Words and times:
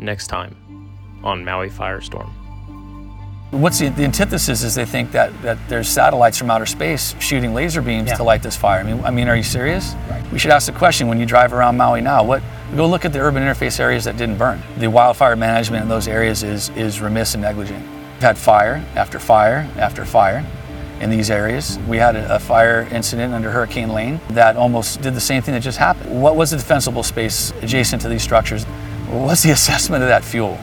next 0.00 0.26
time 0.28 0.56
on 1.22 1.44
Maui 1.44 1.68
Firestorm. 1.68 2.30
What's 3.50 3.80
the, 3.80 3.88
the 3.88 4.04
antithesis 4.04 4.62
is 4.62 4.76
they 4.76 4.84
think 4.84 5.10
that, 5.10 5.32
that 5.42 5.58
there's 5.68 5.88
satellites 5.88 6.38
from 6.38 6.52
outer 6.52 6.66
space 6.66 7.16
shooting 7.20 7.52
laser 7.52 7.82
beams 7.82 8.08
Yeah. 8.08 8.14
to 8.16 8.22
light 8.22 8.42
this 8.44 8.56
fire. 8.56 8.78
I 8.78 8.84
mean, 8.84 9.04
I 9.04 9.10
mean, 9.10 9.28
are 9.28 9.34
you 9.36 9.42
serious? 9.42 9.94
Right. 10.08 10.32
We 10.32 10.38
should 10.38 10.52
ask 10.52 10.66
the 10.66 10.78
question 10.78 11.08
when 11.08 11.18
you 11.18 11.26
drive 11.26 11.52
around 11.52 11.76
Maui 11.76 12.00
now. 12.00 12.22
What 12.22 12.42
go 12.76 12.86
look 12.86 13.04
at 13.04 13.12
the 13.12 13.18
urban 13.18 13.42
interface 13.42 13.80
areas 13.80 14.04
that 14.04 14.16
didn't 14.16 14.38
burn. 14.38 14.62
The 14.78 14.88
wildfire 14.88 15.34
management 15.34 15.82
in 15.82 15.88
those 15.88 16.06
areas 16.06 16.44
is 16.44 16.68
is 16.70 17.00
remiss 17.00 17.34
and 17.34 17.42
negligent. 17.42 17.82
We've 17.82 18.22
had 18.22 18.38
fire 18.38 18.84
after 18.94 19.18
fire 19.18 19.68
after 19.76 20.04
fire 20.04 20.46
in 21.00 21.10
these 21.10 21.28
areas. 21.28 21.76
We 21.88 21.96
had 21.96 22.14
a, 22.14 22.36
a 22.36 22.38
fire 22.38 22.86
incident 22.92 23.34
under 23.34 23.50
Hurricane 23.50 23.88
Lane 23.92 24.20
that 24.30 24.54
almost 24.56 25.00
did 25.00 25.14
the 25.14 25.20
same 25.20 25.42
thing 25.42 25.54
that 25.54 25.62
just 25.62 25.78
happened. 25.78 26.22
What 26.22 26.36
was 26.36 26.52
the 26.52 26.56
defensible 26.58 27.02
space 27.02 27.52
adjacent 27.62 28.00
to 28.02 28.08
these 28.08 28.22
structures? 28.22 28.64
What 29.10 29.22
was 29.22 29.42
the 29.42 29.50
assessment 29.50 30.04
of 30.04 30.08
that 30.08 30.22
fuel? 30.22 30.56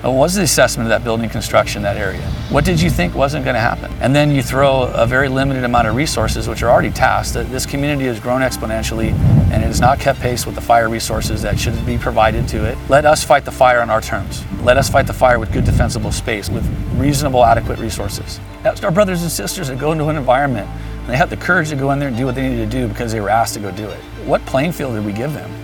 What 0.00 0.14
was 0.14 0.34
the 0.34 0.42
assessment 0.42 0.86
of 0.86 0.88
that 0.88 1.04
building 1.04 1.28
construction 1.28 1.82
that 1.82 1.98
area? 1.98 2.22
What 2.48 2.64
did 2.64 2.80
you 2.80 2.88
think 2.88 3.14
wasn't 3.14 3.44
going 3.44 3.52
to 3.52 3.60
happen? 3.60 3.92
And 4.00 4.16
then 4.16 4.30
you 4.30 4.42
throw 4.42 4.84
a 4.84 5.06
very 5.06 5.28
limited 5.28 5.62
amount 5.62 5.88
of 5.88 5.94
resources, 5.94 6.48
which 6.48 6.62
are 6.62 6.70
already 6.70 6.88
tasked. 6.90 7.34
This 7.34 7.66
community 7.66 8.06
has 8.06 8.18
grown 8.18 8.40
exponentially 8.40 9.12
and 9.52 9.62
it 9.62 9.66
has 9.66 9.78
not 9.78 10.00
kept 10.00 10.20
pace 10.20 10.46
with 10.46 10.54
the 10.54 10.60
fire 10.62 10.88
resources 10.88 11.42
that 11.42 11.58
should 11.58 11.84
be 11.84 11.98
provided 11.98 12.48
to 12.48 12.64
it. 12.64 12.78
Let 12.88 13.04
us 13.04 13.22
fight 13.22 13.44
the 13.44 13.52
fire 13.52 13.82
on 13.82 13.90
our 13.90 14.00
terms. 14.00 14.42
Let 14.62 14.78
us 14.78 14.88
fight 14.88 15.06
the 15.06 15.12
fire 15.12 15.38
with 15.38 15.52
good 15.52 15.66
defensible 15.66 16.12
space, 16.12 16.48
with 16.48 16.64
reasonable, 16.96 17.44
adequate 17.44 17.78
resources. 17.78 18.40
That's 18.62 18.82
our 18.82 18.90
brothers 18.90 19.20
and 19.20 19.30
sisters 19.30 19.68
that 19.68 19.78
go 19.78 19.92
into 19.92 20.08
an 20.08 20.16
environment 20.16 20.66
and 20.66 21.10
they 21.10 21.18
have 21.18 21.28
the 21.28 21.36
courage 21.36 21.68
to 21.68 21.76
go 21.76 21.90
in 21.90 21.98
there 21.98 22.08
and 22.08 22.16
do 22.16 22.24
what 22.24 22.36
they 22.36 22.48
needed 22.48 22.70
to 22.70 22.78
do 22.78 22.88
because 22.88 23.12
they 23.12 23.20
were 23.20 23.28
asked 23.28 23.52
to 23.52 23.60
go 23.60 23.70
do 23.70 23.86
it. 23.86 24.00
What 24.24 24.40
playing 24.46 24.72
field 24.72 24.94
did 24.94 25.04
we 25.04 25.12
give 25.12 25.34
them? 25.34 25.61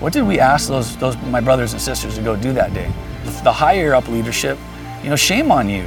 What 0.00 0.12
did 0.12 0.26
we 0.26 0.40
ask 0.40 0.68
those, 0.68 0.96
those 0.96 1.16
my 1.24 1.40
brothers 1.40 1.72
and 1.72 1.80
sisters 1.80 2.16
to 2.16 2.22
go 2.22 2.36
do 2.36 2.52
that 2.52 2.74
day? 2.74 2.92
The 3.42 3.52
higher 3.52 3.94
up 3.94 4.08
leadership, 4.08 4.58
you 5.02 5.10
know, 5.10 5.16
shame 5.16 5.52
on 5.52 5.68
you. 5.68 5.86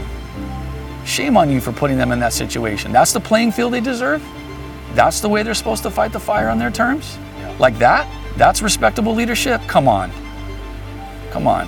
Shame 1.06 1.38
on 1.38 1.50
you 1.50 1.62
for 1.62 1.72
putting 1.72 1.98
them 1.98 2.12
in 2.12 2.20
that 2.20 2.34
situation. 2.34 2.92
That's 2.92 3.14
the 3.14 3.20
playing 3.20 3.52
field 3.52 3.74
they 3.74 3.82
deserve. 3.82 4.24
That's 4.94 5.20
the 5.20 5.30
way 5.30 5.44
they're 5.44 5.54
supposed 5.54 5.84
to 5.84 5.92
fight 5.92 6.12
the 6.12 6.20
fire 6.20 6.50
on 6.50 6.58
their 6.58 6.72
terms. 6.72 7.18
Like 7.60 7.78
that? 7.80 8.08
That's 8.38 8.62
respectable 8.62 9.14
leadership? 9.14 9.62
Come 9.68 9.88
on. 9.88 10.12
Come 11.32 11.48
on. 11.48 11.68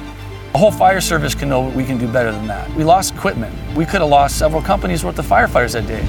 The 0.51 0.57
whole 0.57 0.71
fire 0.71 0.99
service 0.99 1.35
can 1.35 1.47
know 1.47 1.69
we 1.69 1.85
can 1.85 1.99
do 1.99 2.07
better 2.07 2.31
than 2.31 2.47
that. 2.47 2.67
We 2.75 2.83
lost 2.83 3.13
equipment. 3.13 3.55
We 3.75 3.85
could 3.85 4.01
have 4.01 4.09
lost 4.09 4.39
several 4.39 4.63
companies 4.63 5.05
worth 5.05 5.19
of 5.19 5.27
firefighters 5.27 5.73
that 5.73 5.85
day. 5.85 6.03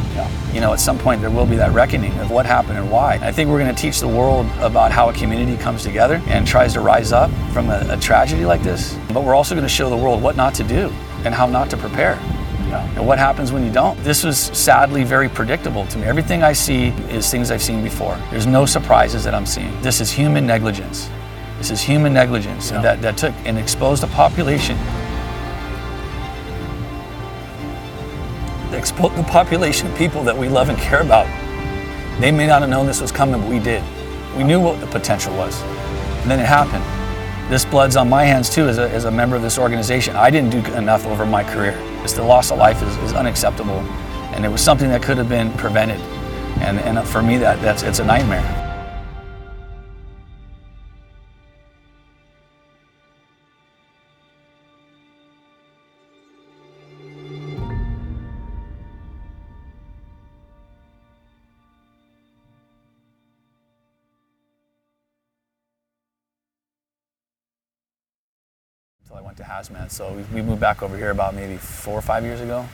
You 0.54 0.62
know, 0.62 0.72
at 0.72 0.80
some 0.80 0.98
point 0.98 1.20
there 1.20 1.30
will 1.30 1.44
be 1.44 1.56
that 1.56 1.72
reckoning 1.72 2.18
of 2.20 2.30
what 2.30 2.46
happened 2.46 2.78
and 2.78 2.90
why. 2.90 3.18
I 3.20 3.32
think 3.32 3.50
we're 3.50 3.58
going 3.58 3.74
to 3.74 3.80
teach 3.80 4.00
the 4.00 4.08
world 4.08 4.46
about 4.60 4.92
how 4.92 5.10
a 5.10 5.12
community 5.12 5.56
comes 5.62 5.82
together 5.82 6.22
and 6.26 6.46
tries 6.46 6.72
to 6.72 6.80
rise 6.80 7.12
up 7.12 7.30
from 7.52 7.68
a, 7.68 7.86
a 7.90 7.96
tragedy 7.98 8.46
like 8.46 8.62
this. 8.62 8.96
But 9.12 9.24
we're 9.24 9.34
also 9.34 9.54
going 9.54 9.66
to 9.66 9.68
show 9.68 9.90
the 9.90 9.96
world 9.96 10.22
what 10.22 10.36
not 10.36 10.54
to 10.54 10.64
do 10.64 10.88
and 11.24 11.34
how 11.34 11.46
not 11.46 11.68
to 11.70 11.76
prepare. 11.76 12.18
And 12.70 13.06
what 13.06 13.18
happens 13.18 13.52
when 13.52 13.64
you 13.64 13.72
don't? 13.72 14.02
This 14.04 14.24
was 14.24 14.38
sadly 14.38 15.04
very 15.04 15.28
predictable 15.28 15.86
to 15.88 15.98
me. 15.98 16.04
Everything 16.04 16.42
I 16.42 16.54
see 16.54 16.88
is 17.10 17.30
things 17.30 17.50
I've 17.50 17.62
seen 17.62 17.82
before. 17.82 18.16
There's 18.30 18.46
no 18.46 18.64
surprises 18.64 19.22
that 19.24 19.34
I'm 19.34 19.46
seeing. 19.46 19.78
This 19.82 20.00
is 20.00 20.10
human 20.10 20.46
negligence. 20.46 21.10
This 21.60 21.70
is 21.70 21.82
human 21.82 22.14
negligence 22.14 22.70
that, 22.70 23.02
that 23.02 23.18
took 23.18 23.34
and 23.44 23.58
exposed 23.58 24.02
a 24.02 24.06
population. 24.06 24.78
Exposed 28.72 29.14
the 29.14 29.24
population 29.24 29.86
of 29.88 29.98
people 29.98 30.24
that 30.24 30.34
we 30.34 30.48
love 30.48 30.70
and 30.70 30.78
care 30.78 31.02
about. 31.02 31.26
They 32.18 32.32
may 32.32 32.46
not 32.46 32.62
have 32.62 32.70
known 32.70 32.86
this 32.86 33.02
was 33.02 33.12
coming, 33.12 33.38
but 33.42 33.50
we 33.50 33.58
did. 33.58 33.84
We 34.38 34.42
knew 34.42 34.58
what 34.58 34.80
the 34.80 34.86
potential 34.86 35.36
was. 35.36 35.60
And 36.22 36.30
then 36.30 36.40
it 36.40 36.46
happened. 36.46 36.82
This 37.52 37.66
blood's 37.66 37.94
on 37.94 38.08
my 38.08 38.24
hands 38.24 38.48
too 38.48 38.66
as 38.66 38.78
a, 38.78 38.88
as 38.88 39.04
a 39.04 39.10
member 39.10 39.36
of 39.36 39.42
this 39.42 39.58
organization. 39.58 40.16
I 40.16 40.30
didn't 40.30 40.52
do 40.52 40.64
enough 40.72 41.04
over 41.04 41.26
my 41.26 41.44
career. 41.44 41.76
It's 42.02 42.14
the 42.14 42.22
loss 42.22 42.50
of 42.50 42.56
life 42.56 42.82
is, 42.82 42.96
is 43.04 43.12
unacceptable. 43.12 43.80
And 44.32 44.46
it 44.46 44.48
was 44.48 44.62
something 44.62 44.88
that 44.88 45.02
could 45.02 45.18
have 45.18 45.28
been 45.28 45.52
prevented. 45.58 46.00
And, 46.62 46.80
and 46.80 47.06
for 47.06 47.22
me, 47.22 47.36
that, 47.36 47.60
that's, 47.60 47.82
it's 47.82 47.98
a 47.98 48.04
nightmare. 48.04 48.59
Hazmat. 69.50 69.90
So 69.90 70.12
we, 70.12 70.22
we 70.34 70.42
moved 70.42 70.60
back 70.60 70.82
over 70.82 70.96
here 70.96 71.10
about 71.10 71.34
maybe 71.34 71.56
four 71.56 71.94
or 71.98 72.02
five 72.02 72.24
years 72.24 72.40
ago. 72.40 72.66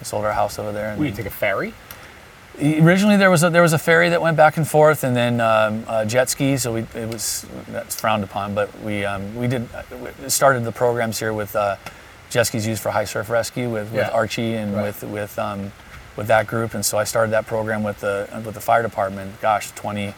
We 0.00 0.04
sold 0.04 0.24
our 0.24 0.32
house 0.32 0.58
over 0.58 0.72
there. 0.72 0.90
And 0.90 1.00
We 1.00 1.10
take 1.12 1.26
a 1.26 1.30
ferry. 1.30 1.74
originally 2.60 3.16
there 3.16 3.30
was 3.30 3.42
a, 3.44 3.50
there 3.50 3.62
was 3.62 3.72
a 3.72 3.78
ferry 3.78 4.08
that 4.08 4.20
went 4.22 4.36
back 4.36 4.56
and 4.56 4.66
forth, 4.66 5.04
and 5.04 5.14
then 5.16 5.40
um, 5.40 5.84
uh, 5.86 6.04
jet 6.04 6.28
skis. 6.28 6.62
So 6.62 6.72
we, 6.74 6.80
it 6.94 7.08
was 7.08 7.46
that's 7.68 8.00
frowned 8.00 8.24
upon, 8.24 8.54
but 8.54 8.68
we 8.82 9.04
um, 9.04 9.34
we 9.36 9.46
did 9.48 9.68
uh, 9.74 9.82
we 10.22 10.28
started 10.28 10.64
the 10.64 10.72
programs 10.72 11.18
here 11.18 11.32
with 11.32 11.54
uh, 11.54 11.76
jet 12.30 12.44
skis 12.44 12.66
used 12.66 12.82
for 12.82 12.90
high 12.90 13.04
surf 13.04 13.28
rescue 13.30 13.68
with, 13.70 13.84
with 13.92 13.94
Yeah. 14.06 14.08
Archie 14.10 14.54
and 14.54 14.74
Right. 14.74 14.82
with 14.86 15.02
with 15.04 15.38
um, 15.38 15.72
with 16.16 16.26
that 16.28 16.46
group, 16.48 16.74
and 16.74 16.84
so 16.84 16.98
I 16.98 17.04
started 17.04 17.30
that 17.32 17.46
program 17.46 17.82
with 17.84 18.00
the 18.00 18.28
with 18.44 18.54
the 18.54 18.60
fire 18.60 18.82
department. 18.82 19.40
Gosh, 19.40 19.70
20, 19.72 20.12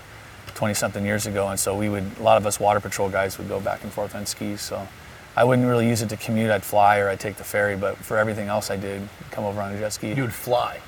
20 0.55 0.75
something 0.75 1.05
years 1.05 1.27
ago, 1.27 1.49
and 1.49 1.59
so 1.61 1.77
we 1.77 1.89
would 1.91 2.05
a 2.19 2.23
lot 2.23 2.37
of 2.39 2.47
us 2.47 2.59
water 2.61 2.81
patrol 2.81 3.11
guys 3.11 3.37
would 3.39 3.49
go 3.49 3.61
back 3.61 3.83
and 3.83 3.93
forth 3.93 4.15
on 4.15 4.25
skis. 4.27 4.61
So. 4.63 4.87
I 5.37 5.45
wouldn't 5.45 5.67
really 5.69 5.89
use 5.89 6.03
it 6.03 6.09
to 6.11 6.17
commute. 6.17 6.51
I'd 6.51 6.63
fly 6.65 6.99
or 6.99 7.09
I'd 7.09 7.21
take 7.21 7.37
the 7.37 7.45
ferry, 7.45 7.77
but 7.77 7.97
for 7.97 8.19
everything 8.19 8.49
else, 8.49 8.71
I 8.71 8.77
did 8.77 9.09
come 9.31 9.45
over 9.45 9.61
on 9.61 9.73
a 9.73 9.79
jet 9.79 9.93
ski. 9.93 10.13
You 10.13 10.23
would 10.23 10.35
fly. 10.35 10.81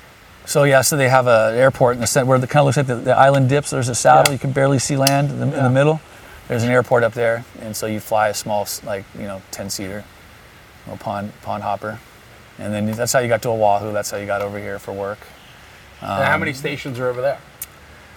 So 0.45 0.63
yeah, 0.65 0.81
so 0.81 0.97
they 0.97 1.07
have 1.07 1.27
an 1.27 1.55
airport 1.55 1.95
in 1.95 2.01
the 2.01 2.07
center 2.07 2.25
where 2.27 2.37
the 2.39 2.47
kind 2.47 2.61
of 2.61 2.65
looks 2.65 2.77
like 2.77 2.87
the, 2.87 2.95
the 2.95 3.17
island 3.17 3.47
dips. 3.49 3.69
There's 3.69 3.87
a 3.89 3.95
saddle 3.95 4.31
Yeah. 4.31 4.33
you 4.33 4.39
can 4.39 4.51
barely 4.51 4.79
see 4.79 4.97
land 4.97 5.29
in 5.31 5.39
the, 5.39 5.57
in 5.57 5.63
the 5.63 5.69
middle. 5.69 6.01
There's 6.49 6.63
an 6.63 6.69
airport 6.69 7.03
up 7.03 7.13
there, 7.13 7.45
and 7.61 7.73
so 7.75 7.85
you 7.85 8.01
fly 8.01 8.27
a 8.27 8.33
small, 8.33 8.67
like 8.83 9.05
you 9.15 9.23
know, 9.23 9.41
ten 9.51 9.69
seater, 9.69 10.03
little 10.85 10.97
pond 10.97 11.31
pond 11.41 11.63
hopper, 11.63 11.97
and 12.59 12.73
then 12.73 12.91
that's 12.91 13.13
how 13.13 13.19
you 13.19 13.29
got 13.29 13.41
to 13.43 13.49
Oahu. 13.49 13.93
That's 13.93 14.11
how 14.11 14.17
you 14.17 14.25
got 14.25 14.41
over 14.41 14.59
here 14.59 14.77
for 14.77 14.91
work. 14.91 15.19
Um, 16.01 16.21
how 16.21 16.37
many 16.37 16.51
stations 16.51 16.99
are 16.99 17.07
over 17.07 17.21
there? 17.21 17.39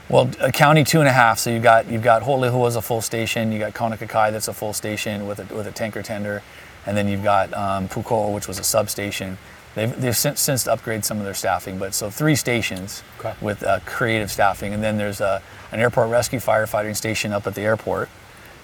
Well, 0.09 0.31
a 0.41 0.53
county 0.53 0.85
two 0.85 1.01
and 1.01 1.09
a 1.09 1.13
half. 1.13 1.39
So 1.39 1.51
you 1.51 1.59
got 1.59 1.89
you've 1.91 2.03
got 2.03 2.23
Ho'olehua 2.23 2.69
is 2.69 2.77
a 2.77 2.83
full 2.83 3.01
station. 3.01 3.51
You 3.51 3.59
got 3.59 3.75
Kaunakakai 3.75 4.31
that's 4.33 4.49
a 4.49 4.53
full 4.53 4.73
station 4.73 5.27
with 5.27 5.39
a 5.41 5.55
with 5.55 5.67
a 5.67 5.73
tanker 5.73 6.03
tender, 6.03 6.43
and 6.87 6.97
then 6.97 7.09
you've 7.09 7.25
got 7.25 7.53
um, 7.55 7.89
Pukoo, 7.89 8.33
which 8.33 8.47
was 8.47 8.59
a 8.59 8.65
substation. 8.65 9.37
They've 9.75 10.01
they've 10.01 10.17
since, 10.17 10.41
since 10.41 10.65
upgraded 10.65 11.05
some 11.05 11.19
of 11.19 11.25
their 11.25 11.35
staffing, 11.35 11.79
but 11.79 11.93
so 11.93 12.09
three 12.09 12.37
stations 12.37 13.03
Okay. 13.19 13.35
with 13.41 13.63
uh, 13.63 13.81
creative 13.85 14.31
staffing, 14.31 14.73
and 14.73 14.83
then 14.83 14.97
there's 14.97 15.21
a, 15.21 15.43
an 15.73 15.81
airport 15.81 16.09
rescue 16.09 16.39
firefighting 16.39 16.95
station 16.97 17.33
up 17.33 17.47
at 17.47 17.55
the 17.55 17.63
airport, 17.63 18.09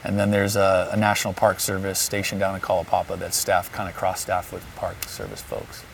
and 0.04 0.18
then 0.18 0.30
there's 0.30 0.56
a, 0.56 0.88
a 0.92 0.96
national 0.96 1.34
park 1.34 1.58
service 1.60 1.98
station 1.98 2.38
down 2.38 2.54
in 2.54 2.60
Kalaupapa 2.60 3.18
that's 3.18 3.36
staffed 3.36 3.72
kind 3.72 3.88
of 3.90 3.94
cross 3.96 4.20
staffed 4.20 4.52
with 4.52 4.64
park 4.76 5.02
service 5.04 5.42
folks. 5.42 5.84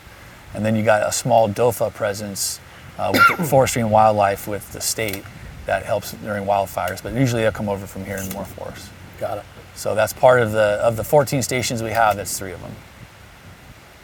And 0.55 0.65
then 0.65 0.77
you 0.77 0.85
got 0.85 1.03
a 1.07 1.13
small 1.13 1.49
DOFAW 1.49 1.93
presence 1.95 2.61
uh, 2.99 3.13
with 3.13 3.49
forestry 3.49 3.83
and 3.83 3.91
wildlife 3.91 4.49
with 4.49 4.71
the 4.73 4.81
state 4.81 5.25
that 5.67 5.85
helps 5.85 6.13
during 6.13 6.45
wildfires. 6.45 7.03
But 7.03 7.15
usually 7.15 7.43
they'll 7.43 7.53
come 7.53 7.69
over 7.69 7.87
from 7.87 8.05
here 8.05 8.17
in 8.17 8.29
more 8.31 8.45
force. 8.45 8.91
Got 9.21 9.39
it. 9.39 9.45
So 9.75 9.95
that's 9.95 10.13
part 10.13 10.41
of 10.43 10.53
the 10.53 10.81
of 10.83 10.97
the 10.97 11.05
14 11.05 11.43
stations 11.43 11.83
we 11.83 11.91
have. 11.91 12.17
That's 12.17 12.37
three 12.39 12.53
of 12.53 12.61
them. 12.61 12.73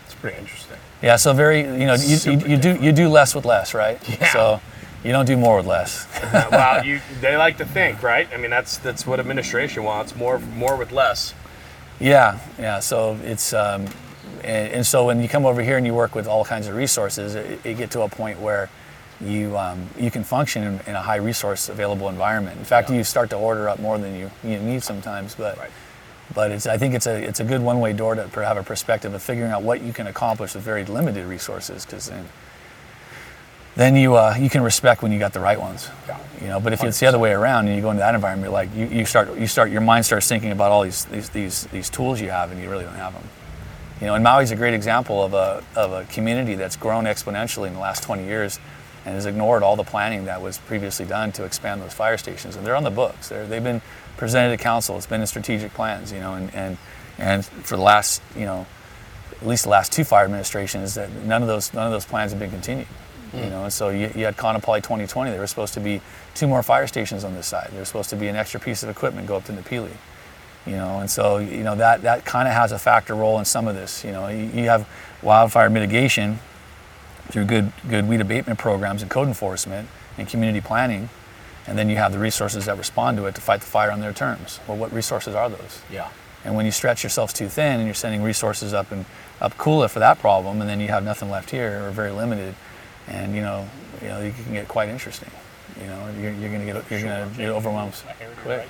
It's 0.04 0.14
pretty 0.14 0.38
interesting. 0.38 0.76
Yeah. 1.02 1.16
So 1.16 1.32
very 1.32 1.60
you 1.60 1.86
know 1.86 1.94
you, 1.94 2.16
you, 2.16 2.46
you 2.46 2.56
do 2.56 2.76
you 2.76 2.92
do 2.92 3.08
less 3.08 3.34
with 3.34 3.44
less, 3.44 3.74
right? 3.74 3.98
Yeah. 4.08 4.32
So 4.32 4.60
you 5.04 5.12
don't 5.12 5.26
do 5.26 5.36
more 5.36 5.58
with 5.58 5.66
less. 5.66 6.06
well, 6.50 6.84
you 6.84 7.00
they 7.20 7.36
like 7.36 7.58
to 7.58 7.66
think, 7.66 8.02
right? 8.02 8.28
I 8.32 8.38
mean, 8.38 8.50
that's 8.50 8.78
that's 8.78 9.06
what 9.06 9.20
administration 9.20 9.84
wants 9.84 10.16
more 10.16 10.38
more 10.38 10.76
with 10.76 10.92
less. 10.92 11.34
Yeah, 12.00 12.38
yeah. 12.58 12.80
So 12.80 13.18
it's 13.22 13.52
um, 13.52 13.86
and, 14.42 14.72
and 14.72 14.86
so 14.86 15.06
when 15.06 15.20
you 15.20 15.28
come 15.28 15.44
over 15.44 15.62
here 15.62 15.76
and 15.76 15.86
you 15.86 15.94
work 15.94 16.14
with 16.14 16.26
all 16.26 16.44
kinds 16.44 16.68
of 16.68 16.74
resources, 16.74 17.34
it, 17.34 17.60
it 17.64 17.76
get 17.76 17.90
to 17.92 18.02
a 18.02 18.08
point 18.08 18.40
where 18.40 18.70
you 19.20 19.56
um, 19.56 19.88
you 19.98 20.10
can 20.10 20.24
function 20.24 20.62
in, 20.64 20.80
in 20.86 20.94
a 20.94 21.00
high 21.02 21.16
resource 21.16 21.68
available 21.68 22.08
environment. 22.08 22.58
In 22.58 22.64
fact, 22.64 22.90
Yeah. 22.90 22.96
you 22.96 23.04
start 23.04 23.30
to 23.30 23.36
order 23.36 23.68
up 23.68 23.78
more 23.78 23.98
than 23.98 24.14
you, 24.14 24.30
you 24.42 24.58
need 24.58 24.82
sometimes. 24.82 25.34
But 25.34 25.56
Right. 25.58 25.70
but 26.34 26.50
it's 26.50 26.66
I 26.66 26.78
think 26.78 26.94
it's 26.94 27.06
a 27.06 27.14
it's 27.22 27.40
a 27.40 27.44
good 27.44 27.60
one 27.62 27.80
way 27.80 27.92
door 27.92 28.14
to 28.14 28.28
have 28.44 28.56
a 28.56 28.62
perspective 28.62 29.14
of 29.14 29.22
figuring 29.22 29.52
out 29.52 29.62
what 29.62 29.82
you 29.82 29.92
can 29.92 30.06
accomplish 30.06 30.54
with 30.54 30.64
very 30.64 30.84
limited 30.84 31.26
resources 31.26 31.84
because 31.84 32.08
then 32.08 32.28
then 33.76 33.96
you 33.96 34.14
uh, 34.14 34.34
you 34.38 34.48
can 34.48 34.62
respect 34.62 35.02
when 35.02 35.10
you 35.12 35.18
got 35.18 35.32
the 35.32 35.40
right 35.40 35.58
ones. 35.58 35.88
Yeah. 36.06 36.18
You 36.40 36.48
know, 36.48 36.60
but 36.60 36.72
if 36.72 36.82
it's 36.84 37.00
the 37.00 37.06
other 37.06 37.18
way 37.18 37.32
around 37.32 37.66
and 37.66 37.74
you 37.76 37.82
go 37.82 37.90
into 37.90 38.00
that 38.00 38.14
environment, 38.14 38.52
like 38.52 38.74
you, 38.74 38.86
you 38.86 39.04
start 39.06 39.36
you 39.38 39.46
start 39.46 39.70
your 39.70 39.80
mind 39.80 40.04
starts 40.06 40.28
thinking 40.28 40.52
about 40.52 40.70
all 40.70 40.82
these, 40.82 41.04
these 41.06 41.28
these 41.30 41.64
these 41.66 41.90
tools 41.90 42.20
you 42.20 42.30
have 42.30 42.52
and 42.52 42.60
you 42.62 42.70
really 42.70 42.84
don't 42.84 42.94
have 42.94 43.12
them. 43.14 43.24
You 44.00 44.08
know, 44.08 44.14
and 44.16 44.24
Maui's 44.24 44.50
a 44.50 44.56
great 44.56 44.74
example 44.74 45.22
of 45.24 45.34
a 45.34 45.62
of 45.76 45.92
a 45.92 46.04
community 46.04 46.54
that's 46.54 46.76
grown 46.76 47.04
exponentially 47.04 47.68
in 47.68 47.74
the 47.74 47.80
last 47.80 48.02
20 48.02 48.24
years 48.24 48.58
and 49.04 49.14
has 49.14 49.26
ignored 49.26 49.62
all 49.62 49.76
the 49.76 49.84
planning 49.84 50.24
that 50.24 50.40
was 50.40 50.58
previously 50.58 51.04
done 51.04 51.30
to 51.32 51.44
expand 51.44 51.82
those 51.82 51.92
fire 51.92 52.16
stations. 52.16 52.56
And 52.56 52.66
they're 52.66 52.76
on 52.76 52.84
the 52.84 52.90
books. 52.90 53.28
They're, 53.28 53.46
they've 53.46 53.62
been 53.62 53.82
presented 54.16 54.56
to 54.56 54.62
council. 54.62 54.96
It's 54.96 55.06
been 55.06 55.20
in 55.20 55.26
strategic 55.26 55.74
plans, 55.74 56.12
you 56.12 56.20
know, 56.20 56.34
and 56.34 56.54
and 56.54 56.78
and 57.18 57.44
for 57.44 57.76
the 57.76 57.82
last, 57.82 58.22
you 58.36 58.44
know, 58.44 58.66
at 59.40 59.46
least 59.46 59.64
the 59.64 59.70
last 59.70 59.92
two 59.92 60.04
fire 60.04 60.24
administrations, 60.24 60.94
that 60.94 61.10
none 61.24 61.42
of 61.42 61.48
those 61.48 61.72
none 61.74 61.86
of 61.86 61.92
those 61.92 62.06
plans 62.06 62.32
have 62.32 62.40
been 62.40 62.50
continued. 62.50 62.88
You 63.32 63.42
hmm. 63.42 63.50
know, 63.50 63.62
and 63.64 63.72
so 63.72 63.90
you, 63.90 64.10
you 64.14 64.24
had 64.24 64.36
Kaanapali 64.36 64.82
2020. 64.82 65.30
There 65.30 65.40
were 65.40 65.46
supposed 65.46 65.74
to 65.74 65.80
be 65.80 66.00
two 66.34 66.46
more 66.46 66.62
fire 66.62 66.86
stations 66.86 67.24
on 67.24 67.34
this 67.34 67.46
side. 67.46 67.68
There 67.72 67.80
was 67.80 67.88
supposed 67.88 68.10
to 68.10 68.16
be 68.16 68.28
an 68.28 68.36
extra 68.36 68.60
piece 68.60 68.82
of 68.82 68.88
equipment 68.88 69.26
go 69.26 69.36
up 69.36 69.44
to 69.44 69.52
Napili. 69.52 69.92
You 70.66 70.76
know, 70.76 71.00
and 71.00 71.10
so 71.10 71.38
you 71.38 71.62
know 71.62 71.74
that 71.74 72.02
that 72.02 72.24
kind 72.24 72.48
of 72.48 72.54
has 72.54 72.72
a 72.72 72.78
factor 72.78 73.14
role 73.14 73.38
in 73.38 73.44
some 73.44 73.68
of 73.68 73.74
this. 73.74 74.02
You 74.02 74.12
know, 74.12 74.28
you, 74.28 74.44
you 74.44 74.68
have 74.68 74.88
wildfire 75.22 75.68
mitigation 75.68 76.38
through 77.28 77.44
good 77.46 77.72
good 77.88 78.08
weed 78.08 78.20
abatement 78.20 78.58
programs 78.58 79.02
and 79.02 79.10
code 79.10 79.28
enforcement 79.28 79.88
and 80.18 80.28
community 80.28 80.60
planning, 80.60 81.08
and 81.66 81.76
then 81.78 81.88
you 81.88 81.96
have 81.96 82.12
the 82.12 82.18
resources 82.18 82.66
that 82.66 82.76
respond 82.78 83.16
to 83.18 83.26
it 83.26 83.34
to 83.34 83.40
fight 83.40 83.60
the 83.60 83.66
fire 83.66 83.90
on 83.90 84.00
their 84.00 84.12
terms. 84.12 84.60
Well, 84.68 84.76
what 84.76 84.92
resources 84.92 85.34
are 85.34 85.48
those? 85.48 85.80
Yeah. 85.90 86.08
And 86.44 86.54
when 86.54 86.66
you 86.66 86.72
stretch 86.72 87.02
yourselves 87.02 87.32
too 87.32 87.48
thin 87.48 87.76
and 87.80 87.86
you're 87.86 87.94
sending 87.94 88.22
resources 88.22 88.74
up 88.74 88.92
and 88.92 89.06
up 89.40 89.56
Kula 89.56 89.88
for 89.88 89.98
that 90.00 90.18
problem, 90.20 90.60
and 90.60 90.68
then 90.68 90.78
you 90.78 90.88
have 90.88 91.02
nothing 91.02 91.30
left 91.30 91.50
here 91.50 91.84
or 91.86 91.90
very 91.90 92.10
limited, 92.10 92.54
and 93.08 93.34
you 93.34 93.40
know, 93.40 93.66
you 94.02 94.08
know, 94.08 94.20
you 94.20 94.32
can 94.32 94.52
get 94.52 94.68
quite 94.68 94.88
interesting. 94.90 95.30
You 95.80 95.86
know, 95.86 96.10
you're, 96.20 96.32
you're 96.32 96.50
gonna 96.52 96.66
get 96.66 96.90
you're 96.90 97.00
gonna 97.00 97.30
get 97.36 97.48
overwhelmed 97.48 97.94
quick. 98.42 98.68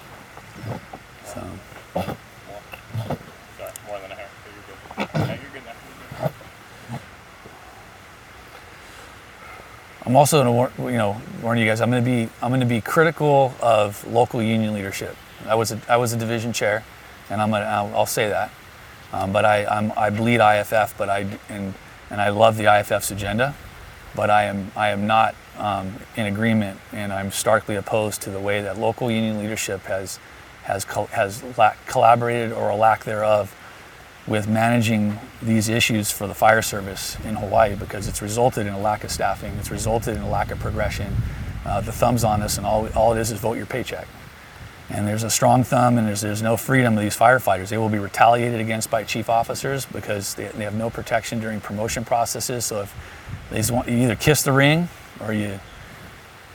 So 1.27 1.41
Sorry, 1.95 3.73
more 3.87 3.99
than 4.00 4.12
a 4.12 4.15
hair. 4.15 4.29
but 4.45 4.53
You're 4.55 5.07
good. 5.07 5.29
Yeah, 5.29 5.41
you're 5.43 5.50
good 5.53 5.62
now. 5.67 6.31
I'm 10.14 10.19
also 10.19 10.38
gonna 10.38 10.52
war- 10.52 10.70
you 10.78 10.96
know 10.96 11.20
warn 11.43 11.58
you 11.58 11.66
guys. 11.66 11.81
I'm 11.81 11.90
gonna 11.90 12.00
be 12.00 12.28
I'm 12.40 12.52
gonna 12.52 12.64
be 12.64 12.81
critical 12.81 13.52
of 13.61 14.06
local 14.06 14.40
union 14.40 14.72
leadership. 14.72 15.16
I 15.44 15.56
was 15.56 15.72
a, 15.72 15.81
I 15.88 15.96
was 15.96 16.12
a 16.12 16.16
division 16.16 16.52
chair, 16.52 16.84
and 17.31 17.43
I'm 17.43 17.50
gonna 17.50 17.64
I'll, 17.64 17.93
I'll 17.96 18.06
say 18.06 18.28
that. 18.28 18.52
Um, 19.12 19.32
but 19.32 19.44
I 19.44 19.66
I'm, 19.66 19.93
I 19.96 20.11
bleed 20.11 20.38
IFF, 20.40 20.94
but 20.96 21.08
I 21.08 21.26
and 21.49 21.75
and 22.11 22.20
I 22.20 22.28
love 22.28 22.56
the 22.56 22.72
IFF's 22.72 23.11
agenda, 23.11 23.56
but 24.14 24.31
I 24.31 24.44
am 24.44 24.70
I 24.76 24.90
am 24.90 25.08
not 25.08 25.34
um, 25.58 25.96
in 26.14 26.26
agreement, 26.26 26.78
and 26.93 27.12
I'm 27.12 27.32
starkly 27.32 27.75
opposed 27.75 28.22
to 28.22 28.31
the 28.31 28.38
way 28.38 28.62
that 28.62 28.78
local 28.78 29.11
union 29.11 29.40
leadership 29.40 29.82
has 29.87 30.20
has 30.62 30.84
col- 30.84 31.06
has 31.06 31.43
la- 31.58 31.75
collaborated 31.88 32.52
or 32.52 32.69
a 32.70 32.76
lack 32.76 33.02
thereof 33.02 33.52
with 34.26 34.49
managing 34.49 35.19
these 35.43 35.69
issues 35.69 36.11
for 36.11 36.26
the 36.26 36.35
fire 36.35 36.62
service 36.62 37.17
in 37.25 37.35
Hawaii 37.37 37.75
because 37.75 38.09
it's 38.09 38.23
resulted 38.23 38.67
in 38.67 38.73
a 38.73 38.81
lack 38.81 39.05
of 39.05 39.11
staffing, 39.11 39.53
it's 39.59 39.71
resulted 39.71 40.17
in 40.17 40.23
a 40.23 40.29
lack 40.29 40.50
of 40.50 40.59
progression. 40.59 41.15
Uh, 41.65 41.81
the 41.81 41.93
thumb's 41.93 42.25
on 42.25 42.43
us, 42.43 42.56
and 42.59 42.67
all, 42.67 42.88
all 42.94 43.12
it 43.15 43.21
is 43.21 43.31
is 43.31 43.38
vote 43.38 43.56
your 43.56 43.67
paycheck. 43.67 44.06
And 44.91 45.09
there's 45.09 45.23
a 45.23 45.31
strong 45.31 45.65
thumb, 45.65 45.97
and 45.97 46.06
there's, 46.06 46.21
there's 46.21 46.43
no 46.43 46.59
freedom 46.59 46.97
of 46.97 47.03
these 47.03 47.17
firefighters. 47.17 47.69
They 47.69 47.79
will 47.79 47.88
be 47.88 47.99
retaliated 47.99 48.61
against 48.61 48.91
by 48.91 49.03
chief 49.03 49.31
officers 49.31 49.87
because 49.87 50.35
they, 50.35 50.49
they 50.49 50.65
have 50.65 50.75
no 50.75 50.91
protection 50.91 51.41
during 51.41 51.61
promotion 51.61 52.05
processes. 52.05 52.67
So 52.67 52.82
if 52.82 52.94
they 53.50 53.56
just 53.56 53.71
want, 53.71 53.88
you 53.88 53.97
either 53.97 54.17
kiss 54.17 54.43
the 54.43 54.53
ring 54.53 54.88
or 55.21 55.32
you, 55.32 55.59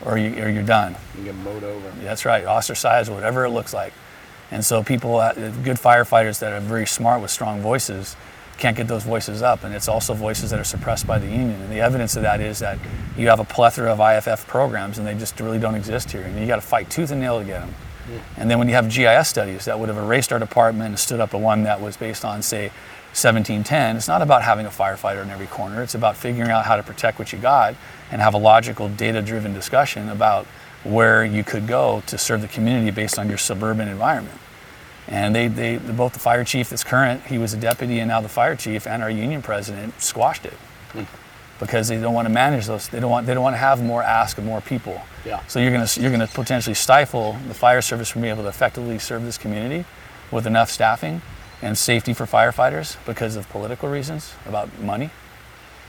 or, 0.05 0.17
you, 0.17 0.43
or 0.43 0.49
you're 0.49 0.63
done. 0.63 0.95
You 1.17 1.23
get 1.25 1.35
mowed 1.35 1.63
over. 1.63 1.91
That's 2.01 2.23
right, 2.23 2.45
ostracized, 2.45 3.11
whatever 3.11 3.45
it 3.45 3.49
looks 3.49 3.73
like. 3.73 3.93
And 4.51 4.65
so 4.65 4.83
people, 4.83 5.17
uh, 5.17 5.33
good 5.33 5.77
firefighters 5.77 6.39
that 6.39 6.53
are 6.53 6.59
very 6.59 6.87
smart 6.87 7.21
with 7.21 7.31
strong 7.31 7.61
voices, 7.61 8.15
can't 8.57 8.75
get 8.75 8.87
those 8.87 9.03
voices 9.03 9.41
up. 9.41 9.63
And 9.63 9.73
it's 9.73 9.87
also 9.87 10.13
voices 10.13 10.49
that 10.49 10.59
are 10.59 10.65
suppressed 10.65 11.07
by 11.07 11.17
the 11.17 11.27
union. 11.27 11.61
And 11.61 11.71
the 11.71 11.79
evidence 11.79 12.15
of 12.15 12.23
that 12.23 12.41
is 12.41 12.59
that 12.59 12.77
you 13.17 13.27
have 13.27 13.39
a 13.39 13.45
plethora 13.45 13.91
of 13.91 13.99
IFF 13.99 14.47
programs, 14.47 14.97
and 14.97 15.07
they 15.07 15.15
just 15.15 15.39
really 15.39 15.59
don't 15.59 15.75
exist 15.75 16.11
here. 16.11 16.23
And 16.23 16.37
you 16.39 16.47
got 16.47 16.57
to 16.57 16.61
fight 16.61 16.89
tooth 16.89 17.11
and 17.11 17.21
nail 17.21 17.39
to 17.39 17.45
get 17.45 17.61
them. 17.61 17.73
And 18.37 18.49
then 18.49 18.57
when 18.57 18.67
you 18.67 18.73
have 18.73 18.89
GIS 18.89 19.27
studies 19.27 19.65
that 19.65 19.79
would 19.79 19.87
have 19.87 19.97
erased 19.97 20.33
our 20.33 20.39
department 20.39 20.89
and 20.89 20.99
stood 20.99 21.19
up 21.19 21.33
a 21.33 21.37
one 21.37 21.63
that 21.63 21.79
was 21.79 21.95
based 21.95 22.25
on, 22.25 22.41
say, 22.41 22.71
1710, 23.09 23.97
it's 23.97 24.07
not 24.07 24.21
about 24.21 24.43
having 24.43 24.65
a 24.65 24.69
firefighter 24.69 25.23
in 25.23 25.29
every 25.29 25.47
corner. 25.47 25.81
It's 25.81 25.95
about 25.95 26.15
figuring 26.15 26.51
out 26.51 26.65
how 26.65 26.75
to 26.75 26.83
protect 26.83 27.17
what 27.17 27.33
you 27.33 27.39
got 27.39 27.75
and 28.11 28.21
have 28.21 28.33
a 28.33 28.37
logical, 28.37 28.87
data 28.89 29.21
driven 29.21 29.53
discussion 29.53 30.09
about 30.09 30.45
where 30.83 31.25
you 31.25 31.43
could 31.43 31.67
go 31.67 32.01
to 32.07 32.17
serve 32.17 32.41
the 32.41 32.47
community 32.47 32.91
based 32.91 33.19
on 33.19 33.27
your 33.27 33.37
suburban 33.37 33.87
environment. 33.87 34.37
And 35.07 35.35
they, 35.35 35.47
they, 35.47 35.77
both 35.77 36.13
the 36.13 36.19
fire 36.19 36.43
chief 36.43 36.69
that's 36.69 36.83
current, 36.83 37.25
he 37.25 37.37
was 37.37 37.53
a 37.53 37.57
deputy, 37.57 37.99
and 37.99 38.07
now 38.07 38.21
the 38.21 38.29
fire 38.29 38.55
chief 38.55 38.85
and 38.85 39.01
our 39.01 39.09
union 39.09 39.41
president 39.41 39.99
squashed 39.99 40.45
it 40.45 40.53
hmm. 40.91 41.03
because 41.59 41.87
they 41.87 41.99
don't 41.99 42.13
want 42.13 42.27
to 42.27 42.33
manage 42.33 42.67
those. 42.67 42.87
They 42.87 42.99
don't 42.99 43.09
want 43.09 43.25
they 43.25 43.33
don't 43.33 43.41
want 43.41 43.55
to 43.55 43.59
have 43.59 43.81
more 43.83 44.03
ask 44.03 44.37
of 44.37 44.45
more 44.45 44.61
people. 44.61 45.01
Yeah. 45.25 45.43
So 45.47 45.59
you're 45.59 45.71
gonna 45.71 45.87
you're 45.95 46.11
gonna 46.11 46.27
potentially 46.27 46.75
stifle 46.75 47.35
the 47.47 47.55
fire 47.55 47.81
service 47.81 48.07
from 48.07 48.21
being 48.21 48.33
able 48.33 48.43
to 48.43 48.49
effectively 48.49 48.99
serve 48.99 49.23
this 49.23 49.39
community 49.39 49.83
with 50.31 50.45
enough 50.45 50.69
staffing 50.69 51.23
and 51.63 51.75
safety 51.75 52.13
for 52.13 52.25
firefighters 52.25 52.95
because 53.07 53.35
of 53.35 53.49
political 53.49 53.89
reasons 53.89 54.33
about 54.45 54.79
money 54.79 55.09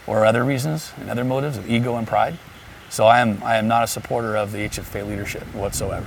or 0.06 0.24
other 0.24 0.42
reasons 0.44 0.92
and 0.98 1.10
other 1.10 1.24
motives 1.24 1.58
of 1.58 1.70
ego 1.70 1.96
and 1.96 2.06
pride. 2.06 2.38
So 2.90 3.06
I 3.06 3.20
am 3.20 3.42
I 3.42 3.56
am 3.56 3.68
not 3.68 3.84
a 3.84 3.86
supporter 3.86 4.36
of 4.36 4.52
the 4.52 4.58
HFA 4.58 5.06
leadership 5.08 5.44
whatsoever. 5.54 6.06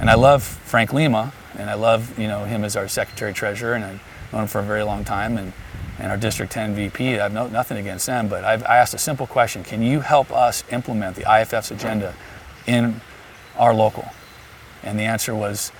And 0.00 0.10
I 0.10 0.14
love 0.14 0.42
Frank 0.42 0.92
Lima, 0.92 1.32
and 1.56 1.70
I 1.70 1.74
love 1.74 2.18
you 2.18 2.26
know 2.26 2.44
him 2.44 2.64
as 2.64 2.74
our 2.74 2.88
secretary 2.88 3.32
treasurer, 3.32 3.74
and 3.74 3.84
I've 3.84 4.02
known 4.32 4.42
him 4.42 4.48
for 4.48 4.58
a 4.60 4.64
very 4.64 4.82
long 4.82 5.04
time, 5.04 5.38
and, 5.38 5.52
and 5.98 6.10
our 6.10 6.16
District 6.16 6.50
10 6.50 6.74
VP. 6.74 7.20
I 7.20 7.22
have 7.24 7.32
no, 7.32 7.46
nothing 7.46 7.76
against 7.76 8.06
them, 8.06 8.28
but 8.28 8.44
I've, 8.44 8.64
I 8.64 8.78
asked 8.78 8.94
a 8.94 8.98
simple 8.98 9.26
question: 9.26 9.62
Can 9.62 9.82
you 9.82 10.00
help 10.00 10.32
us 10.32 10.64
implement 10.72 11.16
the 11.16 11.22
IFF's 11.22 11.70
agenda 11.70 12.14
in 12.66 13.00
our 13.56 13.74
local? 13.74 14.08
And 14.82 14.98
the 14.98 15.04
answer 15.04 15.34
was, 15.34 15.72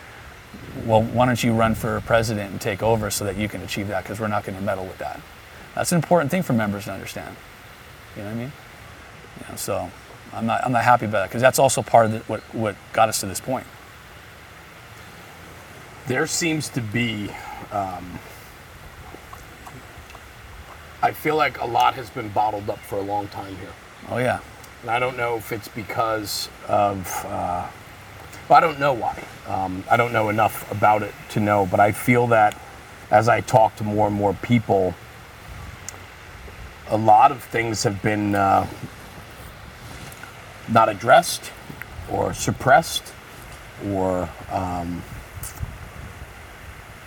well, 0.84 1.02
why 1.02 1.26
don't 1.26 1.42
you 1.42 1.52
run 1.52 1.74
for 1.74 2.00
president 2.02 2.50
and 2.50 2.60
take 2.60 2.82
over 2.82 3.10
so 3.10 3.24
that 3.24 3.36
you 3.36 3.48
can 3.48 3.62
achieve 3.62 3.88
that? 3.88 4.02
Because 4.02 4.20
we're 4.20 4.28
not 4.28 4.44
going 4.44 4.58
to 4.58 4.64
meddle 4.64 4.84
with 4.84 4.98
that. 4.98 5.20
That's 5.74 5.92
an 5.92 5.96
important 5.96 6.30
thing 6.30 6.42
for 6.42 6.52
members 6.52 6.84
to 6.84 6.92
understand. 6.92 7.36
You 8.16 8.22
know 8.22 8.28
what 8.28 8.34
I 8.34 8.38
mean? 8.38 8.52
You 9.40 9.46
know, 9.48 9.56
so 9.56 9.90
I'm 10.36 10.46
not 10.46 10.64
I'm 10.64 10.72
not 10.72 10.84
happy 10.84 11.06
about 11.06 11.20
that 11.22 11.28
because 11.30 11.42
that's 11.42 11.58
also 11.58 11.82
part 11.82 12.06
of 12.06 12.12
the, 12.12 12.18
what 12.20 12.40
what 12.54 12.76
got 12.92 13.08
us 13.08 13.20
to 13.20 13.26
this 13.26 13.40
point. 13.40 13.66
there 16.06 16.26
seems 16.28 16.68
to 16.68 16.80
be 16.80 17.30
um, 17.72 18.18
i 21.02 21.10
feel 21.10 21.34
like 21.36 21.60
a 21.60 21.66
lot 21.66 21.94
has 21.94 22.08
been 22.10 22.28
bottled 22.28 22.70
up 22.70 22.78
for 22.78 22.96
a 22.96 23.02
long 23.02 23.26
time 23.28 23.56
here 23.56 23.72
Oh 24.10 24.18
yeah. 24.18 24.38
and 24.82 24.90
i 24.90 24.98
don't 25.00 25.16
know 25.16 25.36
if 25.36 25.50
it's 25.52 25.68
because 25.68 26.48
of 26.68 27.06
uh, 27.26 27.66
well, 28.48 28.56
i 28.58 28.60
don't 28.60 28.78
know 28.78 28.92
why 28.92 29.20
um, 29.48 29.82
i 29.90 29.96
don't 29.96 30.12
know 30.12 30.28
enough 30.28 30.70
about 30.70 31.02
it 31.02 31.12
to 31.30 31.40
know 31.40 31.66
but 31.66 31.80
i 31.80 31.90
feel 31.92 32.28
that 32.28 32.56
as 33.10 33.28
i 33.28 33.40
talk 33.40 33.74
to 33.76 33.84
more 33.84 34.06
and 34.06 34.14
more 34.16 34.34
people 34.34 34.94
a 36.88 36.96
lot 36.96 37.32
of 37.32 37.42
things 37.42 37.82
have 37.82 38.00
been 38.00 38.34
uh, 38.36 38.64
not 40.68 40.88
addressed 40.88 41.50
or 42.10 42.32
suppressed 42.32 43.12
or 43.88 44.28
um, 44.50 45.02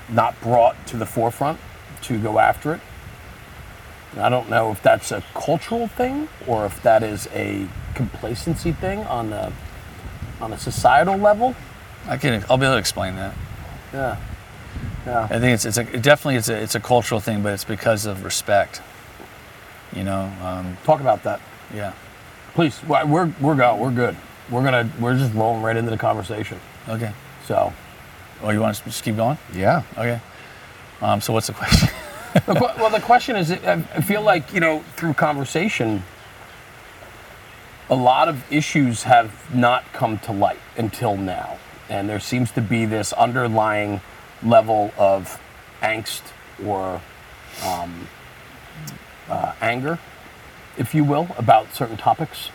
not 0.09 0.39
brought 0.41 0.75
to 0.87 0.97
the 0.97 1.05
forefront 1.05 1.59
to 2.03 2.17
go 2.19 2.39
after 2.39 2.73
it. 2.73 2.81
And 4.11 4.21
I 4.21 4.29
don't 4.29 4.49
know 4.49 4.71
if 4.71 4.81
that's 4.81 5.11
a 5.11 5.23
cultural 5.33 5.87
thing 5.87 6.29
or 6.47 6.65
if 6.65 6.81
that 6.83 7.03
is 7.03 7.27
a 7.33 7.67
complacency 7.93 8.71
thing 8.71 8.99
on 8.99 9.33
a 9.33 9.53
on 10.41 10.53
a 10.53 10.57
societal 10.57 11.17
level. 11.17 11.55
I 12.07 12.17
can 12.17 12.43
I'll 12.49 12.57
be 12.57 12.65
able 12.65 12.75
to 12.75 12.79
explain 12.79 13.15
that. 13.17 13.35
Yeah, 13.93 14.17
yeah. 15.05 15.23
I 15.25 15.39
think 15.39 15.53
it's 15.53 15.65
it's 15.65 15.77
a, 15.77 15.81
it 15.95 16.01
definitely 16.01 16.37
it's 16.37 16.49
a 16.49 16.55
it's 16.59 16.75
a 16.75 16.79
cultural 16.79 17.19
thing, 17.19 17.43
but 17.43 17.53
it's 17.53 17.63
because 17.63 18.05
of 18.05 18.23
respect. 18.23 18.81
You 19.95 20.03
know, 20.03 20.31
um, 20.43 20.77
Talk 20.83 21.01
about 21.01 21.23
that, 21.23 21.41
yeah. 21.73 21.93
Please. 22.53 22.79
We're 22.87 23.05
we're 23.05 23.33
we're 23.39 23.55
go. 23.55 23.75
We're 23.75 23.91
good. 23.91 24.15
We're 24.49 24.63
gonna 24.63 24.89
we're 24.99 25.17
just 25.17 25.33
rolling 25.33 25.61
right 25.61 25.75
into 25.77 25.91
the 25.91 25.97
conversation. 25.97 26.59
Okay. 26.87 27.11
So, 27.45 27.73
Oh, 28.41 28.51
you 28.51 28.59
want 28.61 28.75
to 28.75 28.83
just 28.85 29.03
keep 29.03 29.15
going? 29.17 29.37
yeah. 29.53 29.83
Okay. 29.97 30.19
Um, 31.01 31.19
so 31.21 31.33
what's 31.33 31.47
the 31.47 31.53
question? 31.53 31.89
Well, 32.47 32.91
the 32.91 32.99
question 32.99 33.35
is, 33.35 33.51
I 33.51 33.83
I 33.95 34.01
feel 34.01 34.21
like 34.21 34.53
you 34.53 34.59
know, 34.59 34.83
through 34.95 35.15
conversation, 35.15 36.03
a 37.89 37.95
lot 37.95 38.27
of 38.27 38.43
issues 38.51 39.01
have 39.03 39.31
not 39.53 39.83
come 39.93 40.19
to 40.19 40.31
light 40.31 40.59
until 40.77 41.17
now, 41.17 41.57
and 41.89 42.07
there 42.07 42.19
seems 42.19 42.51
to 42.51 42.61
be 42.61 42.85
this 42.85 43.13
underlying 43.13 43.99
level 44.43 44.93
of 44.95 45.39
angst 45.81 46.21
or 46.63 47.01
um, 47.65 48.07
uh, 49.27 49.53
anger, 49.59 49.97
if 50.79 50.95
you 50.95 51.03
will, 51.03 51.27
about 51.37 51.75
certain 51.75 51.97
topics. 51.97 52.49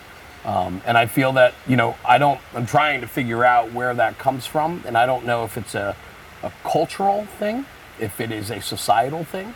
Um, 0.44 0.82
and 0.84 0.98
I 0.98 1.06
feel 1.06 1.32
that 1.34 1.54
you 1.68 1.76
know, 1.76 1.96
I 2.04 2.18
don't. 2.18 2.40
I'm 2.54 2.66
trying 2.66 3.00
to 3.02 3.06
figure 3.06 3.44
out 3.44 3.72
where 3.72 3.94
that 3.94 4.18
comes 4.18 4.46
from, 4.46 4.82
and 4.86 4.98
I 4.98 5.06
don't 5.06 5.24
know 5.24 5.44
if 5.44 5.56
it's 5.56 5.76
a, 5.76 5.96
a 6.42 6.52
cultural 6.64 7.26
thing, 7.38 7.64
if 8.00 8.20
it 8.20 8.32
is 8.32 8.50
a 8.50 8.60
societal 8.60 9.24
thing 9.24 9.54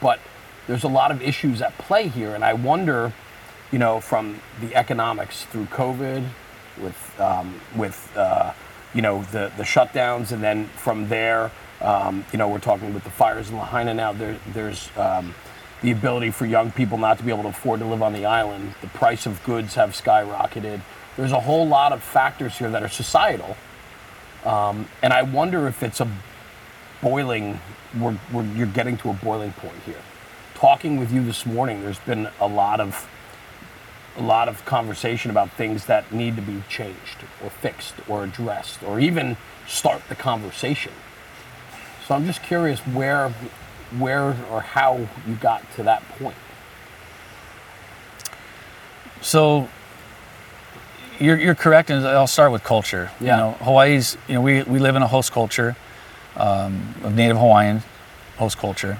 but 0.00 0.20
there's 0.66 0.84
a 0.84 0.88
lot 0.88 1.10
of 1.10 1.22
issues 1.22 1.62
at 1.62 1.76
play 1.78 2.08
here, 2.08 2.34
and 2.34 2.44
I 2.44 2.52
wonder, 2.52 3.12
you 3.72 3.78
know, 3.78 4.00
from 4.00 4.40
the 4.60 4.74
economics 4.74 5.44
through 5.46 5.66
COVID, 5.66 6.26
with 6.80 7.20
um, 7.20 7.60
with 7.76 8.12
uh, 8.16 8.52
you 8.94 9.02
know, 9.02 9.22
the 9.32 9.50
the 9.56 9.64
shutdowns, 9.64 10.32
and 10.32 10.42
then 10.42 10.66
from 10.76 11.08
there, 11.08 11.50
um, 11.80 12.24
you 12.32 12.38
know, 12.38 12.48
we're 12.48 12.58
talking 12.58 12.94
with 12.94 13.04
the 13.04 13.10
fires 13.10 13.50
in 13.50 13.56
Lahaina 13.56 13.94
now. 13.94 14.12
There, 14.12 14.38
there's 14.52 14.90
um, 14.96 15.34
the 15.82 15.90
ability 15.90 16.30
for 16.30 16.46
young 16.46 16.70
people 16.70 16.98
not 16.98 17.18
to 17.18 17.24
be 17.24 17.30
able 17.30 17.44
to 17.44 17.50
afford 17.50 17.80
to 17.80 17.86
live 17.86 18.02
on 18.02 18.12
the 18.12 18.24
island. 18.24 18.74
The 18.80 18.88
price 18.88 19.26
of 19.26 19.42
goods 19.44 19.74
have 19.74 19.90
skyrocketed. 19.90 20.80
There's 21.16 21.32
a 21.32 21.40
whole 21.40 21.66
lot 21.66 21.92
of 21.92 22.02
factors 22.02 22.58
here 22.58 22.70
that 22.70 22.82
are 22.82 22.88
societal, 22.88 23.56
um, 24.44 24.88
and 25.02 25.12
I 25.12 25.22
wonder 25.22 25.66
if 25.68 25.82
it's 25.82 26.00
a 26.00 26.08
boiling. 27.02 27.60
We're, 27.98 28.18
we're, 28.32 28.44
you're 28.44 28.66
getting 28.66 28.96
to 28.98 29.10
a 29.10 29.14
boiling 29.14 29.52
point 29.52 29.78
here. 29.86 30.02
Talking 30.54 30.98
with 30.98 31.12
you 31.12 31.24
this 31.24 31.46
morning, 31.46 31.82
there's 31.82 31.98
been 32.00 32.28
a 32.40 32.46
lot 32.46 32.80
of 32.80 33.08
a 34.16 34.22
lot 34.22 34.48
of 34.48 34.64
conversation 34.64 35.30
about 35.30 35.50
things 35.52 35.86
that 35.86 36.10
need 36.12 36.34
to 36.34 36.42
be 36.42 36.62
changed 36.68 37.18
or 37.42 37.50
fixed 37.50 37.94
or 38.08 38.24
addressed 38.24 38.82
or 38.82 38.98
even 38.98 39.36
start 39.66 40.02
the 40.08 40.16
conversation. 40.16 40.92
So 42.06 42.14
I'm 42.14 42.26
just 42.26 42.42
curious 42.42 42.80
where 42.80 43.32
where 43.98 44.36
or 44.50 44.60
how 44.60 45.08
you 45.26 45.34
got 45.40 45.62
to 45.72 45.82
that 45.84 46.06
point. 46.18 46.36
So 49.20 49.68
you're, 51.18 51.38
you're 51.38 51.54
correct, 51.54 51.90
and 51.90 52.06
I'll 52.06 52.26
start 52.26 52.52
with 52.52 52.62
culture. 52.62 53.10
Yeah. 53.20 53.36
You 53.36 53.42
know, 53.42 53.52
Hawaii's, 53.64 54.16
you 54.28 54.34
know, 54.34 54.40
we, 54.40 54.62
we 54.62 54.78
live 54.78 54.94
in 54.94 55.02
a 55.02 55.08
host 55.08 55.32
culture 55.32 55.76
um, 56.36 56.94
of 57.02 57.14
Native 57.14 57.36
Hawaiian 57.36 57.82
host 58.36 58.58
culture, 58.58 58.98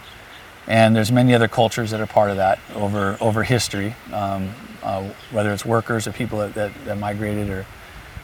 and 0.67 0.97
there's 0.97 1.13
many 1.13 1.35
other 1.35 1.49
cultures 1.49 1.91
that 1.93 2.01
are 2.01 2.07
part 2.07 2.31
of 2.31 2.37
that 2.37 2.59
over 2.75 3.17
over 3.21 3.45
history, 3.45 3.95
um, 4.13 4.51
uh, 4.83 5.09
whether 5.31 5.53
it's 5.53 5.65
workers 5.65 6.09
or 6.09 6.13
people 6.13 6.41
that, 6.41 6.55
that, 6.55 6.73
that 6.85 6.99
migrated 6.99 7.49
or 7.49 7.67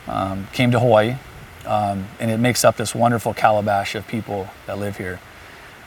um, 0.08 0.48
came 0.52 0.72
to 0.72 0.80
Hawaii, 0.80 1.14
um, 1.66 2.08
and 2.18 2.30
it 2.30 2.38
makes 2.38 2.64
up 2.64 2.76
this 2.76 2.94
wonderful 2.94 3.32
calabash 3.32 3.94
of 3.94 4.06
people 4.08 4.48
that 4.66 4.78
live 4.78 4.96
here. 4.96 5.20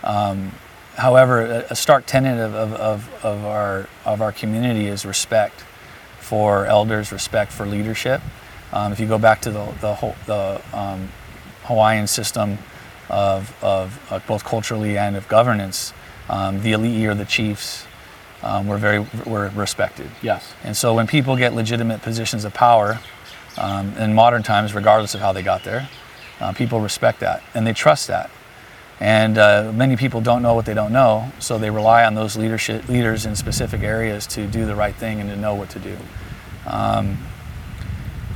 Um, 0.04 0.54
however, 0.98 1.66
a, 1.70 1.76
stark 1.76 2.06
tenet 2.06 2.40
of, 2.40 2.56
of, 2.56 2.74
of, 2.74 3.26
of 3.26 3.46
our 3.46 3.88
of 4.06 4.22
our 4.22 4.32
community 4.32 4.88
is 4.88 5.06
respect 5.06 5.64
for 6.20 6.66
elders, 6.66 7.12
respect 7.12 7.52
for 7.52 7.66
leadership. 7.66 8.22
Um, 8.74 8.92
if 8.92 9.00
you 9.00 9.08
go 9.08 9.18
back 9.18 9.42
to 9.42 9.52
the 9.52 9.66
the, 9.80 9.96
whole, 9.96 10.16
the 10.26 10.62
um, 10.74 11.10
Hawaiian 11.64 12.08
system 12.08 12.58
of, 13.10 13.56
of 13.64 14.12
uh, 14.12 14.20
both 14.28 14.44
culturally 14.44 14.98
and 14.98 15.16
of 15.16 15.28
governance, 15.28 15.94
um, 16.30 16.62
the 16.62 16.74
elite 16.74 17.06
or 17.08 17.14
the 17.14 17.26
chiefs 17.26 17.86
um, 18.44 18.68
were 18.68 18.78
very 18.78 19.06
were 19.26 19.50
respected. 19.56 20.10
Yes. 20.22 20.54
And 20.64 20.76
so 20.76 20.94
when 20.94 21.08
people 21.08 21.36
get 21.36 21.54
legitimate 21.54 22.02
positions 22.02 22.44
of 22.44 22.54
power 22.54 23.00
um, 23.58 23.94
in 23.98 24.14
modern 24.14 24.44
times, 24.44 24.74
regardless 24.74 25.14
of 25.14 25.22
how 25.22 25.32
they 25.32 25.44
got 25.44 25.64
there, 25.64 25.90
uh, 26.40 26.54
people 26.54 26.82
respect 26.82 27.20
that 27.20 27.44
and 27.54 27.66
they 27.66 27.74
trust 27.74 28.08
that. 28.08 28.30
And 29.00 29.38
uh, 29.38 29.72
many 29.76 29.96
people 29.96 30.22
don't 30.22 30.42
know 30.42 30.56
what 30.56 30.66
they 30.66 30.74
don't 30.74 30.92
know, 30.92 31.32
so 31.40 31.60
they 31.60 31.70
rely 31.70 32.04
on 32.04 32.16
those 32.16 32.36
leadership 32.36 32.90
leaders 32.90 33.26
in 33.26 33.36
specific 33.36 33.82
areas 33.82 34.26
to 34.28 34.48
do 34.48 34.66
the 34.66 34.76
right 34.76 34.96
thing 34.96 35.20
and 35.22 35.30
to 35.30 35.36
know 35.36 35.54
what 35.54 35.70
to 35.72 35.80
do. 35.80 35.98
Um, 36.66 37.20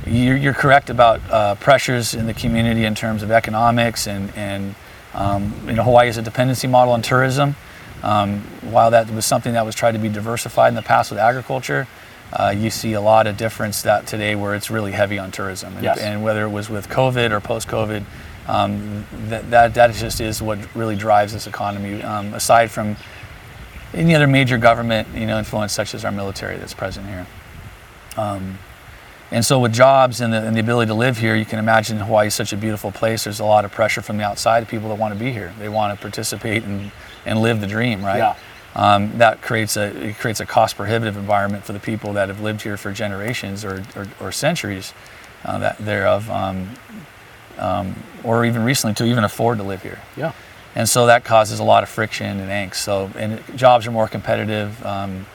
you're, 0.06 0.36
you're 0.36 0.54
correct 0.54 0.88
about 0.90 1.20
uh, 1.30 1.54
pressures 1.56 2.14
in 2.14 2.26
the 2.26 2.34
community 2.34 2.84
in 2.84 2.94
terms 2.94 3.22
of 3.22 3.30
economics 3.30 4.06
and, 4.06 4.32
and 4.36 4.74
um, 5.14 5.52
you 5.66 5.72
know, 5.74 5.82
Hawaii 5.82 6.08
is 6.08 6.16
a 6.16 6.22
dependency 6.22 6.66
model 6.66 6.94
on 6.94 7.02
tourism. 7.02 7.56
Um, 8.02 8.40
while 8.62 8.90
that 8.90 9.10
was 9.10 9.24
something 9.26 9.52
that 9.52 9.64
was 9.64 9.74
tried 9.74 9.92
to 9.92 9.98
be 9.98 10.08
diversified 10.08 10.68
in 10.68 10.74
the 10.74 10.82
past 10.82 11.10
with 11.10 11.20
agriculture, 11.20 11.86
uh, 12.32 12.52
you 12.56 12.70
see 12.70 12.94
a 12.94 13.00
lot 13.00 13.26
of 13.26 13.36
difference 13.36 13.82
that 13.82 14.06
today 14.06 14.34
where 14.34 14.54
it's 14.54 14.70
really 14.70 14.92
heavy 14.92 15.18
on 15.18 15.30
tourism. 15.30 15.74
And, 15.74 15.84
Yes. 15.84 15.98
and 15.98 16.22
whether 16.24 16.42
it 16.44 16.48
was 16.48 16.68
with 16.70 16.88
COVID 16.88 17.30
or 17.30 17.40
post-COVID, 17.40 18.04
um, 18.48 19.06
that, 19.28 19.50
that, 19.50 19.74
that 19.74 19.94
just 19.94 20.20
is 20.20 20.42
what 20.42 20.58
really 20.74 20.96
drives 20.96 21.32
this 21.32 21.46
economy, 21.46 22.02
um, 22.02 22.34
aside 22.34 22.70
from 22.70 22.96
any 23.94 24.14
other 24.14 24.26
major 24.26 24.58
government 24.58 25.08
you 25.14 25.26
know, 25.26 25.38
influence 25.38 25.72
such 25.72 25.94
as 25.94 26.04
our 26.04 26.12
military 26.12 26.56
that's 26.56 26.74
present 26.74 27.06
here. 27.06 27.26
Um, 28.16 28.58
and 29.30 29.44
so 29.44 29.58
with 29.58 29.72
jobs 29.72 30.20
and 30.20 30.32
the, 30.32 30.46
and 30.46 30.54
the 30.54 30.60
ability 30.60 30.88
to 30.88 30.94
live 30.94 31.16
here, 31.16 31.34
you 31.34 31.46
can 31.46 31.58
imagine 31.58 31.96
Hawaii 31.98 32.26
is 32.26 32.34
such 32.34 32.52
a 32.52 32.56
beautiful 32.56 32.92
place. 32.92 33.24
There's 33.24 33.40
a 33.40 33.44
lot 33.44 33.64
of 33.64 33.72
pressure 33.72 34.02
from 34.02 34.18
the 34.18 34.24
outside, 34.24 34.68
people 34.68 34.90
that 34.90 34.98
want 34.98 35.14
to 35.14 35.18
be 35.18 35.32
here. 35.32 35.54
They 35.58 35.70
want 35.70 35.96
to 35.96 36.00
participate 36.00 36.64
and, 36.64 36.92
and 37.24 37.40
live 37.40 37.60
the 37.60 37.66
dream, 37.66 38.04
right? 38.04 38.18
Yeah. 38.18 38.36
Um, 38.74 39.18
that 39.18 39.42
creates 39.42 39.76
a 39.76 39.94
it 40.08 40.16
creates 40.16 40.40
a 40.40 40.46
cost 40.46 40.76
prohibitive 40.76 41.18
environment 41.18 41.64
for 41.64 41.74
the 41.74 41.78
people 41.78 42.14
that 42.14 42.28
have 42.28 42.40
lived 42.40 42.62
here 42.62 42.78
for 42.78 42.90
generations 42.90 43.66
or, 43.66 43.82
or, 43.94 44.06
or 44.18 44.32
centuries 44.32 44.94
uh, 45.44 45.58
that 45.58 45.76
thereof, 45.78 46.30
um, 46.30 46.70
um, 47.58 47.94
or 48.24 48.44
even 48.44 48.62
recently 48.64 48.94
to 48.94 49.04
even 49.04 49.24
afford 49.24 49.58
to 49.58 49.64
live 49.64 49.82
here. 49.82 50.00
Yeah. 50.16 50.32
And 50.74 50.88
so 50.88 51.06
that 51.06 51.24
causes 51.24 51.58
a 51.58 51.64
lot 51.64 51.82
of 51.82 51.88
friction 51.88 52.40
and 52.40 52.50
angst. 52.50 52.76
So, 52.76 53.10
and 53.16 53.42
jobs 53.56 53.86
are 53.86 53.90
more 53.90 54.08
competitive, 54.08 54.84
um, 54.86 55.26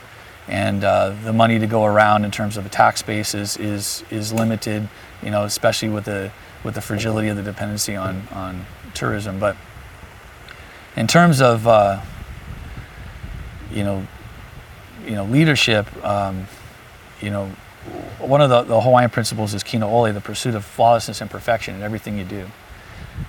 and 0.48 0.82
uh, 0.82 1.14
the 1.22 1.32
money 1.32 1.58
to 1.58 1.66
go 1.66 1.84
around 1.84 2.24
in 2.24 2.30
terms 2.30 2.56
of 2.56 2.66
a 2.66 2.68
tax 2.68 3.02
base 3.02 3.34
is, 3.34 3.56
is, 3.56 4.02
is 4.10 4.32
limited, 4.32 4.88
you 5.22 5.30
know, 5.30 5.44
especially 5.44 5.90
with 5.90 6.06
the, 6.06 6.32
with 6.64 6.74
the 6.74 6.80
fragility 6.80 7.28
of 7.28 7.36
the 7.36 7.42
dependency 7.42 7.94
on, 7.94 8.26
on 8.32 8.64
tourism. 8.94 9.38
But 9.38 9.56
in 10.96 11.06
terms 11.06 11.40
of, 11.40 11.66
uh, 11.66 12.00
you 13.70 13.84
know, 13.84 14.06
you 15.04 15.12
know, 15.12 15.24
leadership, 15.24 15.86
um, 16.04 16.48
you 17.20 17.30
know, 17.30 17.50
one 18.18 18.40
of 18.40 18.50
the, 18.50 18.62
the 18.62 18.80
Hawaiian 18.80 19.10
principles 19.10 19.54
is 19.54 19.62
kina'ole, 19.62 20.12
the 20.12 20.20
pursuit 20.20 20.54
of 20.54 20.64
flawlessness 20.64 21.20
and 21.20 21.30
perfection 21.30 21.74
in 21.74 21.82
everything 21.82 22.18
you 22.18 22.24
do. 22.24 22.46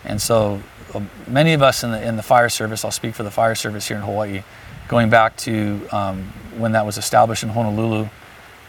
And 0.03 0.21
so 0.21 0.61
um, 0.93 1.09
many 1.27 1.53
of 1.53 1.61
us 1.61 1.83
in 1.83 1.91
the, 1.91 2.05
in 2.05 2.15
the 2.15 2.23
fire 2.23 2.49
service, 2.49 2.83
I'll 2.83 2.91
speak 2.91 3.15
for 3.15 3.23
the 3.23 3.31
fire 3.31 3.55
service 3.55 3.87
here 3.87 3.97
in 3.97 4.03
Hawaii, 4.03 4.43
going 4.87 5.09
back 5.09 5.35
to 5.37 5.87
um, 5.91 6.23
when 6.57 6.71
that 6.73 6.85
was 6.85 6.97
established 6.97 7.43
in 7.43 7.49
Honolulu, 7.49 8.09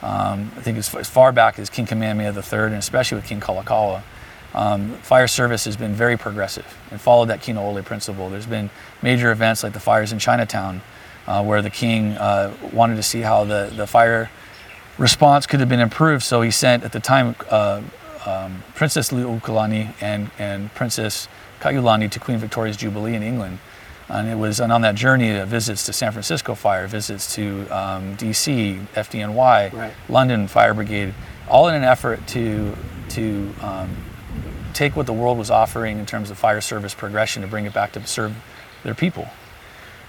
um, 0.02 0.50
I 0.56 0.60
think 0.60 0.78
as, 0.78 0.94
as 0.94 1.08
far 1.08 1.32
back 1.32 1.58
as 1.58 1.68
King 1.68 1.86
Kamehameha 1.86 2.32
III, 2.32 2.66
and 2.66 2.74
especially 2.74 3.16
with 3.16 3.26
King 3.26 3.40
Kalakaua, 3.40 4.02
um, 4.54 4.94
fire 4.94 5.28
service 5.28 5.64
has 5.64 5.76
been 5.76 5.92
very 5.92 6.16
progressive 6.16 6.66
and 6.90 7.00
followed 7.00 7.26
that 7.26 7.40
Kina'ole 7.40 7.84
principle. 7.84 8.30
There's 8.30 8.46
been 8.46 8.70
major 9.02 9.30
events 9.30 9.62
like 9.62 9.72
the 9.72 9.80
fires 9.80 10.12
in 10.12 10.18
Chinatown, 10.18 10.82
uh, 11.26 11.44
where 11.44 11.62
the 11.62 11.70
king 11.70 12.12
uh, 12.12 12.52
wanted 12.72 12.96
to 12.96 13.02
see 13.02 13.20
how 13.20 13.44
the, 13.44 13.72
the 13.76 13.86
fire 13.86 14.30
response 15.00 15.46
could 15.46 15.58
have 15.60 15.68
been 15.68 15.80
improved. 15.80 16.22
So 16.22 16.42
he 16.42 16.50
sent, 16.50 16.84
at 16.84 16.92
the 16.92 17.00
time, 17.00 17.34
uh, 17.50 17.82
um, 18.26 18.62
Princess 18.74 19.10
Liliuokalani 19.10 19.94
and, 20.00 20.30
and 20.38 20.72
Princess 20.74 21.26
Kaiulani 21.60 22.10
to 22.10 22.20
Queen 22.20 22.38
Victoria's 22.38 22.76
Jubilee 22.76 23.14
in 23.14 23.22
England. 23.22 23.58
And 24.08 24.28
it 24.28 24.36
was 24.36 24.60
and 24.60 24.72
on 24.72 24.82
that 24.82 24.96
journey, 24.96 25.38
uh, 25.38 25.46
visits 25.46 25.86
to 25.86 25.92
San 25.92 26.12
Francisco 26.12 26.54
Fire, 26.54 26.86
visits 26.86 27.34
to 27.36 27.66
um, 27.68 28.16
DC, 28.16 28.86
FDNY, 28.94 29.72
Right. 29.72 29.92
London 30.08 30.48
Fire 30.48 30.74
Brigade, 30.74 31.14
all 31.48 31.68
in 31.68 31.74
an 31.74 31.84
effort 31.84 32.26
to, 32.28 32.76
to 33.10 33.54
um, 33.62 33.96
take 34.74 34.96
what 34.96 35.06
the 35.06 35.12
world 35.12 35.38
was 35.38 35.50
offering 35.50 35.98
in 35.98 36.06
terms 36.06 36.30
of 36.30 36.38
fire 36.38 36.60
service 36.60 36.92
progression 36.92 37.42
to 37.42 37.48
bring 37.48 37.66
it 37.66 37.72
back 37.72 37.92
to 37.92 38.06
serve 38.06 38.34
their 38.82 38.94
people. 38.94 39.28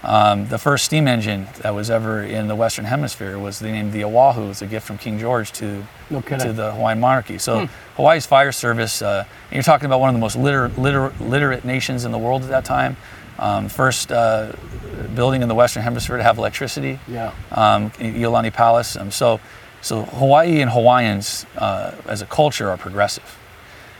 Um, 0.04 0.48
the 0.48 0.58
first 0.58 0.84
steam 0.84 1.06
engine 1.06 1.46
that 1.60 1.74
was 1.74 1.88
ever 1.88 2.22
in 2.24 2.48
the 2.48 2.56
Western 2.56 2.84
Hemisphere 2.86 3.38
was 3.38 3.60
the 3.60 3.70
name 3.70 3.92
the 3.92 4.02
Oahu. 4.04 4.50
It's 4.50 4.60
a 4.60 4.66
gift 4.66 4.84
from 4.86 4.98
King 4.98 5.18
George 5.18 5.52
to 5.52 5.84
No 6.10 6.20
to 6.20 6.52
the 6.52 6.72
Hawaiian 6.72 6.98
monarchy. 6.98 7.38
So 7.38 7.66
Hawaii's 7.96 8.26
fire 8.26 8.50
service, 8.50 9.00
uh, 9.00 9.24
and 9.50 9.52
you're 9.54 9.62
talking 9.62 9.86
about 9.86 10.00
one 10.00 10.08
of 10.08 10.14
the 10.14 10.20
most 10.20 10.34
liter- 10.36 10.68
liter- 10.70 11.12
literate 11.20 11.64
nations 11.64 12.04
in 12.04 12.10
the 12.10 12.18
world 12.18 12.42
at 12.42 12.48
that 12.48 12.64
time. 12.64 12.96
Um, 13.38 13.68
first 13.68 14.10
uh, 14.10 14.52
building 15.14 15.42
in 15.42 15.48
the 15.48 15.54
Western 15.54 15.82
Hemisphere 15.84 16.16
to 16.16 16.22
have 16.22 16.36
electricity 16.38 16.98
Yeah. 17.08 17.32
um, 17.52 17.90
Iolani 17.92 18.52
Palace. 18.52 18.96
Um, 18.96 19.10
so, 19.10 19.40
so 19.82 20.02
Hawaii 20.02 20.60
and 20.60 20.70
Hawaiians 20.70 21.46
uh, 21.56 21.92
as 22.06 22.22
a 22.22 22.26
culture 22.26 22.70
are 22.70 22.76
progressive, 22.76 23.38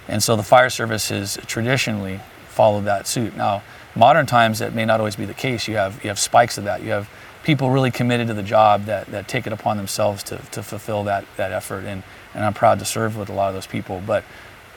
and 0.09 0.23
so 0.23 0.35
the 0.37 0.43
fire 0.43 0.69
service 0.71 1.09
has 1.11 1.39
traditionally 1.47 2.21
followed 2.49 2.83
that 2.85 3.07
suit. 3.07 3.37
Now, 3.37 3.63
modern 3.95 4.27
times 4.27 4.59
that 4.61 4.75
may 4.75 4.85
not 4.85 5.01
always 5.01 5.17
be 5.17 5.25
the 5.25 5.35
case. 5.35 5.69
You 5.69 5.77
have 5.77 6.03
you 6.05 6.09
have 6.09 6.19
spikes 6.19 6.59
of 6.59 6.65
that. 6.65 6.83
You 6.83 6.91
have 6.91 7.09
people 7.45 7.71
really 7.71 7.91
committed 7.91 8.29
to 8.29 8.35
the 8.35 8.43
job 8.43 8.85
that, 8.85 9.07
that 9.09 9.27
take 9.27 9.47
it 9.49 9.53
upon 9.53 9.77
themselves 9.77 10.23
to, 10.25 10.39
to 10.53 10.63
fulfill 10.63 11.05
that 11.05 11.25
that 11.37 11.53
effort, 11.53 11.85
and 11.85 12.03
and 12.35 12.45
I'm 12.45 12.55
proud 12.55 12.79
to 12.79 12.85
serve 12.85 13.17
with 13.17 13.29
a 13.29 13.33
lot 13.33 13.49
of 13.49 13.55
those 13.55 13.67
people. 13.67 14.03
But 14.07 14.25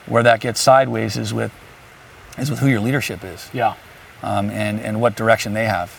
where 0.06 0.22
that 0.22 0.40
gets 0.40 0.60
sideways 0.60 1.16
is 1.16 1.32
with 1.34 1.52
is 2.38 2.50
with 2.50 2.58
who 2.60 2.68
your 2.68 2.80
leadership 2.80 3.24
is 3.24 3.48
Yeah. 3.52 3.74
um, 4.22 4.50
and 4.50 4.80
and 4.80 5.00
what 5.00 5.16
direction 5.16 5.54
they 5.54 5.66
have, 5.66 5.90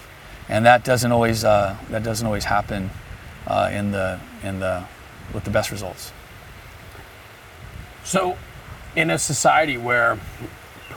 and 0.50 0.66
that 0.66 0.84
doesn't 0.84 1.12
always 1.12 1.44
uh, 1.44 1.76
that 1.90 2.04
doesn't 2.04 2.26
always 2.28 2.46
happen 2.46 2.90
uh, 3.48 3.70
in 3.74 3.92
the 3.92 4.20
in 4.44 4.60
the 4.60 4.84
with 5.34 5.44
the 5.44 5.52
best 5.52 5.72
results. 5.72 6.12
So, 8.04 8.38
in 8.96 9.10
a 9.10 9.18
society 9.20 9.78
where 9.78 10.18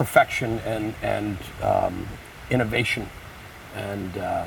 perfection 0.00 0.50
and 0.60 0.94
and 1.02 1.36
um, 1.62 2.08
innovation 2.50 3.06
and 3.76 4.16
uh, 4.16 4.46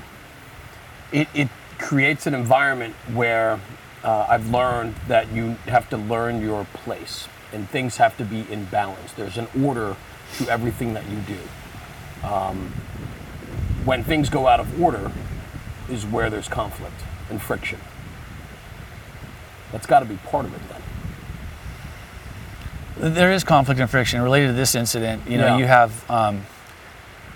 it, 1.12 1.28
it 1.36 1.50
creates 1.78 2.26
an 2.26 2.34
environment 2.34 2.96
where 3.14 3.60
uh, 4.04 4.26
I've 4.28 4.50
learned 4.50 4.96
that 5.08 5.32
you 5.32 5.52
have 5.68 5.88
to 5.92 5.98
learn 5.98 6.42
your 6.42 6.66
place. 6.74 7.28
and 7.54 7.70
things 7.70 7.98
have 7.98 8.18
to 8.18 8.26
be 8.26 8.52
in 8.52 8.66
balance. 8.66 9.14
There's 9.14 9.38
an 9.38 9.48
order 9.64 9.96
to 10.38 10.50
everything 10.50 10.94
that 10.96 11.08
you 11.08 11.18
do. 11.36 12.28
Um, 12.28 12.74
when 13.86 14.04
things 14.04 14.30
go 14.30 14.48
out 14.48 14.60
of 14.60 14.82
order, 14.82 15.12
is 15.90 16.06
where 16.06 16.30
there's 16.30 16.48
conflict 16.48 16.96
and 17.30 17.42
friction. 17.42 17.80
That's 19.72 19.86
got 19.86 20.00
to 20.00 20.06
be 20.06 20.16
part 20.18 20.46
of 20.46 20.54
it 20.56 20.62
then. 20.70 20.82
There 22.98 23.32
is 23.32 23.44
conflict 23.44 23.80
and 23.80 23.90
friction 23.90 24.22
related 24.22 24.48
to 24.48 24.54
this 24.54 24.76
incident. 24.76 25.28
You 25.28 25.38
know, 25.38 25.48
Yeah. 25.48 25.58
you 25.58 25.66
have 25.66 26.12
um, 26.12 26.46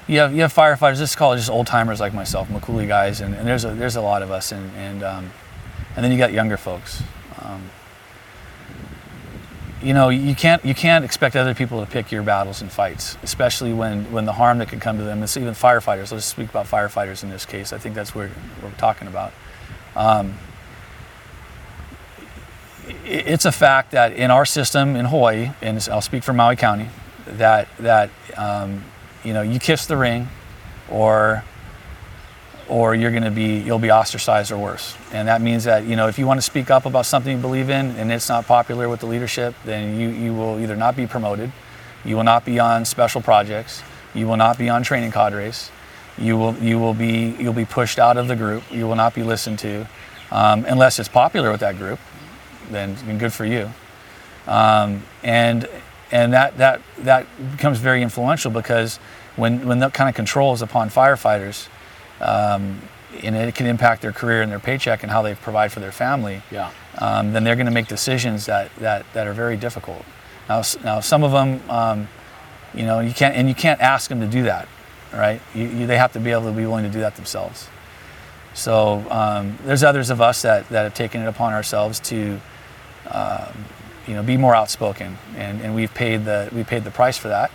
you 0.08 0.20
have 0.20 0.34
you 0.34 0.42
have 0.42 0.54
firefighters. 0.54 0.98
This 1.00 1.10
is 1.12 1.16
called 1.16 1.38
just 1.38 1.50
old 1.50 1.68
timers 1.68 2.00
like 2.00 2.14
myself, 2.14 2.48
makule 2.50 2.88
guys, 2.88 3.22
and, 3.22 3.34
and 3.36 3.48
there's 3.48 3.66
a 3.66 3.70
there's 3.74 3.96
a 3.96 4.02
lot 4.02 4.22
of 4.22 4.32
us, 4.32 4.52
and 4.52 4.72
and 4.78 5.04
um, 5.04 5.32
and 5.96 6.04
then 6.06 6.12
you 6.12 6.18
got 6.18 6.32
younger 6.32 6.58
folks. 6.58 7.02
Um, 7.42 7.64
you 9.82 9.94
know, 9.94 10.10
you 10.10 10.34
can't 10.36 10.64
you 10.66 10.74
can't 10.74 11.04
expect 11.06 11.36
other 11.36 11.54
people 11.54 11.84
to 11.84 11.90
pick 11.92 12.12
your 12.12 12.24
battles 12.24 12.62
and 12.62 12.72
fights, 12.72 13.18
especially 13.24 13.74
when 13.74 14.12
when 14.12 14.26
the 14.26 14.34
harm 14.34 14.58
that 14.60 14.70
could 14.70 14.82
come 14.82 14.98
to 14.98 15.04
them. 15.04 15.22
It's 15.24 15.38
even 15.38 15.54
firefighters. 15.54 16.12
Let's 16.12 16.26
speak 16.26 16.50
about 16.50 16.66
firefighters 16.68 17.24
in 17.24 17.30
this 17.30 17.46
case. 17.46 17.74
I 17.74 17.78
think 17.78 17.94
that's 17.96 18.14
what 18.16 18.30
we're 18.62 18.72
talking 18.78 19.08
about. 19.08 19.34
Um, 19.96 20.38
it's 23.06 23.46
a 23.46 23.52
fact 23.52 23.92
that 23.92 24.14
in 24.14 24.32
our 24.32 24.46
system 24.46 24.96
in 24.96 25.06
Hawaii, 25.06 25.52
and 25.62 25.88
I'll 25.92 26.02
speak 26.02 26.24
for 26.24 26.34
Maui 26.34 26.56
County, 26.56 26.90
that 27.26 27.68
that 27.80 28.10
um, 28.36 28.84
you 29.24 29.34
know 29.34 29.42
you 29.42 29.60
kiss 29.60 29.86
the 29.86 29.98
ring, 29.98 30.28
or 30.90 31.44
or 32.70 32.96
you're 32.96 33.12
going 33.12 33.24
to 33.24 33.32
be 33.32 33.60
you'll 33.60 33.80
be 33.80 33.92
ostracized 33.92 34.52
or 34.52 34.58
worse. 34.58 34.96
And 35.12 35.28
that 35.28 35.42
means 35.42 35.66
that 35.66 35.86
you 35.86 35.96
know 35.96 36.08
if 36.08 36.18
you 36.18 36.28
want 36.28 36.38
to 36.38 36.42
speak 36.42 36.70
up 36.70 36.86
about 36.86 37.06
something 37.06 37.36
you 37.36 37.42
believe 37.42 37.70
in 37.70 37.92
and 37.98 38.12
it's 38.12 38.30
not 38.30 38.46
popular 38.46 38.90
with 38.90 39.02
the 39.02 39.06
leadership, 39.06 39.56
then 39.66 40.00
you 40.00 40.10
you 40.10 40.34
will 40.34 40.60
either 40.60 40.76
not 40.76 40.96
be 40.96 41.08
promoted, 41.08 41.52
you 42.06 42.16
will 42.16 42.24
not 42.24 42.46
be 42.46 42.60
on 42.60 42.86
special 42.86 43.22
projects, 43.22 43.82
you 44.14 44.28
will 44.28 44.38
not 44.38 44.58
be 44.58 44.70
on 44.70 44.84
training 44.84 45.12
cadres, 45.12 45.72
you 46.18 46.38
will 46.38 46.56
you 46.58 46.80
will 46.80 46.94
be 46.94 47.36
you'll 47.40 47.54
be 47.54 47.66
pushed 47.66 48.00
out 48.00 48.18
of 48.18 48.28
the 48.28 48.36
group, 48.36 48.64
you 48.72 48.88
will 48.88 48.96
not 48.96 49.14
be 49.14 49.24
listened 49.24 49.60
to, 49.60 49.88
um, 50.32 50.66
unless 50.66 51.00
it's 51.00 51.10
popular 51.10 51.52
with 51.52 51.60
that 51.60 51.78
group 51.78 52.00
then 52.72 53.18
good 53.18 53.34
for 53.34 53.46
you. 53.46 53.72
Um, 54.48 55.04
and 55.24 55.68
and 56.12 56.34
that 56.34 56.58
that 56.58 56.82
that 57.00 57.28
becomes 57.52 57.80
very 57.80 58.02
influential 58.02 58.52
because 58.52 58.98
when 59.36 59.68
when 59.68 59.80
that 59.80 59.94
kind 59.94 60.10
of 60.10 60.16
control 60.16 60.54
is 60.54 60.62
upon 60.62 60.90
firefighters, 60.90 61.68
um, 62.22 62.82
and 63.24 63.36
it 63.36 63.56
can 63.56 63.66
impact 63.66 64.02
their 64.02 64.12
career 64.12 64.42
and 64.42 64.52
their 64.52 64.60
paycheck 64.60 65.04
and 65.04 65.12
how 65.12 65.22
they 65.22 65.36
provide 65.36 65.72
for 65.72 65.80
their 65.80 65.92
family. 65.92 66.42
Yeah. 66.52 66.72
Um, 66.98 67.34
then 67.34 67.44
they're 67.44 67.56
going 67.56 67.68
to 67.68 67.72
make 67.72 67.88
decisions 67.88 68.46
that, 68.48 68.74
that 68.78 69.06
that 69.14 69.28
are 69.28 69.34
very 69.34 69.58
difficult. 69.58 70.04
Now 70.50 70.64
now 70.84 71.00
some 71.00 71.24
of 71.24 71.32
them, 71.32 71.70
um, 71.70 72.08
you 72.74 72.84
know, 72.84 73.00
you 73.00 73.14
can't 73.14 73.36
and 73.36 73.48
you 73.48 73.56
can't 73.56 73.82
ask 73.82 74.10
them 74.10 74.22
to 74.22 74.28
do 74.28 74.44
that, 74.44 74.68
right? 75.14 75.42
You, 75.54 75.68
you, 75.68 75.88
they 75.88 75.98
have 75.98 76.14
to 76.14 76.20
be 76.20 76.32
able 76.32 76.46
to 76.46 76.52
be 76.52 76.66
willing 76.66 76.86
to 76.86 76.92
do 76.92 77.02
that 77.02 77.16
themselves. 77.16 77.68
So 78.54 79.06
um, 79.12 79.56
there's 79.66 79.84
others 79.84 80.10
of 80.10 80.20
us 80.20 80.42
that, 80.42 80.68
that 80.70 80.82
have 80.82 80.96
taken 80.96 81.22
it 81.22 81.28
upon 81.28 81.54
ourselves 81.54 82.00
to, 82.02 82.42
um, 83.12 83.66
you 84.08 84.14
know, 84.14 84.24
be 84.24 84.38
more 84.38 84.56
outspoken, 84.56 85.18
and, 85.36 85.62
and 85.62 85.76
we've 85.76 85.94
paid 85.94 86.26
the 86.26 86.50
we 86.54 86.64
paid 86.64 86.84
the 86.84 86.92
price 86.92 87.18
for 87.18 87.28
that. 87.28 87.52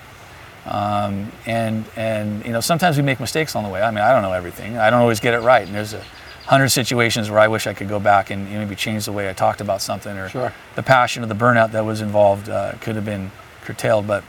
Um, 0.67 1.33
and 1.47 1.85
and 1.97 2.45
you 2.45 2.53
know 2.53 2.61
sometimes 2.61 2.97
we 2.97 3.03
make 3.03 3.19
mistakes 3.21 3.57
on 3.57 3.65
the 3.65 3.71
way. 3.71 3.83
I 3.83 3.91
mean 3.91 4.01
I 4.05 4.13
don't 4.13 4.23
know 4.23 4.33
everything. 4.33 4.77
I 4.79 4.91
don't 4.91 5.01
always 5.01 5.19
get 5.21 5.35
it 5.35 5.41
right, 5.41 5.67
and 5.67 5.75
there's 5.75 5.93
a 5.95 6.05
hundred 6.47 6.69
situations 6.69 7.31
where 7.31 7.41
I 7.41 7.49
wish 7.49 7.67
I 7.67 7.75
could 7.75 7.89
go 7.89 7.99
back 7.99 8.31
and 8.31 8.51
maybe 8.51 8.75
change 8.77 9.05
the 9.07 9.13
way 9.13 9.29
I 9.29 9.33
talked 9.33 9.61
about 9.61 9.81
something 9.81 10.17
or 10.17 10.29
Sure. 10.29 10.53
the 10.75 10.83
passion 10.83 11.23
or 11.23 11.27
the 11.27 11.35
burnout 11.35 11.73
that 11.73 11.85
was 11.85 12.01
involved 12.01 12.49
uh, 12.49 12.73
could 12.81 12.97
have 12.97 13.05
been 13.05 13.31
curtailed. 13.63 14.07
But 14.07 14.25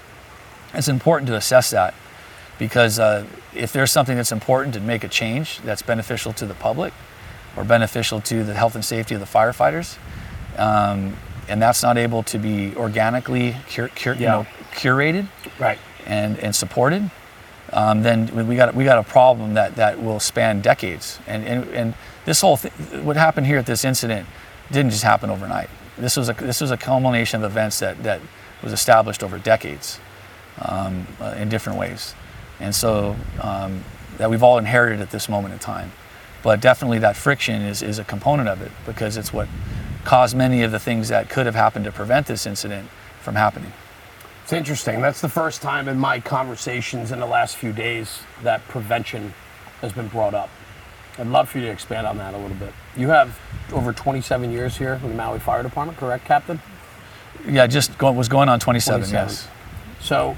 it's 0.73 0.87
important 0.87 1.27
to 1.27 1.35
assess 1.35 1.71
that 1.71 1.93
because 2.57 2.99
uh, 2.99 3.25
if 3.53 3.73
there's 3.73 3.91
something 3.91 4.15
that's 4.15 4.31
important 4.31 4.73
to 4.75 4.79
make 4.79 5.03
a 5.03 5.07
change 5.07 5.59
that's 5.61 5.81
beneficial 5.81 6.33
to 6.33 6.45
the 6.45 6.53
public 6.53 6.93
or 7.55 7.63
beneficial 7.63 8.21
to 8.21 8.43
the 8.43 8.53
health 8.53 8.75
and 8.75 8.85
safety 8.85 9.13
of 9.15 9.19
the 9.19 9.27
firefighters, 9.27 9.97
um, 10.57 11.15
and 11.47 11.61
that's 11.61 11.83
not 11.83 11.97
able 11.97 12.23
to 12.23 12.37
be 12.37 12.75
organically 12.75 13.55
cur- 13.69 13.89
cur- 13.89 14.13
you 14.13 14.27
know, 14.27 14.45
curated 14.73 15.27
Right. 15.59 15.77
and, 16.05 16.39
and 16.39 16.55
supported, 16.55 17.09
um, 17.71 18.03
then 18.03 18.47
we 18.47 18.55
got 18.55 18.75
we 18.75 18.83
got 18.83 18.99
a 18.99 19.03
problem 19.03 19.55
that, 19.55 19.75
that 19.75 20.01
will 20.01 20.19
span 20.19 20.61
decades. 20.61 21.19
And, 21.27 21.45
and, 21.45 21.67
and 21.69 21.93
this 22.25 22.41
whole 22.41 22.55
thing, 22.57 22.71
what 23.03 23.17
happened 23.17 23.47
here 23.47 23.57
at 23.57 23.65
this 23.65 23.83
incident 23.83 24.27
didn't 24.71 24.91
just 24.91 25.03
happen 25.03 25.29
overnight. 25.29 25.69
This 25.97 26.15
was 26.15 26.29
a 26.29 26.33
this 26.33 26.61
was 26.61 26.71
a 26.71 26.77
culmination 26.77 27.43
of 27.43 27.51
events 27.51 27.79
that, 27.79 28.01
that 28.03 28.21
was 28.61 28.73
established 28.73 29.23
over 29.23 29.37
decades 29.39 29.99
um, 30.61 31.07
uh, 31.19 31.35
in 31.37 31.49
different 31.49 31.77
ways, 31.79 32.15
and 32.59 32.73
so 32.73 33.15
um, 33.41 33.83
that 34.17 34.29
we've 34.29 34.43
all 34.43 34.57
inherited 34.57 35.01
at 35.01 35.09
this 35.11 35.27
moment 35.27 35.53
in 35.53 35.59
time. 35.59 35.91
But 36.43 36.61
definitely 36.61 36.99
that 36.99 37.15
friction 37.15 37.61
is, 37.61 37.81
is 37.81 37.99
a 37.99 38.03
component 38.03 38.49
of 38.49 38.61
it 38.61 38.71
because 38.85 39.17
it's 39.17 39.31
what 39.33 39.47
caused 40.03 40.35
many 40.35 40.63
of 40.63 40.71
the 40.71 40.79
things 40.79 41.09
that 41.09 41.29
could 41.29 41.45
have 41.45 41.55
happened 41.55 41.85
to 41.85 41.91
prevent 41.91 42.27
this 42.27 42.45
incident 42.45 42.89
from 43.21 43.35
happening. 43.35 43.71
It's 44.43 44.53
interesting. 44.53 45.01
That's 45.01 45.21
the 45.21 45.29
first 45.29 45.61
time 45.61 45.87
in 45.87 45.97
my 45.97 46.19
conversations 46.19 47.11
in 47.11 47.19
the 47.19 47.25
last 47.25 47.55
few 47.55 47.71
days 47.71 48.19
that 48.41 48.61
prevention 48.67 49.33
has 49.81 49.93
been 49.93 50.09
brought 50.09 50.33
up. 50.33 50.49
I'd 51.17 51.27
love 51.27 51.49
for 51.49 51.59
you 51.59 51.65
to 51.65 51.71
expand 51.71 52.07
on 52.07 52.17
that 52.17 52.33
a 52.33 52.37
little 52.37 52.57
bit. 52.57 52.73
You 52.97 53.09
have 53.09 53.39
over 53.71 53.93
27 53.93 54.51
years 54.51 54.77
here 54.77 54.99
in 55.01 55.09
the 55.09 55.15
Maui 55.15 55.39
Fire 55.39 55.63
Department, 55.63 55.97
correct, 55.97 56.25
Captain? 56.25 56.59
Yeah, 57.47 57.67
just 57.67 57.97
go, 57.97 58.11
was 58.11 58.27
going 58.27 58.49
on 58.49 58.59
27, 58.59 59.01
27. 59.01 59.27
yes. 59.27 59.47
So, 60.01 60.35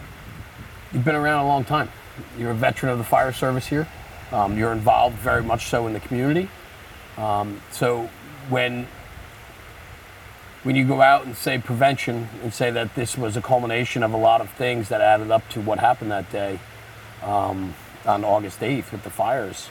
you've 0.93 1.05
been 1.05 1.15
around 1.15 1.45
a 1.45 1.47
long 1.47 1.63
time. 1.63 1.89
You're 2.37 2.51
a 2.51 2.55
veteran 2.55 2.91
of 2.91 2.97
the 2.97 3.03
fire 3.03 3.31
service 3.31 3.65
here. 3.65 3.87
Um, 4.31 4.57
you're 4.57 4.71
involved 4.71 5.17
very 5.17 5.43
much 5.43 5.67
so 5.67 5.87
in 5.87 5.93
the 5.93 5.99
community. 5.99 6.49
Um, 7.17 7.61
so, 7.71 8.09
when 8.49 8.87
when 10.65 10.75
you 10.75 10.83
go 10.83 10.99
out 10.99 11.27
and 11.27 11.37
say 11.37 11.59
prevention 11.59 12.27
and 12.41 12.51
say 12.51 12.71
that 12.71 12.95
this 12.95 13.15
was 13.15 13.37
a 13.37 13.41
culmination 13.41 14.01
of 14.01 14.13
a 14.13 14.17
lot 14.17 14.41
of 14.41 14.49
things 14.49 14.89
that 14.89 14.99
added 14.99 15.29
up 15.29 15.47
to 15.49 15.61
what 15.61 15.77
happened 15.77 16.09
that 16.09 16.29
day 16.31 16.59
um, 17.21 17.75
on 18.07 18.23
August 18.23 18.59
8th 18.61 18.91
with 18.91 19.03
the 19.03 19.11
fires, 19.11 19.69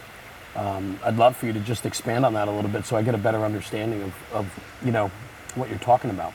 um, 0.55 0.97
I'd 1.03 1.17
love 1.17 1.37
for 1.37 1.47
you 1.47 1.53
to 1.53 1.59
just 1.59 1.85
expand 1.85 2.25
on 2.25 2.35
that 2.35 2.47
a 2.47 2.53
little 2.53 2.71
bit 2.71 2.85
so 2.85 2.97
I 2.97 3.03
get 3.03 3.17
a 3.17 3.19
better 3.19 3.45
understanding 3.45 4.03
of, 4.03 4.15
of 4.33 4.61
you 4.85 4.93
know 4.93 5.11
what 5.57 5.69
you're 5.69 5.81
talking 5.81 6.11
about. 6.11 6.33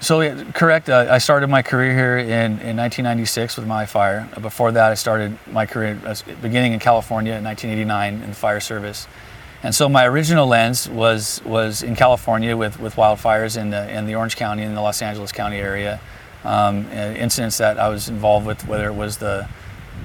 So, 0.00 0.20
yeah, 0.20 0.44
correct. 0.52 0.88
Uh, 0.88 1.08
I 1.10 1.18
started 1.18 1.48
my 1.48 1.62
career 1.62 1.94
here 1.94 2.18
in, 2.18 2.60
in 2.60 2.76
1996 2.76 3.56
with 3.56 3.66
Maui 3.66 3.86
Fire. 3.86 4.28
Before 4.40 4.70
that, 4.70 4.92
I 4.92 4.94
started 4.94 5.36
my 5.50 5.66
career 5.66 5.98
beginning 6.40 6.74
in 6.74 6.78
California 6.78 7.34
in 7.34 7.42
1989 7.44 8.22
in 8.22 8.30
the 8.30 8.36
fire 8.36 8.60
service. 8.60 9.08
And 9.62 9.74
so 9.74 9.88
my 9.88 10.06
original 10.06 10.46
lens 10.46 10.88
was 10.88 11.40
was 11.44 11.82
in 11.82 11.94
California 11.94 12.56
with, 12.56 12.80
with 12.80 12.96
wildfires 12.96 13.56
in 13.56 13.70
the 13.70 13.90
in 13.96 14.06
the 14.06 14.16
Orange 14.16 14.36
County 14.36 14.62
and 14.62 14.76
the 14.76 14.80
Los 14.80 15.02
Angeles 15.02 15.30
County 15.30 15.58
area, 15.58 16.00
um, 16.44 16.90
incidents 16.90 17.58
that 17.58 17.78
I 17.78 17.88
was 17.88 18.08
involved 18.08 18.46
with, 18.46 18.66
whether 18.66 18.88
it 18.88 18.94
was 18.94 19.18
the 19.18 19.48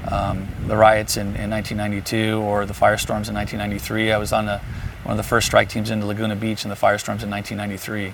um, 0.10 0.48
the 0.68 0.78
riots 0.78 1.18
in, 1.18 1.36
in 1.36 1.50
1992 1.50 2.40
or 2.40 2.66
the 2.66 2.74
firestorms 2.74 3.28
in 3.30 3.36
1993. 3.36 4.12
I 4.12 4.18
was 4.18 4.32
on 4.32 4.46
the, 4.46 4.60
one 5.04 5.12
of 5.12 5.18
the 5.18 5.24
first 5.24 5.48
strike 5.48 5.70
teams 5.70 5.90
into 5.90 6.06
Laguna 6.06 6.36
Beach 6.36 6.64
in 6.64 6.70
the 6.70 6.76
firestorms 6.76 7.24
in 7.24 7.30
1993. 7.30 8.14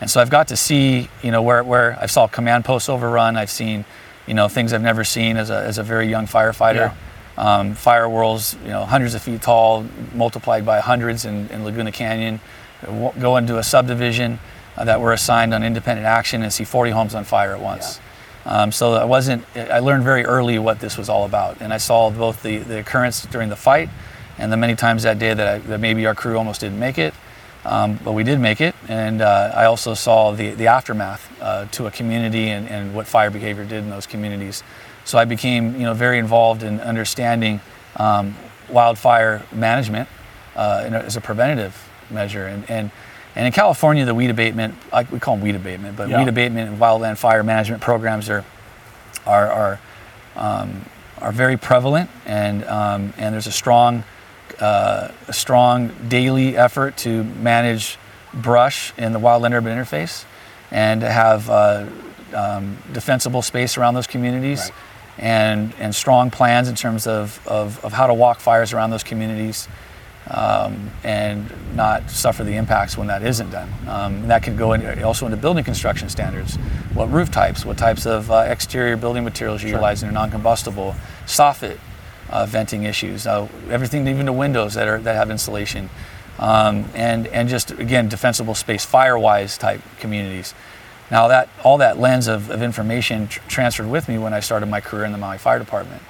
And 0.00 0.10
so 0.10 0.20
I've 0.20 0.30
got 0.30 0.48
to 0.48 0.56
see, 0.56 1.08
you 1.22 1.30
know, 1.30 1.42
where, 1.42 1.62
where 1.62 1.98
I 2.00 2.06
saw 2.06 2.26
command 2.26 2.64
posts 2.64 2.88
overrun. 2.88 3.36
I've 3.36 3.50
seen, 3.50 3.84
you 4.26 4.34
know, 4.34 4.48
things 4.48 4.72
I've 4.72 4.82
never 4.82 5.04
seen 5.04 5.36
as 5.36 5.50
a, 5.50 5.56
as 5.56 5.78
a 5.78 5.82
very 5.82 6.08
young 6.08 6.26
firefighter. 6.26 6.94
Um, 7.36 7.74
fire 7.74 8.08
whirls, 8.08 8.54
you 8.62 8.70
know, 8.70 8.84
hundreds 8.84 9.14
of 9.14 9.22
feet 9.22 9.42
tall, 9.42 9.84
multiplied 10.14 10.64
by 10.64 10.80
hundreds 10.80 11.24
in, 11.24 11.48
in 11.48 11.64
Laguna 11.64 11.90
Canyon. 11.90 12.40
Go 13.18 13.36
into 13.36 13.58
a 13.58 13.62
subdivision 13.62 14.38
uh, 14.76 14.84
that 14.84 15.00
were 15.00 15.12
assigned 15.12 15.54
on 15.54 15.62
independent 15.62 16.06
action 16.06 16.42
and 16.42 16.52
see 16.52 16.64
40 16.64 16.90
homes 16.90 17.14
on 17.14 17.24
fire 17.24 17.54
at 17.54 17.60
once. 17.60 18.00
Um, 18.46 18.72
so 18.72 18.94
I 18.94 19.04
wasn't. 19.04 19.44
I 19.56 19.78
learned 19.78 20.04
very 20.04 20.24
early 20.24 20.58
what 20.58 20.78
this 20.78 20.98
was 20.98 21.08
all 21.08 21.24
about, 21.24 21.60
and 21.60 21.72
I 21.72 21.78
saw 21.78 22.10
both 22.10 22.42
the, 22.42 22.58
the 22.58 22.80
occurrence 22.80 23.24
during 23.26 23.48
the 23.48 23.56
fight, 23.56 23.88
and 24.38 24.52
the 24.52 24.56
many 24.56 24.74
times 24.74 25.02
that 25.04 25.18
day 25.18 25.32
that, 25.32 25.48
I, 25.48 25.58
that 25.58 25.80
maybe 25.80 26.04
our 26.06 26.14
crew 26.14 26.36
almost 26.36 26.60
didn't 26.60 26.78
make 26.78 26.98
it, 26.98 27.14
um, 27.64 27.98
but 28.04 28.12
we 28.12 28.22
did 28.22 28.40
make 28.40 28.60
it. 28.60 28.74
And 28.86 29.22
uh, 29.22 29.52
I 29.54 29.64
also 29.64 29.94
saw 29.94 30.32
the 30.32 30.50
the 30.50 30.66
aftermath 30.66 31.26
uh, 31.40 31.66
to 31.72 31.86
a 31.86 31.90
community 31.90 32.50
and, 32.50 32.68
and 32.68 32.94
what 32.94 33.06
fire 33.06 33.30
behavior 33.30 33.64
did 33.64 33.82
in 33.82 33.88
those 33.88 34.06
communities. 34.06 34.62
So 35.04 35.18
I 35.18 35.24
became 35.24 35.74
you 35.76 35.82
know 35.82 35.94
very 35.94 36.18
involved 36.18 36.62
in 36.62 36.80
understanding 36.80 37.60
um, 37.96 38.34
wildfire 38.68 39.42
management 39.52 40.08
uh, 40.56 40.88
as 40.92 41.16
a 41.16 41.20
preventative 41.20 41.74
measure, 42.10 42.46
and 42.46 42.68
and 42.70 42.90
and 43.36 43.46
in 43.46 43.52
California, 43.52 44.04
the 44.04 44.14
weed 44.14 44.30
abatement, 44.30 44.74
like 44.92 45.10
we 45.10 45.18
call 45.18 45.34
them 45.36 45.42
weed 45.44 45.56
abatement, 45.56 45.96
but 45.96 46.08
Yeah. 46.08 46.18
weed 46.20 46.28
abatement 46.28 46.70
and 46.70 46.78
wildland 46.78 47.18
fire 47.18 47.42
management 47.42 47.82
programs 47.82 48.30
are 48.30 48.44
are 49.26 49.50
are, 49.50 49.80
um, 50.36 50.84
are 51.20 51.32
very 51.32 51.56
prevalent, 51.56 52.08
and 52.26 52.64
um, 52.64 53.12
and 53.18 53.34
there's 53.34 53.46
a 53.46 53.52
strong 53.52 54.04
uh, 54.60 55.08
a 55.28 55.32
strong 55.32 55.90
daily 56.08 56.56
effort 56.56 56.96
to 56.98 57.24
manage 57.24 57.98
brush 58.32 58.92
in 58.96 59.12
the 59.12 59.20
wildland 59.20 59.52
urban 59.52 59.76
interface. 59.76 60.24
and 60.70 61.02
to 61.02 61.10
have 61.10 61.48
uh, 61.50 61.86
um, 62.34 62.76
defensible 62.92 63.42
space 63.42 63.76
around 63.78 63.94
those 63.94 64.08
communities 64.08 64.60
Right. 64.60 64.72
And, 65.18 65.72
and 65.78 65.94
strong 65.94 66.30
plans 66.30 66.68
in 66.68 66.74
terms 66.74 67.06
of, 67.06 67.40
of, 67.46 67.84
of 67.84 67.92
how 67.92 68.06
to 68.06 68.14
walk 68.14 68.40
fires 68.40 68.72
around 68.72 68.90
those 68.90 69.04
communities 69.04 69.68
um, 70.28 70.90
and 71.02 71.52
not 71.76 72.10
suffer 72.10 72.44
the 72.44 72.56
impacts 72.56 72.96
when 72.96 73.08
that 73.08 73.22
isn't 73.22 73.50
done. 73.50 73.70
Um, 73.86 74.14
and 74.14 74.30
that 74.30 74.42
could 74.42 74.56
go 74.56 74.72
in, 74.72 75.02
also 75.02 75.26
into 75.26 75.36
building 75.36 75.64
construction 75.64 76.08
standards. 76.08 76.56
What 76.94 77.10
roof 77.10 77.30
types, 77.30 77.64
what 77.64 77.76
types 77.76 78.06
of 78.06 78.30
uh, 78.30 78.46
exterior 78.48 78.96
building 78.96 79.24
materials 79.24 79.62
you're 79.62 79.72
utilizing 79.72 80.08
are 80.08 80.12
non-combustible, 80.12 80.94
soffit 81.26 81.78
uh, 82.30 82.46
venting 82.46 82.84
issues, 82.84 83.26
uh, 83.26 83.48
everything, 83.70 84.06
even 84.08 84.26
the 84.26 84.32
windows 84.32 84.74
that 84.74 84.88
are 84.88 84.98
that 85.00 85.14
have 85.14 85.30
insulation, 85.30 85.90
um, 86.38 86.86
and 86.94 87.26
and 87.28 87.48
just 87.48 87.70
again 87.72 88.08
defensible 88.08 88.54
space, 88.54 88.84
fire-wise 88.84 89.58
type 89.58 89.80
communities. 90.00 90.54
Now 91.14 91.28
that 91.28 91.48
all 91.62 91.78
that 91.78 92.00
lens 92.00 92.26
of, 92.26 92.50
of 92.50 92.60
information 92.60 93.28
tr- 93.28 93.38
transferred 93.46 93.86
with 93.86 94.08
me 94.08 94.18
when 94.18 94.34
I 94.34 94.40
started 94.40 94.66
my 94.66 94.80
career 94.80 95.04
in 95.04 95.12
the 95.12 95.18
Maui 95.18 95.38
Fire 95.38 95.60
Department. 95.60 96.02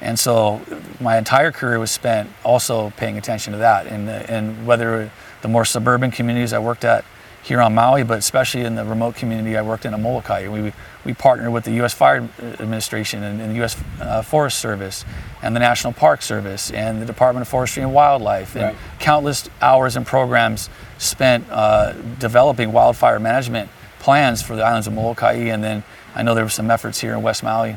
And 0.00 0.18
so 0.18 0.62
my 0.98 1.18
entire 1.18 1.52
career 1.52 1.78
was 1.78 1.90
spent 1.90 2.30
also 2.42 2.88
paying 2.96 3.18
attention 3.18 3.52
to 3.52 3.58
that. 3.58 3.86
And, 3.86 4.08
and 4.08 4.66
whether 4.66 5.10
the 5.42 5.48
more 5.48 5.66
suburban 5.66 6.10
communities 6.10 6.54
I 6.54 6.58
worked 6.58 6.86
at 6.86 7.04
here 7.42 7.60
on 7.60 7.74
Maui, 7.74 8.02
but 8.02 8.18
especially 8.18 8.62
in 8.62 8.76
the 8.76 8.84
remote 8.86 9.14
community 9.16 9.58
I 9.58 9.62
worked 9.62 9.84
in 9.84 9.92
at 9.92 10.00
Molokai, 10.00 10.48
we, 10.48 10.72
we 11.04 11.12
partnered 11.12 11.52
with 11.52 11.64
the 11.64 11.72
U.S. 11.72 11.92
Fire 11.92 12.26
Administration 12.40 13.22
and, 13.24 13.42
and 13.42 13.50
the 13.50 13.56
U.S. 13.56 13.76
Uh, 14.00 14.22
Forest 14.22 14.58
Service 14.58 15.04
and 15.42 15.54
the 15.54 15.60
National 15.60 15.92
Park 15.92 16.22
Service 16.22 16.70
and 16.70 17.02
the 17.02 17.06
Department 17.06 17.42
of 17.42 17.48
Forestry 17.48 17.82
and 17.82 17.92
Wildlife 17.92 18.56
and 18.56 18.64
Right. 18.64 18.76
countless 19.00 19.50
hours 19.60 19.96
and 19.96 20.06
programs 20.06 20.70
spent 20.96 21.44
uh, 21.50 21.92
developing 22.18 22.72
wildfire 22.72 23.20
management 23.20 23.68
plans 24.06 24.40
for 24.40 24.54
the 24.54 24.62
islands 24.62 24.86
of 24.86 24.92
Molokai. 24.92 25.32
And 25.50 25.64
then 25.64 25.82
I 26.14 26.22
know 26.22 26.36
there 26.36 26.44
were 26.44 26.48
some 26.48 26.70
efforts 26.70 27.00
here 27.00 27.12
in 27.14 27.22
West 27.22 27.42
Maui 27.42 27.76